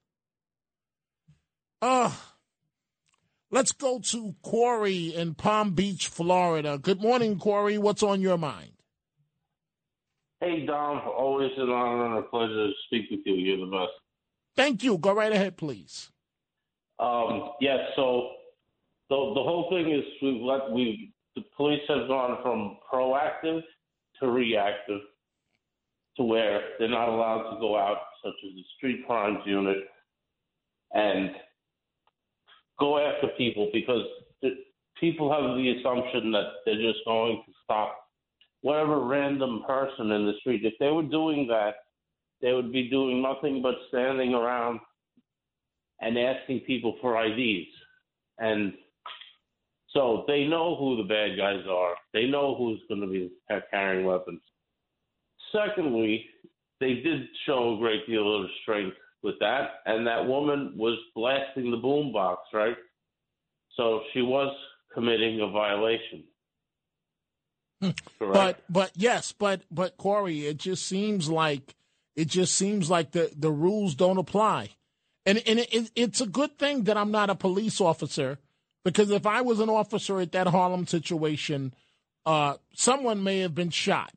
Ugh. 1.82 2.14
Let's 3.50 3.72
go 3.72 4.00
to 4.12 4.36
Corey 4.44 5.16
in 5.16 5.34
Palm 5.34 5.72
Beach, 5.72 6.08
Florida. 6.08 6.78
Good 6.78 7.02
morning, 7.02 7.40
Corey. 7.40 7.80
What's 7.80 8.04
on 8.04 8.22
your 8.22 8.38
mind? 8.38 8.74
Hey, 10.42 10.64
Dom. 10.68 11.02
Always 11.08 11.54
an 11.58 11.72
honor 11.72 12.06
and 12.06 12.18
a 12.20 12.28
pleasure 12.28 12.68
to 12.68 12.72
speak 12.86 13.10
with 13.10 13.22
you. 13.26 13.34
You're 13.34 13.66
the 13.66 13.72
best. 13.72 13.94
Thank 14.56 14.84
you. 14.84 15.00
Go 15.00 15.16
right 15.16 15.32
ahead, 15.32 15.58
please. 15.58 16.12
Um, 17.00 17.50
yes. 17.62 17.80
so 17.96 18.30
the 19.10 19.16
the 19.16 19.42
whole 19.42 19.70
thing 19.72 19.92
is 19.92 20.04
we've 20.22 20.40
let 20.40 20.70
we 20.72 21.14
the 21.36 21.42
police 21.58 21.82
have 21.90 22.08
gone 22.08 22.38
from 22.44 22.78
proactive 22.94 23.62
to 24.20 24.30
reactive 24.30 25.02
to 26.18 26.24
where 26.24 26.62
they're 26.80 26.88
not 26.88 27.10
allowed 27.10 27.52
to 27.52 27.60
go 27.60 27.78
out, 27.78 27.98
such 28.24 28.34
as 28.46 28.56
the 28.56 28.64
street 28.78 29.06
crimes 29.06 29.40
unit, 29.46 29.78
and 30.94 31.32
go 32.80 32.98
after 32.98 33.28
people 33.38 33.70
because 33.74 34.04
people 35.00 35.32
have 35.32 35.58
the 35.58 35.76
assumption 35.80 36.32
that 36.32 36.52
they're 36.66 36.82
just 36.82 37.00
going 37.06 37.42
to 37.46 37.54
stop 37.64 37.98
whatever 38.62 39.00
random 39.02 39.64
person 39.68 40.12
in 40.12 40.26
the 40.26 40.34
street. 40.40 40.66
If 40.66 40.74
they 40.80 40.90
were 40.90 41.04
doing 41.04 41.48
that, 41.48 41.76
they 42.42 42.54
would 42.54 42.72
be 42.72 42.90
doing 42.90 43.22
nothing 43.22 43.62
but 43.62 43.76
standing 43.90 44.34
around 44.34 44.80
and 46.02 46.18
asking 46.18 46.62
people 46.62 46.96
for 47.02 47.24
IDs. 47.24 47.68
And 48.40 48.74
so 49.92 50.26
they 50.28 50.46
know 50.46 50.76
who 50.76 50.98
the 50.98 51.08
bad 51.08 51.38
guys 51.38 51.64
are. 51.70 51.96
They 52.14 52.26
know 52.26 52.56
who's 52.56 52.82
going 52.90 53.02
to 53.02 53.08
be 53.08 53.32
carrying 53.72 54.06
weapons. 54.06 54.42
Secondly, 55.56 56.26
they 56.80 56.96
did 56.96 57.22
show 57.46 57.76
a 57.76 57.78
great 57.78 58.06
deal 58.08 58.44
of 58.44 58.50
strength 58.62 58.98
with 59.24 59.36
that, 59.40 59.82
and 59.86 60.06
that 60.06 60.28
woman 60.28 60.74
was 60.76 60.98
blasting 61.16 61.72
the 61.72 61.78
boombox, 61.78 62.38
right? 62.54 62.76
So 63.76 64.02
she 64.14 64.22
was 64.22 64.56
committing 64.94 65.42
a 65.42 65.48
violation. 65.48 66.24
But 68.20 68.62
but 68.70 68.92
yes, 68.96 69.32
but 69.32 69.62
but 69.70 69.98
Corey, 69.98 70.46
it 70.46 70.58
just 70.58 70.86
seems 70.88 71.30
like 71.30 71.76
it 72.16 72.28
just 72.28 72.56
seems 72.56 72.90
like 72.90 73.12
the 73.12 73.32
the 73.36 73.52
rules 73.52 73.96
don't 73.96 74.18
apply, 74.18 74.72
and 75.26 75.42
and 75.46 75.60
it, 75.60 75.92
it's 75.96 76.22
a 76.22 76.28
good 76.28 76.58
thing 76.58 76.86
that 76.86 76.98
I'm 76.98 77.12
not 77.12 77.30
a 77.30 77.36
police 77.36 77.82
officer 77.82 78.40
because 78.84 79.12
if 79.12 79.26
I 79.26 79.42
was 79.42 79.60
an 79.60 79.70
officer 79.70 80.20
at 80.20 80.32
that 80.32 80.48
Harlem 80.48 80.88
situation, 80.88 81.74
uh, 82.26 82.56
someone 82.74 83.24
may 83.24 83.40
have 83.40 83.54
been 83.54 83.72
shot. 83.72 84.14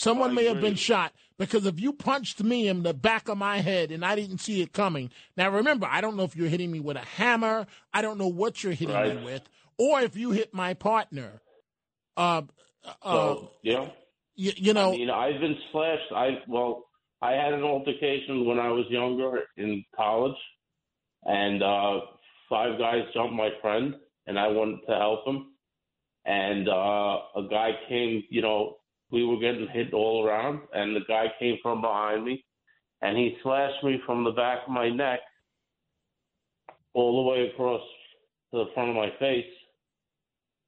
Someone 0.00 0.34
may 0.34 0.46
have 0.46 0.62
been 0.62 0.76
shot 0.76 1.12
because 1.36 1.66
if 1.66 1.78
you 1.78 1.92
punched 1.92 2.42
me 2.42 2.68
in 2.68 2.84
the 2.84 2.94
back 2.94 3.28
of 3.28 3.36
my 3.36 3.58
head 3.58 3.90
and 3.92 4.02
I 4.02 4.14
didn't 4.16 4.38
see 4.38 4.62
it 4.62 4.72
coming. 4.72 5.10
Now 5.36 5.50
remember, 5.50 5.86
I 5.90 6.00
don't 6.00 6.16
know 6.16 6.22
if 6.22 6.34
you're 6.34 6.48
hitting 6.48 6.70
me 6.70 6.80
with 6.80 6.96
a 6.96 7.00
hammer. 7.04 7.66
I 7.92 8.00
don't 8.00 8.16
know 8.16 8.26
what 8.28 8.64
you're 8.64 8.72
hitting 8.72 8.94
Right. 8.94 9.14
me 9.14 9.22
with, 9.22 9.42
or 9.76 10.00
if 10.00 10.16
you 10.16 10.30
hit 10.30 10.54
my 10.54 10.72
partner. 10.72 11.42
Uh, 12.16 12.42
uh, 13.02 13.12
So 13.12 13.50
yeah, 13.62 13.88
you, 14.36 14.52
you 14.56 14.72
know, 14.72 14.88
I 14.88 14.96
mean, 14.96 15.10
I've 15.10 15.38
been 15.38 15.58
slashed. 15.70 16.12
I 16.16 16.38
well, 16.48 16.86
I 17.20 17.32
had 17.32 17.52
an 17.52 17.62
altercation 17.62 18.46
when 18.46 18.58
I 18.58 18.70
was 18.70 18.86
younger 18.88 19.42
in 19.58 19.84
college, 19.94 20.38
and 21.24 21.62
uh, 21.62 22.00
five 22.48 22.78
guys 22.78 23.02
jumped 23.12 23.34
my 23.34 23.50
friend, 23.60 23.94
and 24.26 24.38
I 24.38 24.48
wanted 24.48 24.80
to 24.88 24.94
help 24.96 25.26
him, 25.26 25.48
and 26.24 26.70
uh, 26.70 27.18
a 27.36 27.48
guy 27.50 27.72
came. 27.86 28.24
You 28.30 28.40
know, 28.40 28.76
we 29.10 29.24
were 29.24 29.38
getting 29.38 29.68
hit 29.68 29.92
all 29.92 30.24
around, 30.24 30.60
and 30.72 30.94
the 30.94 31.00
guy 31.08 31.26
came 31.38 31.58
from 31.62 31.80
behind 31.80 32.24
me, 32.24 32.44
and 33.02 33.16
he 33.16 33.36
slashed 33.42 33.82
me 33.82 34.00
from 34.06 34.24
the 34.24 34.30
back 34.30 34.60
of 34.66 34.72
my 34.72 34.88
neck 34.88 35.20
all 36.94 37.24
the 37.24 37.30
way 37.30 37.48
across 37.48 37.82
to 38.52 38.58
the 38.58 38.70
front 38.74 38.90
of 38.90 38.96
my 38.96 39.10
face, 39.18 39.46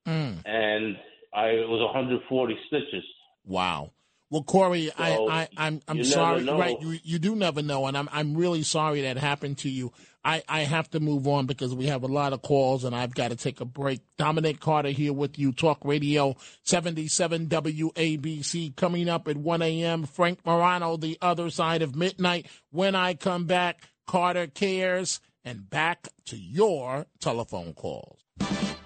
mm, 0.07 0.41
and 0.45 0.97
I 1.35 1.47
it 1.49 1.69
was 1.69 1.81
140 1.81 2.59
stitches. 2.67 3.05
wow. 3.45 3.91
Well, 4.33 4.43
Corey, 4.43 4.87
So, 4.87 4.95
I, 4.97 5.41
I, 5.43 5.49
I'm, 5.59 5.81
I'm 5.87 5.99
you 5.99 6.05
never 6.05 6.13
sorry. 6.15 6.43
know. 6.43 6.59
Right, 6.59 6.81
you, 6.81 6.99
you 7.05 7.19
do 7.19 7.37
never 7.37 7.61
know, 7.61 7.85
and 7.87 7.99
I'm, 7.99 8.09
I'm 8.11 8.35
really 8.35 8.63
sorry 8.63 9.03
that 9.03 9.19
happened 9.19 9.59
to 9.59 9.69
you. 9.69 9.93
I, 10.25 10.43
I 10.49 10.61
have 10.63 10.89
to 10.93 11.01
move 11.01 11.29
on 11.29 11.45
because 11.45 11.75
we 11.75 11.89
have 11.89 12.03
a 12.03 12.07
lot 12.07 12.33
of 12.33 12.41
calls, 12.41 12.85
and 12.85 12.97
I've 12.97 13.15
got 13.15 13.29
to 13.29 13.37
take 13.37 13.61
a 13.61 13.67
break. 13.67 14.01
Dominic 14.17 14.59
Carter 14.59 14.89
here 14.89 15.13
with 15.13 15.39
you, 15.39 15.53
Talk 15.53 15.85
Radio 15.85 16.35
77 16.63 17.49
WABC, 17.49 18.75
coming 18.75 19.11
up 19.11 19.29
at 19.29 19.37
1 19.37 19.61
a.m. 19.61 20.05
Frank 20.05 20.39
Morano, 20.47 20.97
the 20.97 21.19
other 21.21 21.51
side 21.51 21.83
of 21.83 21.95
midnight. 21.95 22.47
When 22.71 22.95
I 22.95 23.13
come 23.13 23.45
back, 23.45 23.83
Carter 24.07 24.47
cares, 24.47 25.21
and 25.45 25.69
back 25.69 26.09
to 26.29 26.39
your 26.39 27.05
telephone 27.21 27.75
calls. 27.75 28.21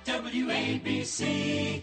WABC. 0.04 1.82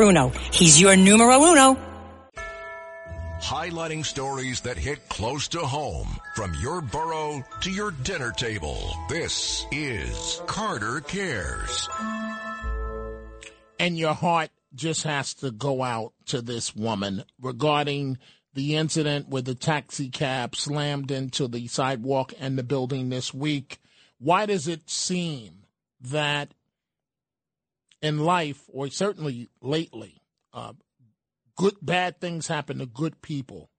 He's 0.51 0.79
your 0.81 0.95
numero 0.95 1.43
uno. 1.43 1.77
Highlighting 3.41 4.05
stories 4.05 4.61
that 4.61 4.77
hit 4.77 5.09
close 5.09 5.47
to 5.49 5.59
home 5.59 6.17
from 6.35 6.53
your 6.61 6.81
borough 6.81 7.43
to 7.61 7.71
your 7.71 7.91
dinner 7.91 8.31
table. 8.31 8.95
This 9.09 9.65
is 9.71 10.41
Carter 10.47 11.01
Cares. 11.01 11.89
and 13.79 13.97
your 13.97 14.13
heart 14.13 14.51
just 14.75 15.03
has 15.03 15.33
to 15.33 15.51
go 15.51 15.81
out 15.81 16.13
to 16.27 16.41
this 16.41 16.75
woman 16.75 17.23
regarding 17.41 18.17
the 18.53 18.75
incident 18.75 19.27
where 19.27 19.41
the 19.41 19.55
taxi 19.55 20.09
cab 20.09 20.55
slammed 20.55 21.09
into 21.11 21.47
the 21.47 21.67
sidewalk 21.67 22.31
and 22.39 22.57
the 22.57 22.63
building 22.63 23.09
this 23.09 23.33
week. 23.33 23.79
Why 24.19 24.45
does 24.45 24.67
it 24.67 24.89
seem 24.89 25.63
that 26.01 26.53
in 28.01 28.19
life, 28.19 28.63
or 28.67 28.89
certainly 28.89 29.49
lately, 29.61 30.21
uh, 30.53 30.73
good 31.55 31.75
bad 31.81 32.19
things 32.19 32.47
happen 32.47 32.79
to 32.79 32.85
good 32.85 33.21
people. 33.21 33.69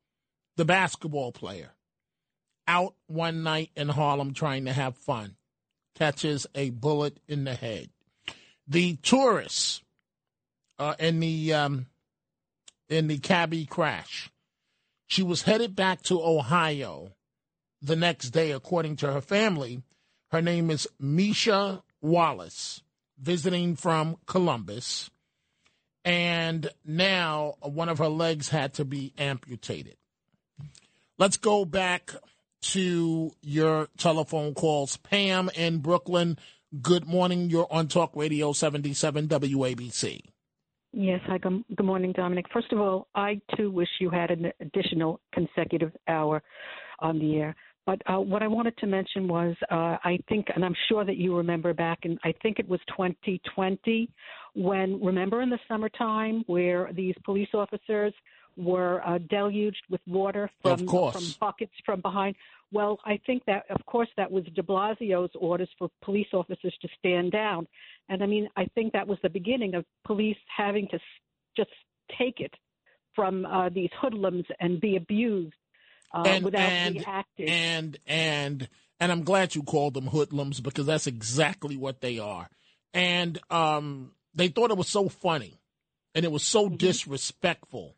The 0.56 0.64
basketball 0.64 1.32
player 1.32 1.74
out 2.68 2.94
one 3.06 3.42
night 3.42 3.70
in 3.74 3.88
Harlem 3.88 4.34
trying 4.34 4.66
to 4.66 4.72
have 4.72 4.96
fun 4.96 5.36
catches 5.96 6.46
a 6.54 6.70
bullet 6.70 7.18
in 7.26 7.44
the 7.44 7.54
head. 7.54 7.90
The 8.66 8.96
tourists 8.96 9.82
uh, 10.78 10.94
in 10.98 11.20
the 11.20 11.54
um, 11.54 11.86
in 12.88 13.08
the 13.08 13.18
cabbie 13.18 13.66
crash. 13.66 14.30
She 15.06 15.22
was 15.22 15.42
headed 15.42 15.76
back 15.76 16.02
to 16.04 16.22
Ohio 16.22 17.12
the 17.80 17.96
next 17.96 18.30
day, 18.30 18.52
according 18.52 18.96
to 18.96 19.12
her 19.12 19.20
family. 19.20 19.82
Her 20.30 20.40
name 20.40 20.70
is 20.70 20.88
Misha 20.98 21.82
Wallace, 22.00 22.82
visiting 23.22 23.76
from 23.76 24.16
Columbus. 24.26 25.10
And 26.04 26.68
now 26.84 27.54
one 27.60 27.88
of 27.88 27.98
her 27.98 28.08
legs 28.08 28.48
had 28.48 28.74
to 28.74 28.84
be 28.84 29.14
amputated. 29.16 29.96
Let's 31.18 31.36
go 31.36 31.64
back 31.64 32.12
to 32.62 33.32
your 33.40 33.88
telephone 33.96 34.54
calls. 34.54 34.96
Pam 34.96 35.50
in 35.54 35.78
Brooklyn, 35.78 36.38
good 36.80 37.06
morning. 37.06 37.50
You're 37.50 37.68
on 37.70 37.86
Talk 37.86 38.12
Radio 38.16 38.52
77 38.52 39.28
WABC. 39.28 40.20
Yes, 40.94 41.20
hi, 41.26 41.38
good, 41.38 41.84
morning, 41.84 42.12
Dominic. 42.12 42.46
First 42.52 42.70
of 42.72 42.78
all, 42.78 43.08
I 43.14 43.40
too 43.56 43.70
wish 43.70 43.88
you 43.98 44.10
had 44.10 44.30
an 44.30 44.52
additional 44.60 45.20
consecutive 45.32 45.92
hour 46.06 46.42
on 47.00 47.18
the 47.18 47.36
air. 47.36 47.56
But 47.84 48.00
uh, 48.06 48.20
what 48.20 48.42
I 48.42 48.46
wanted 48.46 48.76
to 48.78 48.86
mention 48.86 49.26
was 49.26 49.56
uh, 49.70 49.96
I 50.04 50.18
think, 50.28 50.46
and 50.54 50.64
I'm 50.64 50.74
sure 50.88 51.04
that 51.04 51.16
you 51.16 51.36
remember 51.36 51.74
back 51.74 52.00
in, 52.02 52.18
I 52.24 52.32
think 52.42 52.58
it 52.58 52.68
was 52.68 52.80
2020, 52.88 54.08
when, 54.54 55.02
remember 55.02 55.42
in 55.42 55.50
the 55.50 55.58
summertime 55.66 56.44
where 56.46 56.90
these 56.92 57.14
police 57.24 57.48
officers 57.54 58.12
were 58.56 59.02
uh, 59.06 59.18
deluged 59.30 59.82
with 59.90 60.00
water 60.06 60.50
from, 60.62 60.86
from 60.86 61.34
buckets 61.40 61.72
from 61.84 62.00
behind? 62.00 62.36
Well, 62.70 63.00
I 63.04 63.18
think 63.26 63.44
that, 63.46 63.64
of 63.70 63.84
course, 63.86 64.08
that 64.16 64.30
was 64.30 64.44
de 64.54 64.62
Blasio's 64.62 65.30
orders 65.34 65.68
for 65.78 65.90
police 66.02 66.28
officers 66.32 66.74
to 66.82 66.88
stand 66.98 67.32
down. 67.32 67.66
And 68.08 68.22
I 68.22 68.26
mean, 68.26 68.48
I 68.56 68.66
think 68.74 68.92
that 68.92 69.06
was 69.06 69.18
the 69.22 69.30
beginning 69.30 69.74
of 69.74 69.84
police 70.04 70.36
having 70.54 70.86
to 70.88 70.98
just 71.56 71.70
take 72.18 72.40
it 72.40 72.54
from 73.14 73.44
uh, 73.44 73.68
these 73.68 73.90
hoodlums 74.00 74.44
and 74.60 74.80
be 74.80 74.96
abused 74.96 75.54
uh, 76.12 76.24
and, 76.26 76.44
without 76.44 76.60
and, 76.60 76.96
reacting. 76.96 77.48
And 77.48 77.98
and 78.06 78.68
and 79.00 79.12
I'm 79.12 79.24
glad 79.24 79.54
you 79.54 79.62
called 79.62 79.94
them 79.94 80.06
hoodlums 80.08 80.60
because 80.60 80.86
that's 80.86 81.06
exactly 81.06 81.76
what 81.76 82.00
they 82.00 82.18
are. 82.18 82.48
And 82.94 83.38
um, 83.50 84.12
they 84.34 84.48
thought 84.48 84.70
it 84.70 84.76
was 84.76 84.88
so 84.88 85.08
funny, 85.08 85.58
and 86.14 86.24
it 86.24 86.30
was 86.32 86.42
so 86.44 86.66
Mm-hmm. 86.66 86.76
disrespectful. 86.76 87.96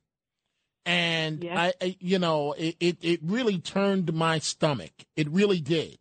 And 0.86 1.44
I, 1.50 1.72
I, 1.80 1.96
you 1.98 2.18
know, 2.18 2.52
it, 2.52 2.76
it 2.78 2.98
it 3.02 3.20
really 3.22 3.58
turned 3.58 4.12
my 4.12 4.38
stomach. 4.38 4.92
It 5.16 5.28
really 5.30 5.60
did. 5.60 5.98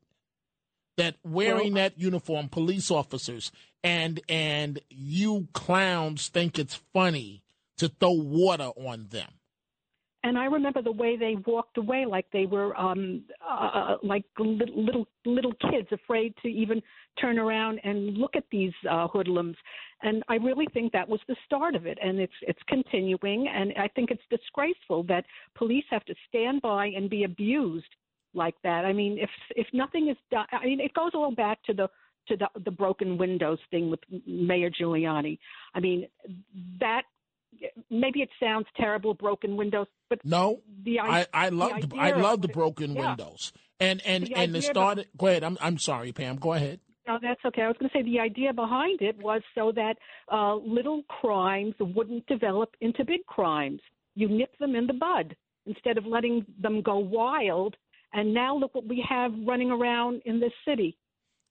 That 0.97 1.15
wearing 1.23 1.73
that 1.75 1.97
uniform, 1.97 2.49
police 2.49 2.91
officers, 2.91 3.51
and 3.83 4.21
and 4.29 4.79
you 4.89 5.47
clowns 5.53 6.27
think 6.27 6.59
it's 6.59 6.79
funny 6.93 7.41
to 7.77 7.87
throw 7.89 8.11
water 8.11 8.71
on 8.75 9.07
them. 9.09 9.29
And 10.25 10.37
I 10.37 10.45
remember 10.45 10.81
the 10.81 10.91
way 10.91 11.17
they 11.17 11.35
walked 11.45 11.77
away, 11.77 12.05
like 12.05 12.25
they 12.31 12.45
were 12.45 12.79
um, 12.79 13.23
uh, 13.47 13.97
like 14.01 14.23
little, 14.39 14.81
little 14.81 15.07
little 15.25 15.53
kids, 15.69 15.87
afraid 15.91 16.33
to 16.41 16.47
even 16.47 16.81
turn 17.19 17.37
around 17.37 17.79
and 17.83 18.17
look 18.17 18.35
at 18.37 18.45
these 18.49 18.71
uh, 18.89 19.07
hoodlums. 19.07 19.57
And 20.01 20.23
I 20.29 20.35
really 20.35 20.67
think 20.73 20.93
that 20.93 21.07
was 21.07 21.19
the 21.27 21.35
start 21.45 21.75
of 21.75 21.85
it, 21.85 21.97
and 22.01 22.19
it's 22.19 22.33
it's 22.43 22.59
continuing. 22.69 23.49
And 23.49 23.73
I 23.77 23.89
think 23.89 24.11
it's 24.11 24.23
disgraceful 24.29 25.03
that 25.03 25.25
police 25.55 25.85
have 25.89 26.05
to 26.05 26.15
stand 26.29 26.61
by 26.61 26.87
and 26.87 27.09
be 27.09 27.25
abused 27.25 27.93
like 28.33 28.55
that. 28.63 28.85
I 28.85 28.93
mean, 28.93 29.17
if 29.19 29.29
if 29.57 29.67
nothing 29.73 30.07
is 30.09 30.17
done, 30.31 30.45
I 30.53 30.65
mean, 30.65 30.79
it 30.79 30.93
goes 30.93 31.11
all 31.13 31.31
back 31.35 31.61
to 31.63 31.73
the 31.73 31.89
to 32.27 32.37
the 32.37 32.47
the 32.63 32.71
broken 32.71 33.17
windows 33.17 33.59
thing 33.71 33.89
with 33.89 33.99
Mayor 34.25 34.69
Giuliani. 34.69 35.37
I 35.73 35.79
mean, 35.81 36.07
that 36.79 37.03
maybe 37.89 38.21
it 38.21 38.29
sounds 38.39 38.67
terrible, 38.77 39.13
broken 39.13 39.55
windows, 39.57 39.87
but 40.09 40.23
No, 40.23 40.61
the 40.83 40.99
I, 40.99 41.25
I 41.33 41.49
love 41.49 41.81
the, 41.81 41.97
I 41.97 42.11
love 42.11 42.41
the 42.41 42.47
broken 42.47 42.93
yeah. 42.93 43.09
windows. 43.09 43.51
And 43.79 44.01
and 44.05 44.27
The 44.27 44.35
and 44.35 44.55
it 44.55 44.63
started. 44.63 45.07
Go 45.17 45.27
ahead. 45.27 45.43
I'm 45.43 45.57
I'm 45.61 45.77
sorry, 45.77 46.11
Pam. 46.11 46.37
Go 46.37 46.53
ahead. 46.53 46.79
No, 47.07 47.19
that's 47.21 47.41
okay. 47.45 47.63
I 47.63 47.67
was 47.67 47.75
going 47.79 47.89
to 47.89 47.97
say 47.97 48.01
the 48.01 48.19
idea 48.19 48.53
behind 48.53 49.01
it 49.01 49.17
was 49.21 49.41
so 49.55 49.73
that 49.73 49.95
uh, 50.31 50.55
little 50.55 51.03
crimes 51.09 51.73
wouldn't 51.79 52.25
develop 52.27 52.75
into 52.79 53.03
big 53.03 53.25
crimes. 53.25 53.81
You 54.15 54.29
nip 54.29 54.57
them 54.57 54.73
in 54.75 54.87
the 54.87 54.93
bud 54.93 55.35
instead 55.65 55.97
of 55.97 56.05
letting 56.05 56.45
them 56.61 56.81
go 56.81 56.97
wild. 56.97 57.75
And 58.13 58.33
now 58.33 58.55
look 58.55 58.73
what 58.73 58.87
we 58.87 59.05
have 59.09 59.33
running 59.45 59.71
around 59.71 60.21
in 60.25 60.39
this 60.39 60.53
city. 60.65 60.97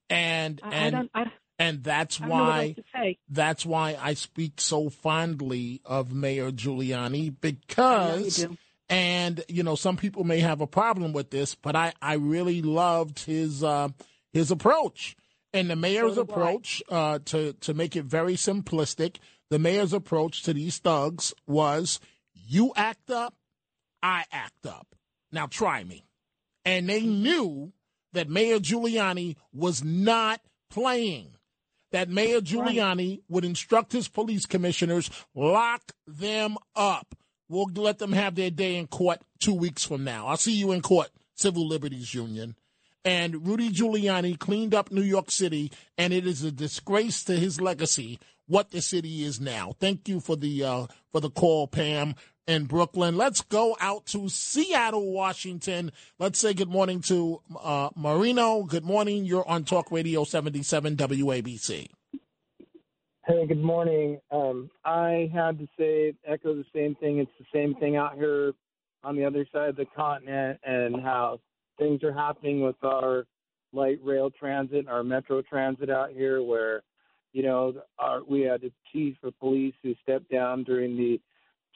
And 0.08 0.60
I, 0.62 0.86
I 0.86 0.90
don't. 0.90 1.10
I, 1.14 1.24
and 1.58 1.82
that's 1.84 2.20
I 2.20 2.26
don't 2.26 2.28
know 2.30 2.34
what 2.34 2.48
why 2.48 2.64
else 2.66 2.74
to 2.76 2.82
say. 2.94 3.18
that's 3.28 3.66
why 3.66 3.96
I 4.00 4.14
speak 4.14 4.60
so 4.60 4.90
fondly 4.90 5.80
of 5.84 6.12
Mayor 6.12 6.50
Giuliani 6.50 7.34
because 7.40 8.36
do. 8.36 8.56
and 8.88 9.44
you 9.48 9.62
know 9.62 9.74
some 9.74 9.96
people 9.96 10.24
may 10.24 10.40
have 10.40 10.60
a 10.60 10.66
problem 10.66 11.12
with 11.12 11.30
this, 11.30 11.54
but 11.54 11.76
I 11.76 11.92
I 12.00 12.14
really 12.14 12.62
loved 12.62 13.20
his 13.20 13.62
uh, 13.62 13.88
his 14.32 14.50
approach 14.50 15.16
and 15.52 15.70
the 15.70 15.76
mayor's 15.76 16.14
So 16.14 16.22
approach 16.22 16.82
uh, 16.88 17.18
to 17.26 17.52
to 17.52 17.74
make 17.74 17.96
it 17.96 18.04
very 18.04 18.34
simplistic. 18.34 19.16
The 19.50 19.58
mayor's 19.58 19.92
approach 19.92 20.42
to 20.44 20.54
these 20.54 20.78
thugs 20.78 21.34
was 21.46 22.00
you 22.34 22.72
act 22.76 23.10
up, 23.10 23.34
I 24.02 24.24
act 24.32 24.66
up. 24.66 24.94
Now 25.30 25.46
try 25.46 25.84
me. 25.84 26.04
And 26.64 26.88
they 26.88 27.02
knew 27.02 27.72
that 28.12 28.28
Mayor 28.28 28.58
Giuliani 28.58 29.36
was 29.52 29.82
not 29.82 30.40
playing. 30.70 31.34
That 31.92 32.08
Mayor 32.08 32.40
Giuliani 32.40 33.20
would 33.28 33.44
instruct 33.44 33.92
his 33.92 34.08
police 34.08 34.46
commissioners, 34.46 35.10
lock 35.34 35.92
them 36.06 36.56
up. 36.74 37.14
We'll 37.48 37.70
let 37.74 37.98
them 37.98 38.12
have 38.12 38.34
their 38.34 38.50
day 38.50 38.76
in 38.76 38.86
court 38.86 39.20
two 39.38 39.54
weeks 39.54 39.84
from 39.84 40.02
now. 40.04 40.26
I'll 40.26 40.36
see 40.36 40.52
you 40.54 40.72
in 40.72 40.80
court, 40.80 41.10
Civil 41.34 41.68
Liberties 41.68 42.14
Union. 42.14 42.56
And 43.04 43.46
Rudy 43.46 43.70
Giuliani 43.70 44.38
cleaned 44.38 44.74
up 44.74 44.90
New 44.90 45.02
York 45.02 45.30
City, 45.30 45.72
and 45.98 46.12
it 46.12 46.26
is 46.26 46.44
a 46.44 46.52
disgrace 46.52 47.24
to 47.24 47.38
his 47.38 47.60
legacy 47.60 48.18
what 48.46 48.70
the 48.70 48.80
city 48.82 49.24
is 49.24 49.40
now. 49.40 49.72
Thank 49.80 50.08
you 50.08 50.20
for 50.20 50.36
the 50.36 50.64
uh, 50.64 50.86
for 51.10 51.20
the 51.20 51.30
call, 51.30 51.66
Pam 51.66 52.14
in 52.46 52.64
Brooklyn. 52.64 53.16
Let's 53.16 53.40
go 53.40 53.76
out 53.80 54.06
to 54.06 54.28
Seattle, 54.28 55.12
Washington. 55.12 55.92
Let's 56.18 56.38
say 56.38 56.54
good 56.54 56.68
morning 56.68 57.00
to 57.02 57.40
uh, 57.62 57.90
Marino. 57.94 58.64
Good 58.64 58.84
morning. 58.84 59.24
You're 59.24 59.48
on 59.48 59.64
Talk 59.64 59.90
Radio 59.92 60.24
77 60.24 60.96
WABC. 60.96 61.88
Hey, 63.24 63.46
good 63.46 63.62
morning. 63.62 64.18
Um, 64.32 64.68
I 64.84 65.30
had 65.32 65.58
to 65.60 65.68
say, 65.78 66.14
echo 66.26 66.54
the 66.54 66.64
same 66.74 66.96
thing. 66.96 67.18
It's 67.18 67.30
the 67.38 67.46
same 67.54 67.76
thing 67.76 67.94
out 67.96 68.16
here 68.16 68.52
on 69.04 69.14
the 69.14 69.24
other 69.24 69.46
side 69.52 69.68
of 69.68 69.76
the 69.76 69.86
continent, 69.96 70.58
and 70.64 71.00
how 71.00 71.38
things 71.78 72.02
are 72.02 72.12
happening 72.12 72.62
with 72.62 72.76
our 72.82 73.26
light 73.72 73.98
rail 74.02 74.30
transit, 74.30 74.88
our 74.88 75.04
metro 75.04 75.40
transit 75.42 75.88
out 75.88 76.10
here, 76.10 76.42
where 76.42 76.82
you 77.32 77.44
know 77.44 77.74
our, 77.98 78.22
we 78.28 78.40
had 78.40 78.64
a 78.64 78.72
chief 78.92 79.16
of 79.22 79.38
police 79.38 79.74
who 79.84 79.94
stepped 80.02 80.30
down 80.30 80.64
during 80.64 80.96
the 80.96 81.20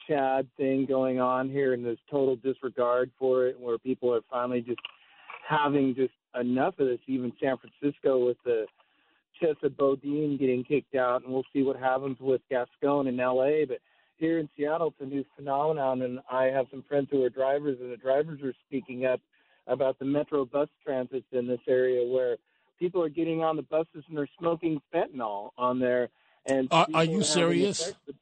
Chad 0.07 0.47
thing 0.57 0.85
going 0.85 1.19
on 1.19 1.49
here, 1.49 1.73
and 1.73 1.85
there's 1.85 1.99
total 2.09 2.35
disregard 2.37 3.11
for 3.19 3.47
it, 3.47 3.59
where 3.59 3.77
people 3.77 4.13
are 4.13 4.21
finally 4.29 4.61
just 4.61 4.79
having 5.47 5.95
just 5.95 6.13
enough 6.39 6.79
of 6.79 6.87
this. 6.87 6.99
Even 7.07 7.33
San 7.41 7.57
Francisco 7.57 8.25
with 8.25 8.37
the 8.45 8.65
Chesa 9.41 9.75
Boudin 9.75 10.37
getting 10.37 10.63
kicked 10.63 10.95
out, 10.95 11.23
and 11.23 11.33
we'll 11.33 11.43
see 11.53 11.63
what 11.63 11.77
happens 11.77 12.17
with 12.19 12.41
Gascon 12.49 13.07
in 13.07 13.19
L.A. 13.19 13.65
But 13.65 13.79
here 14.17 14.39
in 14.39 14.49
Seattle, 14.57 14.87
it's 14.87 15.01
a 15.01 15.05
new 15.05 15.23
phenomenon, 15.35 16.01
and 16.01 16.19
I 16.31 16.45
have 16.45 16.67
some 16.71 16.83
friends 16.87 17.09
who 17.11 17.23
are 17.23 17.29
drivers, 17.29 17.77
and 17.79 17.91
the 17.91 17.97
drivers 17.97 18.41
are 18.41 18.53
speaking 18.67 19.05
up 19.05 19.19
about 19.67 19.99
the 19.99 20.05
metro 20.05 20.45
bus 20.45 20.69
transits 20.83 21.27
in 21.31 21.47
this 21.47 21.59
area 21.67 22.07
where 22.07 22.37
people 22.79 23.01
are 23.03 23.09
getting 23.09 23.43
on 23.43 23.55
the 23.55 23.61
buses 23.63 24.03
and 24.07 24.17
they're 24.17 24.29
smoking 24.39 24.81
fentanyl 24.93 25.49
on 25.57 25.79
there. 25.79 26.09
And 26.45 26.67
Are- 26.71 26.87
are 26.93 27.03
you 27.03 27.21
serious? 27.23 27.89
effects- 27.89 28.19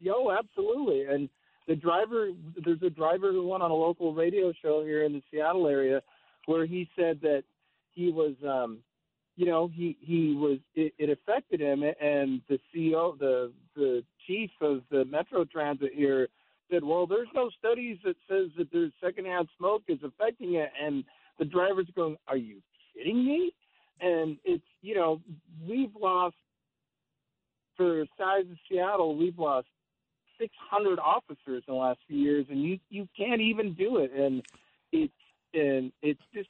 Yo, 0.00 0.30
absolutely. 0.30 1.04
And 1.04 1.28
the 1.66 1.76
driver, 1.76 2.30
there's 2.64 2.82
a 2.82 2.90
driver 2.90 3.32
who 3.32 3.46
went 3.46 3.62
on 3.62 3.70
a 3.70 3.74
local 3.74 4.14
radio 4.14 4.52
show 4.62 4.82
here 4.84 5.04
in 5.04 5.12
the 5.12 5.22
Seattle 5.30 5.66
area 5.66 6.02
where 6.46 6.66
he 6.66 6.88
said 6.96 7.20
that 7.22 7.44
he 7.92 8.10
was, 8.10 8.34
um, 8.46 8.78
you 9.36 9.46
know, 9.46 9.70
he 9.72 9.96
he 10.00 10.34
was 10.34 10.58
it, 10.74 10.94
it 10.98 11.10
affected 11.10 11.60
him, 11.60 11.82
and 11.82 12.40
the 12.48 12.58
CEO, 12.74 13.18
the 13.18 13.52
the 13.76 14.02
chief 14.26 14.50
of 14.60 14.82
the 14.90 15.04
Metro 15.04 15.44
Transit 15.44 15.92
here 15.94 16.28
said, 16.70 16.82
well, 16.82 17.06
there's 17.06 17.28
no 17.34 17.50
studies 17.58 17.98
that 18.04 18.16
says 18.28 18.48
that 18.56 18.68
there's 18.72 18.92
secondhand 19.02 19.48
smoke 19.56 19.82
is 19.88 19.98
affecting 20.02 20.54
it, 20.54 20.70
and 20.82 21.04
the 21.38 21.44
driver's 21.44 21.88
going, 21.94 22.16
are 22.26 22.36
you 22.36 22.60
kidding 22.94 23.24
me? 23.24 23.52
And 24.00 24.38
it's 24.44 24.64
you 24.80 24.94
know 24.94 25.20
we've 25.68 25.94
lost 26.00 26.36
for 27.76 28.04
size 28.18 28.44
of 28.50 28.56
Seattle, 28.68 29.16
we've 29.16 29.38
lost 29.38 29.68
600 30.38 30.98
officers 30.98 31.62
in 31.66 31.74
the 31.74 31.74
last 31.74 31.98
few 32.06 32.18
years, 32.18 32.46
and 32.50 32.62
you 32.62 32.78
you 32.90 33.08
can't 33.16 33.40
even 33.40 33.74
do 33.74 33.98
it, 33.98 34.12
and 34.12 34.42
it's 34.92 35.12
and 35.54 35.92
it's 36.02 36.20
just 36.34 36.48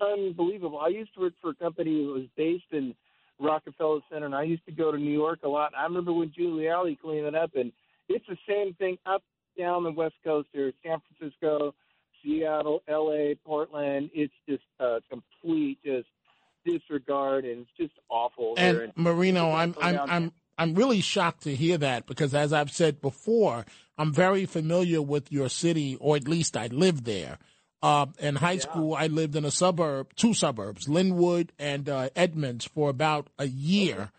unbelievable. 0.00 0.78
I 0.78 0.88
used 0.88 1.14
to 1.14 1.20
work 1.20 1.34
for 1.40 1.50
a 1.50 1.54
company 1.54 2.04
that 2.04 2.12
was 2.12 2.26
based 2.36 2.72
in 2.72 2.94
Rockefeller 3.38 4.00
Center, 4.10 4.26
and 4.26 4.34
I 4.34 4.42
used 4.42 4.64
to 4.66 4.72
go 4.72 4.90
to 4.90 4.98
New 4.98 5.12
York 5.12 5.40
a 5.44 5.48
lot. 5.48 5.72
I 5.76 5.84
remember 5.84 6.12
when 6.12 6.30
Giuliani 6.30 6.98
cleaned 6.98 7.26
it 7.26 7.34
up, 7.34 7.50
and 7.54 7.72
it's 8.08 8.26
the 8.28 8.38
same 8.48 8.74
thing 8.74 8.98
up 9.06 9.22
down 9.58 9.84
the 9.84 9.90
West 9.90 10.14
Coast 10.24 10.48
here, 10.52 10.72
San 10.84 10.98
Francisco, 11.18 11.74
Seattle, 12.22 12.82
L.A., 12.88 13.36
Portland. 13.44 14.10
It's 14.14 14.32
just 14.48 14.64
a 14.80 14.98
complete 15.10 15.78
just 15.84 16.08
disregard, 16.64 17.44
and 17.44 17.60
it's 17.60 17.70
just 17.78 17.94
awful. 18.08 18.54
And 18.56 18.92
Marino, 18.96 19.50
I'm 19.52 19.74
I'm 19.80 20.00
I'm 20.08 20.32
I'm 20.58 20.74
really 20.74 21.00
shocked 21.00 21.42
to 21.42 21.54
hear 21.54 21.78
that 21.78 22.06
because 22.06 22.34
as 22.34 22.52
I've 22.52 22.70
said 22.70 23.00
before, 23.00 23.66
I'm 23.98 24.12
very 24.12 24.46
familiar 24.46 25.02
with 25.02 25.30
your 25.32 25.48
city, 25.48 25.96
or 26.00 26.16
at 26.16 26.28
least 26.28 26.56
I 26.56 26.68
lived 26.68 27.04
there. 27.04 27.38
Uh, 27.82 28.06
in 28.18 28.36
high 28.36 28.56
school, 28.58 28.94
I 28.94 29.06
lived 29.06 29.36
in 29.36 29.44
a 29.44 29.50
suburb, 29.50 30.14
two 30.16 30.34
suburbs, 30.34 30.86
Lynnwood 30.86 31.50
and 31.58 31.88
uh, 31.88 32.08
Edmonds, 32.16 32.64
for 32.64 32.88
about 32.88 33.28
a 33.38 33.46
year. 33.46 34.10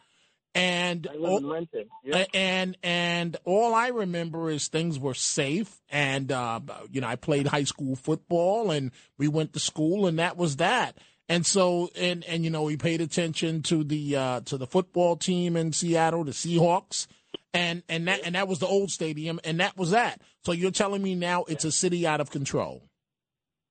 And 0.53 1.07
I 1.11 1.15
live 1.15 1.43
in 1.43 1.49
Renton. 1.49 1.85
Yeah. 2.03 2.25
and 2.33 2.77
and 2.81 3.37
all 3.43 3.75
I 3.75 3.89
remember 3.89 4.49
is 4.49 4.67
things 4.67 4.97
were 4.97 5.13
safe, 5.13 5.75
and 5.89 6.31
uh, 6.31 6.59
you 6.91 7.01
know 7.01 7.07
I 7.07 7.15
played 7.15 7.47
high 7.47 7.65
school 7.65 7.95
football, 7.95 8.71
and 8.71 8.91
we 9.17 9.27
went 9.27 9.53
to 9.53 9.59
school, 9.59 10.07
and 10.07 10.17
that 10.17 10.37
was 10.37 10.57
that. 10.57 10.97
And 11.29 11.45
so 11.45 11.89
and 11.95 12.23
and 12.25 12.43
you 12.43 12.49
know 12.49 12.67
he 12.67 12.77
paid 12.77 13.01
attention 13.01 13.61
to 13.63 13.83
the 13.83 14.15
uh, 14.15 14.41
to 14.41 14.57
the 14.57 14.67
football 14.67 15.17
team 15.17 15.57
in 15.57 15.73
Seattle, 15.73 16.23
the 16.23 16.31
Seahawks, 16.31 17.07
and 17.53 17.83
and 17.89 18.07
that 18.07 18.21
and 18.23 18.35
that 18.35 18.47
was 18.47 18.59
the 18.59 18.67
old 18.67 18.91
stadium, 18.91 19.39
and 19.43 19.59
that 19.59 19.75
was 19.77 19.91
that. 19.91 20.21
So 20.45 20.53
you're 20.53 20.71
telling 20.71 21.03
me 21.03 21.15
now 21.15 21.43
it's 21.45 21.65
a 21.65 21.71
city 21.71 22.07
out 22.07 22.21
of 22.21 22.31
control? 22.31 22.83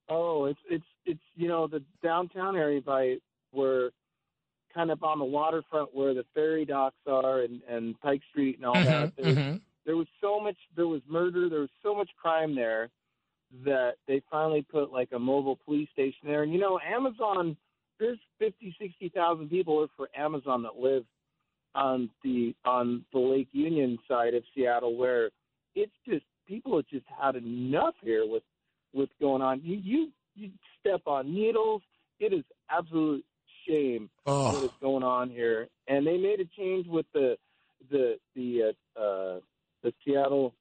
Oh, 0.09 0.45
it's 0.45 0.61
it's 0.69 0.85
it's 1.07 1.21
you 1.35 1.49
know 1.49 1.67
the 1.67 1.83
downtown 2.03 2.57
area 2.57 2.83
by 2.83 3.17
where 3.53 3.91
kind 4.75 4.91
of 4.91 5.03
on 5.03 5.19
the 5.19 5.25
waterfront 5.25 5.95
where 5.95 6.13
the 6.13 6.25
ferry 6.35 6.67
docks 6.67 6.97
are 7.07 7.41
and 7.41 7.63
and 7.69 7.99
Pike 8.01 8.21
Street 8.31 8.57
and 8.57 8.67
all 8.67 8.75
that. 8.75 9.17
There, 9.17 9.35
mhm. 9.35 9.61
there 9.87 9.97
was 9.97 10.09
so 10.21 10.41
much. 10.41 10.57
There 10.77 10.89
was 10.89 11.01
murder. 11.09 11.49
There 11.49 11.61
was 11.61 11.71
so 11.83 11.95
much 11.95 12.11
crime 12.21 12.55
there 12.55 12.91
that 13.65 13.95
they 14.09 14.23
finally 14.31 14.63
put 14.63 14.93
like 14.93 15.11
a 15.13 15.19
mobile 15.19 15.59
police 15.65 15.89
station 15.93 16.21
there. 16.25 16.43
And 16.43 16.53
you 16.53 16.59
know, 16.59 16.79
Amazon. 16.81 17.57
There's 17.99 18.19
fifty, 18.39 18.77
sixty 18.79 19.09
thousand 19.09 19.49
people 19.49 19.77
work 19.77 19.91
for 19.97 20.11
Amazon 20.15 20.63
that 20.65 20.77
live 20.79 21.05
on 21.75 22.11
the 22.23 22.55
on 22.67 23.05
the 23.13 23.19
Lake 23.19 23.49
Union 23.53 23.99
side 24.07 24.35
of 24.35 24.43
Seattle, 24.55 24.97
where 24.99 25.31
it's 25.75 25.93
just 26.07 26.25
people 26.47 26.77
have 26.77 26.87
just 26.89 27.07
had 27.21 27.37
enough 27.37 27.95
here 28.03 28.27
with 28.29 28.43
what's 28.93 29.13
going 29.19 29.41
on. 29.41 29.63
You 29.63 29.77
you 29.77 30.09
you 30.35 30.51
step 30.79 31.01
on 31.07 31.33
needles. 31.33 31.81
It 32.21 32.35
is 32.35 32.45
absolute 32.71 33.25
shame 33.67 34.11
Oh. 34.27 34.53
what 34.55 34.65
is 34.65 34.71
going 34.81 35.03
on 35.03 35.31
here. 35.31 35.69
And 35.89 36.07
they 36.07 36.19
made 36.19 36.41
a 36.41 36.47
change 36.59 36.87
with 36.87 37.07
the 37.15 37.37
the 37.91 38.19
the 38.35 38.75
uh, 38.97 39.01
uh 39.01 39.41
the 39.83 39.93
Seattle, 40.05 40.53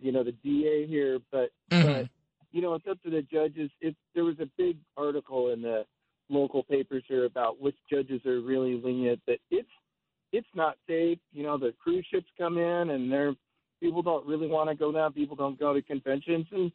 you 0.00 0.12
know, 0.12 0.24
the 0.24 0.32
DA 0.32 0.86
here, 0.86 1.18
but 1.30 1.50
but 1.80 2.06
you 2.52 2.60
know 2.62 2.74
it's 2.74 2.86
up 2.88 3.02
to 3.02 3.10
the 3.10 3.22
judges. 3.22 3.70
If 3.80 3.94
there 4.14 4.24
was 4.24 4.38
a 4.40 4.48
big 4.56 4.76
article 4.96 5.52
in 5.52 5.62
the 5.62 5.84
local 6.28 6.62
papers 6.62 7.04
here 7.08 7.24
about 7.24 7.60
which 7.60 7.76
judges 7.90 8.24
are 8.26 8.40
really 8.40 8.80
lenient. 8.82 9.20
That 9.26 9.38
it's 9.50 9.68
it's 10.32 10.46
not 10.54 10.76
safe. 10.88 11.18
You 11.32 11.42
know, 11.44 11.58
the 11.58 11.74
cruise 11.82 12.06
ships 12.12 12.26
come 12.38 12.58
in 12.58 12.90
and 12.90 13.10
they're 13.10 13.34
people 13.80 14.02
don't 14.02 14.26
really 14.26 14.46
want 14.48 14.70
to 14.70 14.74
go 14.74 14.92
down. 14.92 15.12
People 15.12 15.36
don't 15.36 15.58
go 15.58 15.74
to 15.74 15.82
conventions, 15.82 16.46
and 16.52 16.72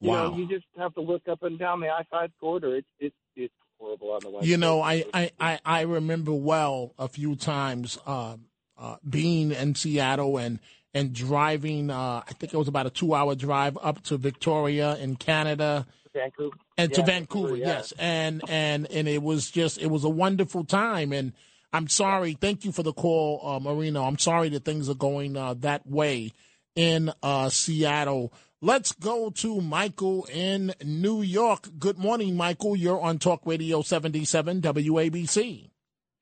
you 0.00 0.10
Wow. 0.10 0.30
know, 0.30 0.36
you 0.36 0.48
just 0.48 0.66
have 0.78 0.94
to 0.94 1.00
look 1.00 1.28
up 1.28 1.42
and 1.42 1.58
down 1.58 1.80
the 1.80 1.88
I 1.88 2.02
five 2.10 2.30
corridor. 2.40 2.76
It's 2.76 2.86
it's 2.98 3.16
it's 3.36 3.54
horrible 3.78 4.10
on 4.12 4.20
the 4.22 4.30
west. 4.30 4.46
You 4.46 4.56
know, 4.56 4.80
I, 4.80 5.04
I, 5.12 5.30
I, 5.38 5.60
I 5.64 5.80
remember 5.82 6.32
well 6.32 6.94
a 6.98 7.08
few 7.08 7.36
times 7.36 7.98
uh, 8.06 8.36
uh, 8.78 8.96
being 9.08 9.52
in 9.52 9.74
Seattle 9.74 10.38
and 10.38 10.58
and 10.94 11.12
driving. 11.12 11.90
Uh, 11.90 12.22
I 12.26 12.32
think 12.38 12.52
it 12.54 12.56
was 12.56 12.68
about 12.68 12.86
a 12.86 12.90
two 12.90 13.14
hour 13.14 13.34
drive 13.34 13.78
up 13.82 14.02
to 14.04 14.16
Victoria 14.16 14.96
in 14.96 15.16
Canada 15.16 15.86
Vancouver 16.14 16.56
and 16.76 16.92
to 16.94 17.00
Yeah, 17.00 17.06
Vancouver. 17.06 17.56
yeah. 17.56 17.66
Yes, 17.66 17.92
and 17.98 18.42
and 18.48 18.86
and 18.90 19.08
it 19.08 19.22
was 19.22 19.50
just 19.50 19.78
it 19.78 19.88
was 19.88 20.04
a 20.04 20.08
wonderful 20.10 20.64
time. 20.64 21.12
And 21.12 21.32
I'm 21.72 21.88
sorry. 21.88 22.34
Thank 22.34 22.64
you 22.64 22.72
for 22.72 22.82
the 22.82 22.92
call, 22.92 23.40
uh, 23.42 23.58
Marino. 23.60 24.04
I'm 24.04 24.18
sorry 24.18 24.50
that 24.50 24.64
things 24.64 24.88
are 24.90 24.94
going 24.94 25.36
uh, 25.36 25.54
that 25.60 25.86
way 25.86 26.32
in 26.76 27.12
uh, 27.22 27.48
Seattle. 27.48 28.32
Let's 28.64 28.92
go 28.92 29.30
to 29.30 29.60
Michael 29.60 30.24
in 30.32 30.72
New 30.84 31.20
York. 31.22 31.68
Good 31.80 31.98
morning, 31.98 32.36
Michael. 32.36 32.76
You're 32.76 33.00
on 33.00 33.18
Talk 33.18 33.40
Radio 33.44 33.82
77 33.82 34.60
WABC. 34.60 35.70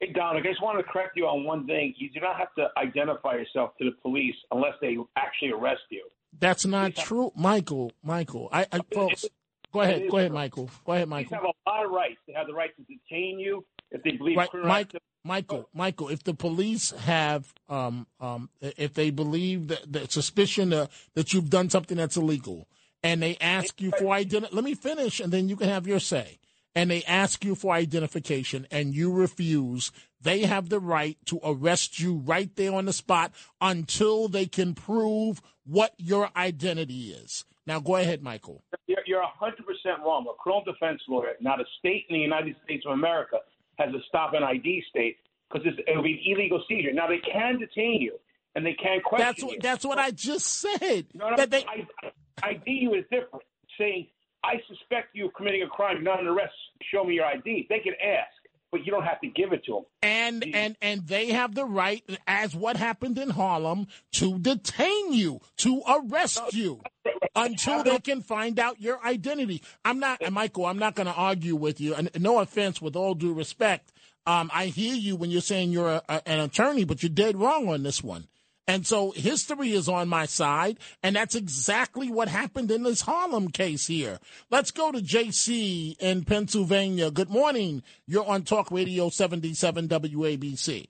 Hey, 0.00 0.12
Dominic, 0.12 0.46
I 0.46 0.50
just 0.50 0.62
want 0.62 0.78
to 0.78 0.82
correct 0.90 1.14
you 1.14 1.26
on 1.26 1.44
one 1.44 1.66
thing. 1.66 1.94
You 1.98 2.08
do 2.10 2.20
not 2.20 2.38
have 2.38 2.54
to 2.54 2.68
identify 2.78 3.34
yourself 3.34 3.76
to 3.78 3.84
the 3.84 3.90
police 4.02 4.34
unless 4.50 4.72
they 4.80 4.96
actually 5.16 5.52
arrest 5.52 5.82
you. 5.90 6.04
That's 6.38 6.64
not 6.64 6.96
true, 6.96 7.32
Michael. 7.36 7.92
Michael, 8.02 8.48
I, 8.50 8.66
I 8.72 8.80
folks, 8.94 9.26
go 9.72 9.82
ahead, 9.82 10.08
go 10.10 10.16
ahead, 10.16 10.32
Michael. 10.32 10.70
Go 10.86 10.92
ahead, 10.92 11.08
Police 11.08 11.30
Michael. 11.30 11.36
have 11.36 11.44
a 11.44 11.70
lot 11.70 11.84
of 11.84 11.90
rights. 11.90 12.16
They 12.26 12.32
have 12.32 12.46
the 12.46 12.54
right 12.54 12.70
to 12.76 12.82
detain 12.82 13.38
you 13.38 13.64
if 13.90 14.02
they 14.02 14.12
believe 14.12 14.38
Right, 14.38 14.48
Mike, 14.54 14.86
activity. 14.86 15.04
Michael, 15.22 15.68
Michael. 15.74 16.08
If 16.08 16.24
the 16.24 16.32
police 16.32 16.92
have, 16.92 17.52
um, 17.68 18.06
um, 18.20 18.48
if 18.62 18.94
they 18.94 19.10
believe 19.10 19.68
that 19.68 19.92
the 19.92 20.08
suspicion 20.08 20.72
uh, 20.72 20.86
that 21.14 21.34
you've 21.34 21.50
done 21.50 21.68
something 21.68 21.98
that's 21.98 22.16
illegal, 22.16 22.68
and 23.02 23.22
they 23.22 23.36
ask 23.38 23.80
you 23.82 23.92
for 23.98 24.14
identity, 24.14 24.54
let 24.54 24.64
me 24.64 24.74
finish, 24.74 25.20
and 25.20 25.30
then 25.30 25.48
you 25.48 25.56
can 25.56 25.68
have 25.68 25.86
your 25.86 26.00
say. 26.00 26.39
And 26.74 26.90
they 26.90 27.02
ask 27.04 27.44
you 27.44 27.54
for 27.56 27.74
identification, 27.74 28.66
and 28.70 28.94
you 28.94 29.12
refuse. 29.12 29.90
They 30.22 30.40
have 30.42 30.68
the 30.68 30.78
right 30.78 31.16
to 31.26 31.40
arrest 31.42 31.98
you 31.98 32.16
right 32.24 32.54
there 32.54 32.72
on 32.74 32.84
the 32.84 32.92
spot 32.92 33.32
until 33.60 34.28
they 34.28 34.46
can 34.46 34.74
prove 34.74 35.42
what 35.66 35.94
your 35.98 36.30
identity 36.36 37.10
is. 37.10 37.44
Now, 37.66 37.80
go 37.80 37.96
ahead, 37.96 38.22
Michael. 38.22 38.62
You're, 38.86 38.98
you're 39.06 39.22
100% 39.22 39.54
wrong. 40.04 40.26
A 40.28 40.34
criminal 40.42 40.64
defense 40.64 41.00
lawyer, 41.08 41.32
not 41.40 41.60
a 41.60 41.64
state 41.78 42.04
in 42.08 42.16
the 42.16 42.20
United 42.22 42.54
States 42.64 42.84
of 42.86 42.92
America, 42.92 43.38
has 43.78 43.90
a 43.94 43.98
stop 44.08 44.34
and 44.34 44.44
ID 44.44 44.82
state 44.88 45.16
because 45.50 45.66
it 45.66 45.84
would 45.96 46.04
be 46.04 46.12
an 46.12 46.36
illegal 46.36 46.62
seizure. 46.68 46.92
Now, 46.92 47.06
they 47.08 47.18
can 47.18 47.58
detain 47.58 48.00
you 48.00 48.18
and 48.54 48.64
they 48.64 48.74
can 48.74 49.00
question 49.00 49.26
That's 49.26 49.40
you. 49.40 49.46
what 49.48 49.60
that's 49.62 49.84
what 49.84 49.98
I 49.98 50.10
just 50.10 50.46
said. 50.46 51.06
No, 51.14 51.30
no, 51.30 51.36
That 51.36 51.50
they- 51.50 51.64
I, 51.64 51.86
ID 52.42 52.62
you 52.66 52.94
is 52.94 53.04
different. 53.10 53.44
Saying, 53.78 54.08
I 54.44 54.54
suspect 54.68 55.08
you 55.14 55.26
of 55.26 55.34
committing 55.34 55.62
a 55.62 55.68
crime, 55.68 55.96
you're 55.96 56.02
not 56.04 56.20
an 56.20 56.26
arrest, 56.26 56.52
show 56.92 57.04
me 57.04 57.14
your 57.16 57.26
ID. 57.26 57.66
They 57.68 57.80
can 57.80 57.92
ask, 58.02 58.30
but 58.72 58.84
you 58.86 58.92
don't 58.92 59.02
have 59.04 59.20
to 59.20 59.28
give 59.28 59.52
it 59.52 59.64
to 59.66 59.72
them. 59.72 59.84
and 60.02 60.44
and 60.54 60.76
and 60.80 61.06
they 61.06 61.26
have 61.32 61.54
the 61.54 61.64
right, 61.64 62.02
as 62.26 62.54
what 62.54 62.76
happened 62.76 63.18
in 63.18 63.30
Harlem, 63.30 63.86
to 64.12 64.38
detain 64.38 65.12
you, 65.12 65.40
to 65.58 65.82
arrest 65.88 66.40
you 66.54 66.80
until 67.36 67.82
they 67.82 67.98
can 67.98 68.22
find 68.22 68.58
out 68.58 68.80
your 68.80 69.04
identity. 69.04 69.62
I'm 69.84 69.98
not, 69.98 70.20
Michael. 70.32 70.66
I'm 70.66 70.78
not 70.78 70.94
going 70.94 71.06
to 71.06 71.12
argue 71.14 71.54
with 71.56 71.80
you. 71.80 71.94
And 71.94 72.10
no 72.18 72.38
offense, 72.40 72.80
with 72.80 72.96
all 72.96 73.14
due 73.14 73.32
respect, 73.34 73.92
um, 74.26 74.50
I 74.54 74.66
hear 74.66 74.94
you 74.94 75.16
when 75.16 75.30
you're 75.30 75.40
saying 75.40 75.70
you're 75.70 75.88
a, 75.88 76.02
a- 76.08 76.28
an 76.28 76.40
attorney, 76.40 76.84
but 76.84 77.02
you're 77.02 77.10
dead 77.10 77.36
wrong 77.36 77.68
on 77.68 77.82
this 77.82 78.02
one. 78.02 78.26
And 78.66 78.86
so 78.86 79.10
history 79.10 79.72
is 79.72 79.88
on 79.88 80.08
my 80.08 80.26
side, 80.26 80.78
and 81.02 81.16
that's 81.16 81.34
exactly 81.34 82.10
what 82.10 82.28
happened 82.28 82.70
in 82.70 82.84
this 82.84 83.00
Harlem 83.00 83.48
case 83.48 83.86
here. 83.86 84.18
Let's 84.50 84.70
go 84.70 84.92
to 84.92 84.98
JC 84.98 85.96
in 85.98 86.24
Pennsylvania. 86.24 87.10
Good 87.10 87.30
morning. 87.30 87.82
You're 88.06 88.26
on 88.26 88.42
Talk 88.42 88.70
Radio 88.70 89.08
77 89.08 89.88
WABC. 89.88 90.86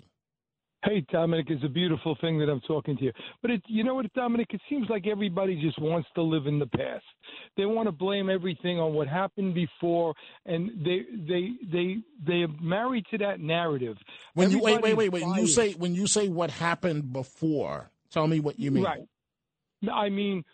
Hey, 0.83 1.05
Dominic, 1.13 1.47
it's 1.51 1.63
a 1.63 1.69
beautiful 1.69 2.17
thing 2.23 2.39
that 2.39 2.49
I'm 2.49 2.61
talking 2.63 2.97
to 2.97 3.05
you. 3.05 3.13
But 3.43 3.51
it, 3.51 3.63
you 3.67 3.85
know 3.85 3.95
what, 3.95 4.11
Dominic? 4.15 4.49
It 4.51 4.63
seems 4.71 4.89
like 4.89 5.07
everybody 5.07 5.61
just 5.61 5.79
wants 5.79 6.09
to 6.15 6.23
live 6.23 6.47
in 6.47 6.59
the 6.59 6.67
past. 6.67 7.05
They 7.57 7.67
want 7.67 7.87
to 7.89 7.93
blame 7.93 8.31
everything 8.31 8.79
on 8.79 8.95
what 8.95 9.07
happened 9.07 9.55
before, 9.55 10.15
and 10.47 10.71
they 10.83 11.03
they 11.29 11.51
they 11.71 11.97
they 12.27 12.43
are 12.43 12.49
married 12.63 13.05
to 13.11 13.19
that 13.19 13.41
narrative. 13.41 13.97
When 14.33 14.51
you 14.51 14.61
wait, 14.61 14.81
wait, 14.81 14.97
wait, 14.97 15.11
wait. 15.11 15.23
When 15.23 15.35
you 15.35 15.47
say 15.47 15.73
when 15.75 15.95
you 15.95 16.07
say 16.07 16.29
what 16.29 16.51
happened 16.51 17.13
before, 17.13 17.91
tell 18.11 18.27
me 18.27 18.41
what 18.41 18.59
you 18.59 18.71
mean. 18.71 18.85
Right. 18.85 19.07
I 19.93 20.09
mean, 20.09 20.45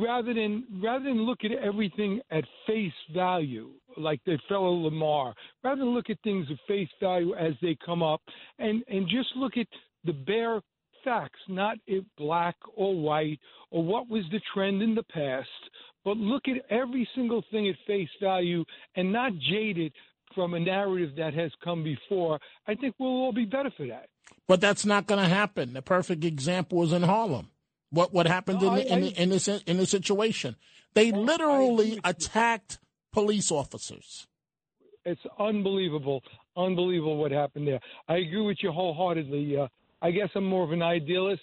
rather 0.00 0.32
than 0.32 0.64
rather 0.82 1.04
than 1.04 1.26
look 1.26 1.40
at 1.44 1.52
everything 1.52 2.20
at 2.30 2.44
face 2.66 2.92
value, 3.14 3.72
like 3.96 4.20
the 4.24 4.38
fellow 4.48 4.72
Lamar, 4.72 5.34
rather 5.64 5.80
than 5.80 5.94
look 5.94 6.10
at 6.10 6.18
things 6.22 6.46
at 6.50 6.58
face 6.68 6.88
value 7.00 7.34
as 7.34 7.54
they 7.62 7.76
come 7.84 8.02
up, 8.02 8.20
and 8.58 8.82
and 8.88 9.08
just 9.08 9.28
look 9.36 9.56
at 9.56 9.66
the 10.04 10.12
bare 10.12 10.60
facts, 11.04 11.40
not 11.48 11.76
it 11.86 12.04
black 12.18 12.56
or 12.74 12.94
white 12.94 13.38
or 13.70 13.82
what 13.84 14.08
was 14.08 14.24
the 14.32 14.40
trend 14.54 14.82
in 14.82 14.94
the 14.94 15.02
past, 15.04 15.48
but 16.04 16.16
look 16.16 16.42
at 16.48 16.56
every 16.70 17.08
single 17.14 17.44
thing 17.50 17.68
at 17.68 17.76
face 17.86 18.08
value 18.20 18.64
and 18.96 19.12
not 19.12 19.32
jaded 19.50 19.92
from 20.34 20.54
a 20.54 20.60
narrative 20.60 21.16
that 21.16 21.32
has 21.34 21.50
come 21.62 21.82
before. 21.84 22.38
I 22.66 22.74
think 22.74 22.94
we'll 22.98 23.08
all 23.10 23.32
be 23.32 23.44
better 23.44 23.70
for 23.76 23.86
that. 23.86 24.08
But 24.48 24.60
that's 24.60 24.84
not 24.84 25.06
going 25.06 25.22
to 25.22 25.28
happen. 25.28 25.72
The 25.72 25.82
perfect 25.82 26.24
example 26.24 26.82
is 26.82 26.92
in 26.92 27.02
Harlem. 27.02 27.50
What 27.90 28.12
what 28.12 28.26
happened 28.26 28.60
No, 28.60 28.74
in, 28.74 28.92
I- 28.92 28.96
in, 28.96 29.04
I- 29.04 29.22
in 29.22 29.28
this 29.30 29.48
in 29.48 29.76
this 29.76 29.90
situation? 29.90 30.56
They 30.94 31.12
oh, 31.12 31.20
literally 31.20 32.00
attacked 32.04 32.78
police 33.16 33.50
officers. 33.50 34.26
It's 35.06 35.26
unbelievable, 35.38 36.22
unbelievable 36.54 37.16
what 37.16 37.32
happened 37.32 37.66
there. 37.66 37.80
I 38.08 38.16
agree 38.16 38.42
with 38.42 38.58
you 38.62 38.70
wholeheartedly. 38.70 39.56
Uh, 39.56 39.68
I 40.02 40.10
guess 40.10 40.28
I'm 40.34 40.44
more 40.44 40.64
of 40.64 40.72
an 40.72 40.82
idealist, 40.82 41.40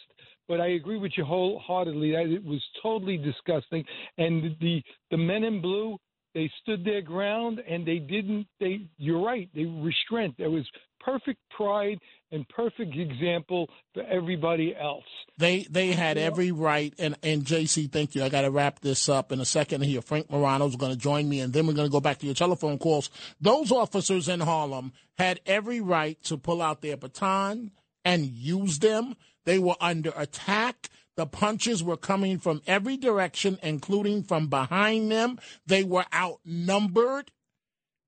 but 0.47 0.61
I 0.61 0.67
agree 0.79 0.97
with 0.97 1.13
you 1.17 1.25
wholeheartedly 1.25 2.11
that 2.11 2.27
it 2.27 2.45
was 2.45 2.61
totally 2.83 3.17
disgusting. 3.17 3.83
And 4.19 4.55
the 4.61 4.83
the 5.09 5.17
men 5.17 5.43
in 5.43 5.61
blue, 5.61 5.97
they 6.35 6.47
stood 6.61 6.85
their 6.85 7.01
ground 7.01 7.59
and 7.67 7.87
they 7.87 7.97
didn't. 7.97 8.45
They, 8.59 8.85
you're 8.99 9.25
right, 9.25 9.49
they 9.55 9.65
restraint. 9.65 10.35
There 10.37 10.51
was 10.51 10.67
perfect 11.03 11.39
pride 11.55 11.99
and 12.31 12.47
perfect 12.49 12.95
example 12.95 13.69
for 13.93 14.03
everybody 14.03 14.75
else. 14.75 15.03
They 15.37 15.65
they 15.69 15.91
had 15.91 16.17
every 16.17 16.51
right, 16.51 16.93
and 16.97 17.15
and 17.23 17.43
JC, 17.43 17.91
thank 17.91 18.15
you. 18.15 18.23
I 18.23 18.29
got 18.29 18.41
to 18.41 18.51
wrap 18.51 18.79
this 18.79 19.09
up 19.09 19.31
in 19.31 19.39
a 19.39 19.45
second 19.45 19.81
here. 19.83 20.01
Frank 20.01 20.29
Morano 20.29 20.67
is 20.67 20.75
going 20.75 20.91
to 20.91 20.97
join 20.97 21.27
me, 21.27 21.39
and 21.39 21.53
then 21.53 21.67
we're 21.67 21.73
going 21.73 21.87
to 21.87 21.91
go 21.91 21.99
back 21.99 22.19
to 22.19 22.25
your 22.25 22.35
telephone 22.35 22.77
calls. 22.77 23.09
Those 23.39 23.71
officers 23.71 24.27
in 24.27 24.39
Harlem 24.39 24.93
had 25.17 25.39
every 25.45 25.81
right 25.81 26.21
to 26.23 26.37
pull 26.37 26.61
out 26.61 26.81
their 26.81 26.97
baton 26.97 27.71
and 28.05 28.25
use 28.25 28.79
them. 28.79 29.15
They 29.45 29.59
were 29.59 29.75
under 29.79 30.13
attack. 30.15 30.89
The 31.15 31.25
punches 31.27 31.83
were 31.83 31.97
coming 31.97 32.39
from 32.39 32.61
every 32.65 32.97
direction, 32.97 33.59
including 33.61 34.23
from 34.23 34.47
behind 34.47 35.11
them. 35.11 35.37
They 35.67 35.83
were 35.83 36.05
outnumbered, 36.13 37.31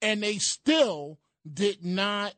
and 0.01 0.23
they 0.23 0.37
still 0.37 1.19
did 1.51 1.85
not 1.85 2.33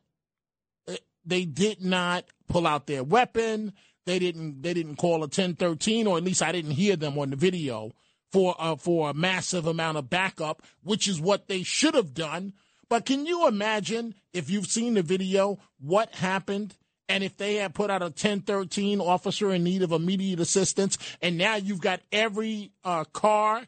they 1.28 1.44
did 1.44 1.84
not 1.84 2.24
pull 2.48 2.66
out 2.66 2.86
their 2.86 3.04
weapon. 3.04 3.72
They 4.06 4.18
didn't. 4.18 4.62
They 4.62 4.72
didn't 4.72 4.96
call 4.96 5.16
a 5.16 5.28
1013, 5.28 6.06
or 6.06 6.16
at 6.16 6.24
least 6.24 6.42
I 6.42 6.52
didn't 6.52 6.72
hear 6.72 6.96
them 6.96 7.18
on 7.18 7.30
the 7.30 7.36
video 7.36 7.92
for 8.32 8.54
uh, 8.58 8.76
for 8.76 9.10
a 9.10 9.14
massive 9.14 9.66
amount 9.66 9.98
of 9.98 10.08
backup, 10.08 10.62
which 10.82 11.06
is 11.06 11.20
what 11.20 11.48
they 11.48 11.62
should 11.62 11.94
have 11.94 12.14
done. 12.14 12.54
But 12.88 13.04
can 13.04 13.26
you 13.26 13.46
imagine 13.46 14.14
if 14.32 14.48
you've 14.48 14.66
seen 14.66 14.94
the 14.94 15.02
video 15.02 15.58
what 15.78 16.14
happened? 16.14 16.74
And 17.10 17.24
if 17.24 17.36
they 17.38 17.54
had 17.56 17.74
put 17.74 17.90
out 17.90 18.02
a 18.02 18.06
1013 18.06 19.00
officer 19.00 19.52
in 19.52 19.64
need 19.64 19.82
of 19.82 19.92
immediate 19.92 20.40
assistance, 20.40 20.98
and 21.22 21.38
now 21.38 21.56
you've 21.56 21.80
got 21.80 22.00
every 22.12 22.72
uh, 22.84 23.04
car, 23.04 23.66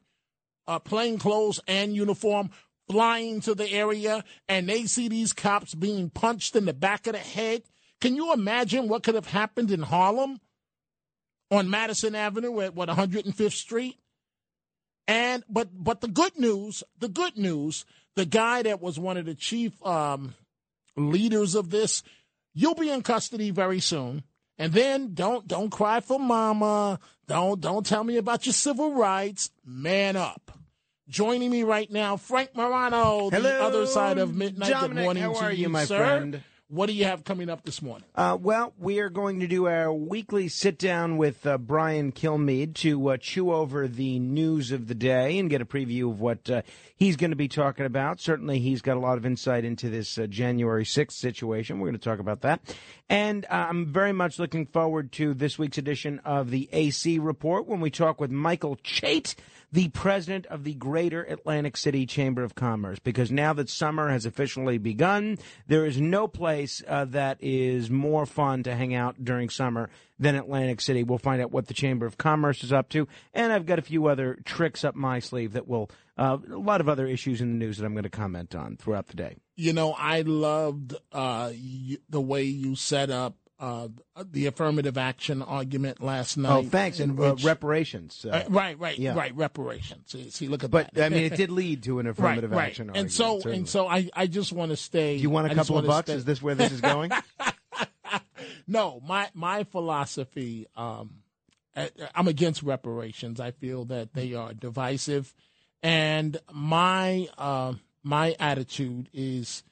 uh, 0.67 0.79
plain 0.79 1.19
clothes 1.19 1.59
and 1.67 1.95
uniform 1.95 2.51
flying 2.91 3.41
to 3.41 3.55
the 3.55 3.71
area, 3.71 4.25
and 4.49 4.69
they 4.69 4.85
see 4.85 5.09
these 5.09 5.33
cops 5.33 5.77
being 5.77 6.11
punched 6.11 6.57
in 6.57 6.65
the 6.65 6.75
back 6.75 7.07
of 7.07 7.13
the 7.13 7.21
head. 7.21 7.63
Can 8.01 8.17
you 8.17 8.33
imagine 8.33 8.89
what 8.89 9.05
could 9.05 9.15
have 9.15 9.29
happened 9.29 9.71
in 9.71 9.83
Harlem 9.83 10.41
on 11.53 11.71
Madison 11.71 12.17
Avenue 12.17 12.61
at 12.61 12.75
what 12.75 12.89
105th 12.89 13.53
Street? 13.53 13.97
And 15.07 15.45
but 15.49 15.69
but 15.73 16.01
the 16.01 16.09
good 16.09 16.37
news, 16.37 16.83
the 16.99 17.09
good 17.09 17.37
news, 17.37 17.85
the 18.17 18.27
guy 18.27 18.63
that 18.63 18.81
was 18.81 18.99
one 18.99 19.17
of 19.17 19.27
the 19.27 19.35
chief 19.37 19.73
um, 19.87 20.35
leaders 20.97 21.55
of 21.55 21.71
this, 21.71 22.03
you'll 22.55 22.75
be 22.75 22.91
in 22.91 23.03
custody 23.03 23.51
very 23.51 23.81
soon. 23.81 24.25
And 24.59 24.73
then 24.73 25.15
don't 25.15 25.47
don't 25.47 25.71
cry 25.71 26.01
for 26.01 26.19
mama. 26.19 26.99
Don't 27.29 27.61
don't 27.61 27.87
tell 27.87 28.03
me 28.03 28.17
about 28.17 28.47
your 28.47 28.53
civil 28.53 28.95
rights. 28.95 29.51
Man 29.65 30.17
up. 30.17 30.60
Joining 31.11 31.51
me 31.51 31.65
right 31.65 31.91
now, 31.91 32.17
Frank 32.17 32.55
Morano, 32.55 33.31
the 33.31 33.61
other 33.61 33.85
side 33.87 34.19
of 34.19 34.37
midnight. 34.37 34.71
Dominic, 34.71 34.97
Good 34.99 35.03
morning 35.03 35.23
how 35.25 35.33
to 35.33 35.45
are 35.47 35.53
you, 35.53 35.69
my 35.69 35.85
sir. 35.85 35.99
friend? 35.99 36.43
What 36.69 36.87
do 36.87 36.93
you 36.93 37.05
have 37.05 37.25
coming 37.25 37.51
up 37.51 37.65
this 37.65 37.83
morning? 37.83 38.05
Uh, 38.15 38.39
well, 38.41 38.75
we 38.79 39.01
are 39.01 39.11
going 39.11 39.41
to 39.41 39.49
do 39.49 39.67
our 39.67 39.93
weekly 39.93 40.47
sit 40.47 40.79
down 40.79 41.17
with 41.17 41.45
uh, 41.45 41.59
Brian 41.59 42.13
Kilmeade 42.13 42.75
to 42.77 43.09
uh, 43.11 43.17
chew 43.17 43.53
over 43.53 43.89
the 43.89 44.21
news 44.21 44.71
of 44.71 44.87
the 44.87 44.95
day 44.95 45.37
and 45.41 45.51
get 45.51 45.61
a 45.61 45.65
preview 45.65 46.13
of 46.13 46.21
what 46.21 46.49
uh, 46.49 46.63
he's 46.95 47.17
going 47.17 47.31
to 47.31 47.37
be 47.37 47.49
talking 47.49 47.87
about. 47.87 48.21
Certainly, 48.21 48.61
he's 48.61 48.81
got 48.81 48.97
a 48.97 49.01
lot 49.01 49.19
of 49.19 49.27
insight 49.27 49.65
into 49.65 49.91
this 49.91 50.17
uh, 50.17 50.29
January 50.29 50.85
6th 50.85 51.11
situation. 51.11 51.81
We're 51.81 51.89
going 51.89 51.99
to 51.99 52.09
talk 52.09 52.21
about 52.21 52.43
that. 52.43 52.61
And 53.11 53.45
uh, 53.47 53.67
I'm 53.69 53.93
very 53.93 54.13
much 54.13 54.39
looking 54.39 54.67
forward 54.67 55.11
to 55.13 55.35
this 55.35 55.59
week's 55.59 55.79
edition 55.79 56.21
of 56.25 56.51
the 56.51 56.69
AC 56.73 57.19
Report 57.19 57.67
when 57.67 57.81
we 57.81 57.91
talk 57.91 58.21
with 58.21 58.31
Michael 58.31 58.77
Chait 58.77 59.35
the 59.73 59.89
president 59.89 60.47
of 60.47 60.65
the 60.65 60.75
Greater 60.75 61.23
Atlantic 61.23 61.77
City 61.77 62.07
Chamber 62.07 62.43
of 62.43 62.55
Commerce, 62.55 62.99
because 62.99 63.31
now 63.31 63.53
that 63.53 63.69
summer 63.69 64.11
has 64.11 64.27
officially 64.27 64.79
begun, 64.79 65.39
there 65.69 65.87
is 65.87 66.01
no 66.01 66.27
place 66.27 66.83
uh, 66.89 67.05
that 67.07 67.39
is 67.41 67.89
more 67.89 68.27
fun 68.27 68.63
to 68.65 68.75
hang 68.75 68.95
out 68.95 69.25
during 69.25 69.49
summer 69.49 69.89
than 70.21 70.37
Atlantic 70.37 70.81
City. 70.81 71.03
We'll 71.03 71.19
find 71.19 71.43
out 71.43 71.51
what 71.51 71.67
the 71.67 71.75
Chamber 71.75 72.07
of 72.07 72.19
Commerce 72.19 72.63
is 72.63 72.73
up 72.73 72.89
to, 72.91 73.09
and 73.35 73.53
I've 73.53 73.67
got 73.67 73.79
a 73.81 73.83
few 73.83 74.07
other 74.07 74.39
tricks 74.45 74.85
up 74.85 74.95
my 74.95 75.19
sleeve 75.19 75.55
that 75.55 75.67
will, 75.67 75.91
uh, 76.19 76.37
a 76.53 76.57
lot 76.59 76.81
of 76.83 76.89
other 76.89 77.07
issues 77.07 77.41
in 77.41 77.51
the 77.59 77.59
news 77.65 77.79
that 77.79 77.87
I'm 77.87 77.95
going 77.95 78.05
to 78.05 78.11
comment 78.11 78.55
on 78.55 78.77
throughout 78.77 79.09
the 79.09 79.17
day. 79.17 79.37
You 79.57 79.73
know, 79.73 79.93
I 79.93 80.21
loved 80.21 80.93
uh, 81.13 81.51
y- 81.53 81.97
the 82.09 82.21
way 82.21 82.43
you 82.45 82.77
set 82.77 83.11
up 83.11 83.35
uh, 83.59 83.89
the 84.31 84.47
affirmative 84.47 84.97
action 84.97 85.43
argument 85.43 86.03
last 86.03 86.39
night. 86.39 86.51
Oh, 86.51 86.63
thanks, 86.63 86.99
and 86.99 87.19
uh, 87.21 87.37
reparations. 87.43 88.25
Uh, 88.25 88.31
Uh, 88.31 88.45
right, 88.49 88.79
right, 88.79 88.99
yeah. 88.99 89.15
right. 89.15 89.37
Reparations. 89.37 90.17
See, 90.35 90.49
look 90.49 90.65
at 90.65 90.71
But 90.71 90.95
that. 90.95 91.05
I 91.05 91.09
mean, 91.11 91.25
it 91.25 91.37
did 91.37 91.51
lead 91.51 91.83
to 91.83 91.99
an 91.99 92.07
affirmative 92.07 92.51
right, 92.53 92.57
right. 92.57 92.69
action. 92.71 92.91
And 92.95 93.13
so, 93.13 93.37
certainly. 93.37 93.59
and 93.59 93.69
so, 93.69 93.87
I, 93.87 94.09
I 94.15 94.29
just 94.29 94.53
want 94.55 94.71
to 94.71 94.77
stay. 94.79 95.17
Do 95.19 95.23
you 95.23 95.29
want 95.31 95.49
a 95.49 95.51
I 95.51 95.55
couple 95.55 95.77
of 95.77 95.87
bucks? 95.87 96.07
stay- 96.09 96.15
Is 96.17 96.25
this 96.25 96.41
where 96.41 96.55
this 96.55 96.73
is 96.73 96.81
going? 96.81 97.11
no, 98.71 99.01
my 99.07 99.29
my 99.35 99.65
philosophy. 99.65 100.67
Um, 100.77 101.23
I'm 102.15 102.29
against 102.29 102.63
reparations. 102.63 103.41
I 103.41 103.51
feel 103.53 103.85
that 103.87 104.15
they 104.15 104.35
are 104.35 104.53
divisive, 104.55 105.35
and 105.83 106.39
my 106.53 107.29
uh, 107.39 107.75
my 108.03 108.35
attitude 108.41 109.09
is, 109.13 109.63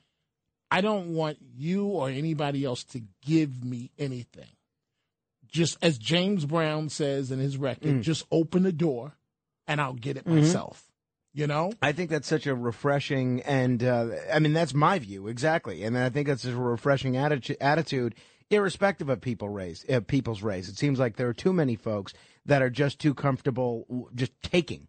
I 0.70 0.80
don't 0.80 1.14
want 1.14 1.38
you 1.56 1.86
or 1.86 2.08
anybody 2.08 2.64
else 2.64 2.84
to 2.84 3.02
give 3.24 3.64
me 3.64 3.90
anything. 3.98 4.50
Just 5.46 5.78
as 5.82 5.96
James 5.98 6.44
Brown 6.44 6.88
says 6.88 7.30
in 7.30 7.38
his 7.38 7.56
record, 7.56 7.96
Mm. 7.96 8.02
just 8.02 8.26
open 8.30 8.62
the 8.64 8.72
door, 8.72 9.14
and 9.66 9.80
I'll 9.80 9.94
get 9.94 10.16
it 10.16 10.24
Mhm. 10.24 10.36
myself. 10.36 10.84
You 11.34 11.46
know, 11.46 11.72
I 11.82 11.92
think 11.92 12.10
that's 12.10 12.26
such 12.26 12.46
a 12.46 12.54
refreshing, 12.54 13.42
and 13.42 13.82
uh, 13.84 14.08
I 14.32 14.38
mean 14.40 14.52
that's 14.54 14.74
my 14.74 14.98
view 14.98 15.28
exactly, 15.28 15.84
and 15.84 15.96
I 15.96 16.10
think 16.10 16.26
that's 16.26 16.44
a 16.44 16.56
refreshing 16.56 17.16
attitude, 17.16 17.58
attitude 17.60 18.14
irrespective 18.50 19.08
of 19.08 19.20
people 19.20 19.48
race, 19.48 19.84
uh, 19.88 20.00
people's 20.00 20.42
race. 20.42 20.68
It 20.68 20.78
seems 20.78 20.98
like 20.98 21.16
there 21.16 21.28
are 21.28 21.34
too 21.34 21.52
many 21.52 21.76
folks 21.76 22.14
that 22.46 22.62
are 22.62 22.70
just 22.70 22.98
too 22.98 23.14
comfortable 23.14 24.08
just 24.14 24.32
taking. 24.42 24.88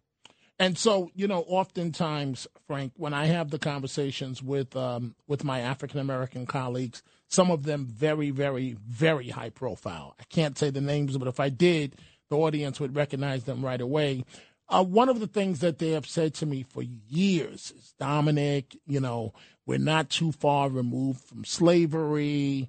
And 0.58 0.76
so, 0.76 1.10
you 1.14 1.26
know, 1.26 1.42
oftentimes, 1.48 2.46
Frank, 2.66 2.92
when 2.96 3.14
I 3.14 3.26
have 3.26 3.50
the 3.50 3.58
conversations 3.58 4.42
with 4.42 4.76
um, 4.76 5.14
with 5.26 5.42
my 5.42 5.60
African 5.60 6.00
American 6.00 6.44
colleagues, 6.44 7.02
some 7.28 7.50
of 7.50 7.62
them 7.62 7.86
very, 7.86 8.30
very, 8.30 8.76
very 8.86 9.30
high 9.30 9.50
profile. 9.50 10.16
I 10.20 10.24
can't 10.24 10.58
say 10.58 10.68
the 10.68 10.82
names, 10.82 11.16
but 11.16 11.28
if 11.28 11.40
I 11.40 11.48
did, 11.48 11.96
the 12.28 12.36
audience 12.36 12.78
would 12.78 12.94
recognize 12.94 13.44
them 13.44 13.64
right 13.64 13.80
away. 13.80 14.24
Uh, 14.68 14.84
one 14.84 15.08
of 15.08 15.18
the 15.18 15.26
things 15.26 15.60
that 15.60 15.78
they 15.78 15.90
have 15.90 16.06
said 16.06 16.34
to 16.34 16.46
me 16.46 16.62
for 16.62 16.82
years 16.82 17.72
is, 17.76 17.94
Dominic, 17.98 18.76
you 18.86 19.00
know, 19.00 19.32
we're 19.66 19.78
not 19.78 20.10
too 20.10 20.30
far 20.30 20.68
removed 20.68 21.20
from 21.20 21.44
slavery, 21.44 22.68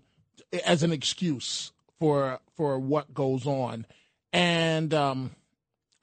as 0.66 0.84
an 0.84 0.92
excuse 0.92 1.72
for 2.00 2.40
for 2.56 2.80
what 2.80 3.14
goes 3.14 3.46
on, 3.46 3.86
and 4.34 4.94
um, 4.94 5.32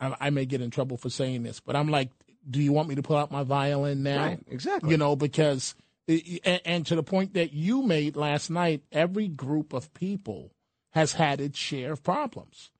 I, 0.01 0.17
I 0.21 0.31
may 0.31 0.47
get 0.47 0.61
in 0.61 0.71
trouble 0.71 0.97
for 0.97 1.11
saying 1.11 1.43
this, 1.43 1.61
but 1.61 1.77
I'm 1.77 1.89
like, 1.89 2.11
do 2.49 2.61
you 2.61 2.73
want 2.73 2.89
me 2.89 2.95
to 2.95 3.03
pull 3.03 3.17
out 3.17 3.31
my 3.31 3.43
violin 3.43 4.03
now? 4.03 4.25
Right, 4.25 4.41
exactly. 4.49 4.91
You 4.91 4.97
know, 4.97 5.17
because 5.17 5.75
and, 6.09 6.61
and 6.65 6.87
to 6.87 6.95
the 6.95 7.03
point 7.03 7.35
that 7.35 7.53
you 7.53 7.83
made 7.83 8.17
last 8.17 8.51
night, 8.51 8.83
every 8.91 9.29
group 9.29 9.73
of 9.73 9.93
people 9.93 10.53
has 10.91 11.13
had 11.13 11.41
its 11.41 11.59
share 11.59 11.93
of 11.93 12.03
problems, 12.03 12.71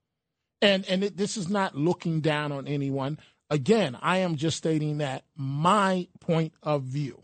and 0.61 0.85
and 0.87 1.03
it, 1.03 1.17
this 1.17 1.37
is 1.37 1.49
not 1.49 1.75
looking 1.75 2.21
down 2.21 2.51
on 2.51 2.67
anyone. 2.67 3.19
Again, 3.51 3.97
I 4.01 4.19
am 4.19 4.35
just 4.35 4.57
stating 4.57 4.99
that 4.99 5.23
my 5.35 6.07
point 6.19 6.53
of 6.61 6.83
view, 6.83 7.23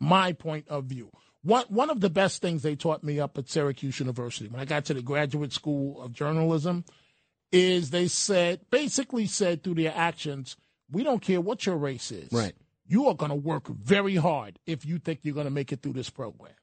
my 0.00 0.32
point 0.32 0.66
of 0.68 0.84
view. 0.84 1.10
One 1.42 1.64
one 1.68 1.90
of 1.90 2.00
the 2.00 2.10
best 2.10 2.42
things 2.42 2.62
they 2.62 2.76
taught 2.76 3.04
me 3.04 3.20
up 3.20 3.38
at 3.38 3.48
Syracuse 3.48 4.00
University 4.00 4.48
when 4.48 4.60
I 4.60 4.64
got 4.64 4.84
to 4.86 4.94
the 4.94 5.02
graduate 5.02 5.52
school 5.52 6.02
of 6.02 6.12
journalism 6.12 6.84
is 7.52 7.90
they 7.90 8.08
said 8.08 8.60
basically 8.70 9.26
said 9.26 9.62
through 9.62 9.74
their 9.74 9.94
actions, 9.94 10.56
we 10.90 11.02
don't 11.04 11.22
care 11.22 11.40
what 11.40 11.64
your 11.64 11.76
race 11.76 12.10
is. 12.10 12.32
Right. 12.32 12.54
You 12.86 13.06
are 13.08 13.14
going 13.14 13.30
to 13.30 13.36
work 13.36 13.68
very 13.68 14.16
hard 14.16 14.58
if 14.66 14.84
you 14.84 14.98
think 14.98 15.20
you're 15.22 15.34
going 15.34 15.46
to 15.46 15.50
make 15.50 15.72
it 15.72 15.82
through 15.82 15.92
this 15.92 16.10
program. 16.10 16.54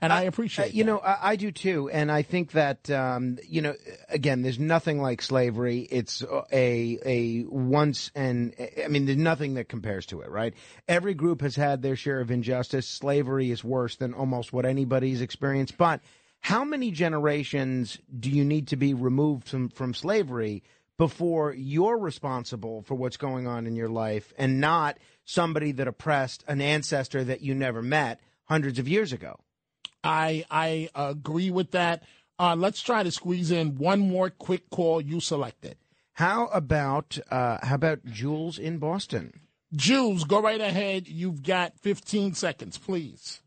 And 0.00 0.12
I 0.12 0.22
appreciate 0.22 0.66
Uh, 0.66 0.70
you 0.74 0.84
know, 0.84 0.98
I, 0.98 1.30
I 1.30 1.36
do 1.36 1.50
too, 1.50 1.88
and 1.88 2.12
I 2.12 2.22
think 2.22 2.52
that 2.52 2.90
um, 2.90 3.38
you 3.48 3.62
know, 3.62 3.74
again, 4.08 4.42
there's 4.42 4.58
nothing 4.58 5.00
like 5.00 5.22
slavery. 5.22 5.80
It's 5.90 6.22
a 6.52 6.98
a 7.04 7.44
once 7.48 8.10
and 8.14 8.54
I 8.84 8.88
mean, 8.88 9.06
there's 9.06 9.16
nothing 9.18 9.54
that 9.54 9.68
compares 9.68 10.06
to 10.06 10.20
it, 10.20 10.30
right? 10.30 10.54
Every 10.86 11.14
group 11.14 11.40
has 11.40 11.56
had 11.56 11.82
their 11.82 11.96
share 11.96 12.20
of 12.20 12.30
injustice. 12.30 12.86
Slavery 12.86 13.50
is 13.50 13.64
worse 13.64 13.96
than 13.96 14.12
almost 14.12 14.52
what 14.52 14.66
anybody's 14.66 15.22
experienced. 15.22 15.78
But 15.78 16.00
how 16.40 16.64
many 16.64 16.90
generations 16.90 17.98
do 18.20 18.30
you 18.30 18.44
need 18.44 18.68
to 18.68 18.76
be 18.76 18.92
removed 18.92 19.48
from 19.48 19.70
from 19.70 19.94
slavery 19.94 20.62
before 20.98 21.54
you're 21.54 21.98
responsible 21.98 22.82
for 22.82 22.94
what's 22.94 23.16
going 23.16 23.46
on 23.46 23.66
in 23.66 23.76
your 23.76 23.88
life 23.88 24.32
and 24.38 24.60
not 24.60 24.98
somebody 25.24 25.72
that 25.72 25.88
oppressed 25.88 26.44
an 26.48 26.60
ancestor 26.60 27.24
that 27.24 27.40
you 27.40 27.54
never 27.54 27.82
met 27.82 28.20
hundreds 28.44 28.78
of 28.78 28.88
years 28.88 29.12
ago. 29.12 29.38
I 30.06 30.44
I 30.50 30.88
agree 30.94 31.50
with 31.50 31.72
that. 31.72 32.02
Uh, 32.38 32.54
let's 32.56 32.82
try 32.82 33.02
to 33.02 33.10
squeeze 33.10 33.50
in 33.50 33.76
one 33.76 34.00
more 34.00 34.30
quick 34.30 34.68
call. 34.70 35.00
You 35.00 35.20
selected. 35.20 35.76
How 36.14 36.46
about 36.46 37.18
uh, 37.30 37.58
how 37.62 37.74
about 37.74 38.04
Jules 38.04 38.58
in 38.58 38.78
Boston? 38.78 39.40
Jules, 39.74 40.24
go 40.24 40.40
right 40.40 40.60
ahead. 40.60 41.08
You've 41.08 41.42
got 41.42 41.78
15 41.80 42.34
seconds, 42.34 42.78
please. 42.78 43.42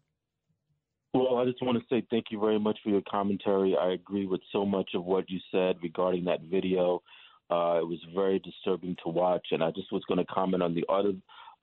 Well, 1.13 1.37
I 1.37 1.45
just 1.45 1.63
want 1.63 1.79
to 1.79 1.83
say 1.89 2.05
thank 2.11 2.25
you 2.29 2.39
very 2.39 2.59
much 2.59 2.77
for 2.83 2.89
your 2.89 3.01
commentary. 3.09 3.75
I 3.75 3.93
agree 3.93 4.27
with 4.27 4.41
so 4.51 4.65
much 4.65 4.91
of 4.93 5.05
what 5.05 5.29
you 5.29 5.39
said 5.51 5.77
regarding 5.81 6.25
that 6.25 6.41
video. 6.41 7.01
Uh, 7.49 7.79
it 7.81 7.87
was 7.87 7.99
very 8.13 8.37
disturbing 8.39 8.95
to 9.03 9.09
watch, 9.09 9.47
and 9.51 9.63
I 9.63 9.71
just 9.71 9.91
was 9.91 10.03
going 10.07 10.19
to 10.19 10.25
comment 10.25 10.61
on 10.61 10.75
the 10.75 10.85
other 10.87 11.13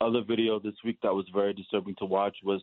other 0.01 0.23
video 0.27 0.59
this 0.59 0.75
week 0.85 0.99
that 1.03 1.15
was 1.15 1.27
very 1.33 1.55
disturbing 1.55 1.95
to 1.99 2.05
watch 2.05 2.37
was 2.45 2.61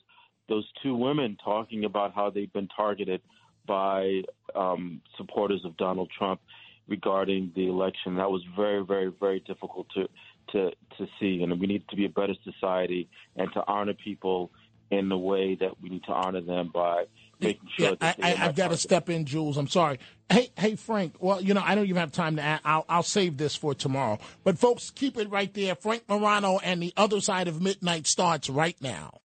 those 0.49 0.67
two 0.81 0.95
women 0.95 1.37
talking 1.43 1.85
about 1.85 2.13
how 2.13 2.29
they've 2.29 2.51
been 2.51 2.69
targeted 2.75 3.21
by 3.65 4.21
um, 4.55 5.01
supporters 5.17 5.61
of 5.65 5.77
Donald 5.77 6.11
Trump 6.17 6.41
regarding 6.87 7.51
the 7.55 7.67
election. 7.67 8.15
That 8.15 8.29
was 8.29 8.43
very, 8.55 8.83
very, 8.83 9.11
very 9.19 9.39
difficult 9.39 9.87
to 9.95 10.07
to 10.51 10.71
to 10.97 11.07
see, 11.19 11.41
and 11.41 11.59
we 11.59 11.67
need 11.67 11.87
to 11.89 11.95
be 11.95 12.05
a 12.05 12.09
better 12.09 12.35
society 12.43 13.07
and 13.35 13.51
to 13.53 13.63
honor 13.67 13.93
people 13.93 14.51
in 14.91 15.09
the 15.09 15.17
way 15.17 15.55
that 15.55 15.81
we 15.81 15.89
need 15.89 16.03
to 16.03 16.11
honor 16.11 16.41
them 16.41 16.69
by 16.73 17.05
making 17.39 17.67
sure 17.77 17.89
Yeah, 17.89 17.95
that 17.99 18.19
I, 18.21 18.35
I've 18.45 18.55
got 18.55 18.69
to 18.69 18.77
step 18.77 19.09
in, 19.09 19.25
Jules. 19.25 19.57
I'm 19.57 19.67
sorry. 19.67 19.99
Hey, 20.29 20.49
hey, 20.57 20.75
Frank. 20.75 21.15
Well, 21.19 21.41
you 21.41 21.53
know, 21.53 21.63
I 21.63 21.75
don't 21.75 21.85
even 21.85 21.97
have 21.97 22.11
time 22.11 22.35
to. 22.35 22.41
Add, 22.41 22.61
I'll, 22.65 22.85
I'll 22.87 23.03
save 23.03 23.37
this 23.37 23.55
for 23.55 23.73
tomorrow. 23.73 24.19
But 24.43 24.59
folks, 24.59 24.89
keep 24.89 25.17
it 25.17 25.29
right 25.29 25.51
there. 25.53 25.75
Frank 25.75 26.03
Morano 26.07 26.59
and 26.59 26.81
the 26.81 26.93
other 26.97 27.21
side 27.21 27.47
of 27.47 27.61
midnight 27.61 28.07
starts 28.07 28.49
right 28.49 28.75
now. 28.81 29.21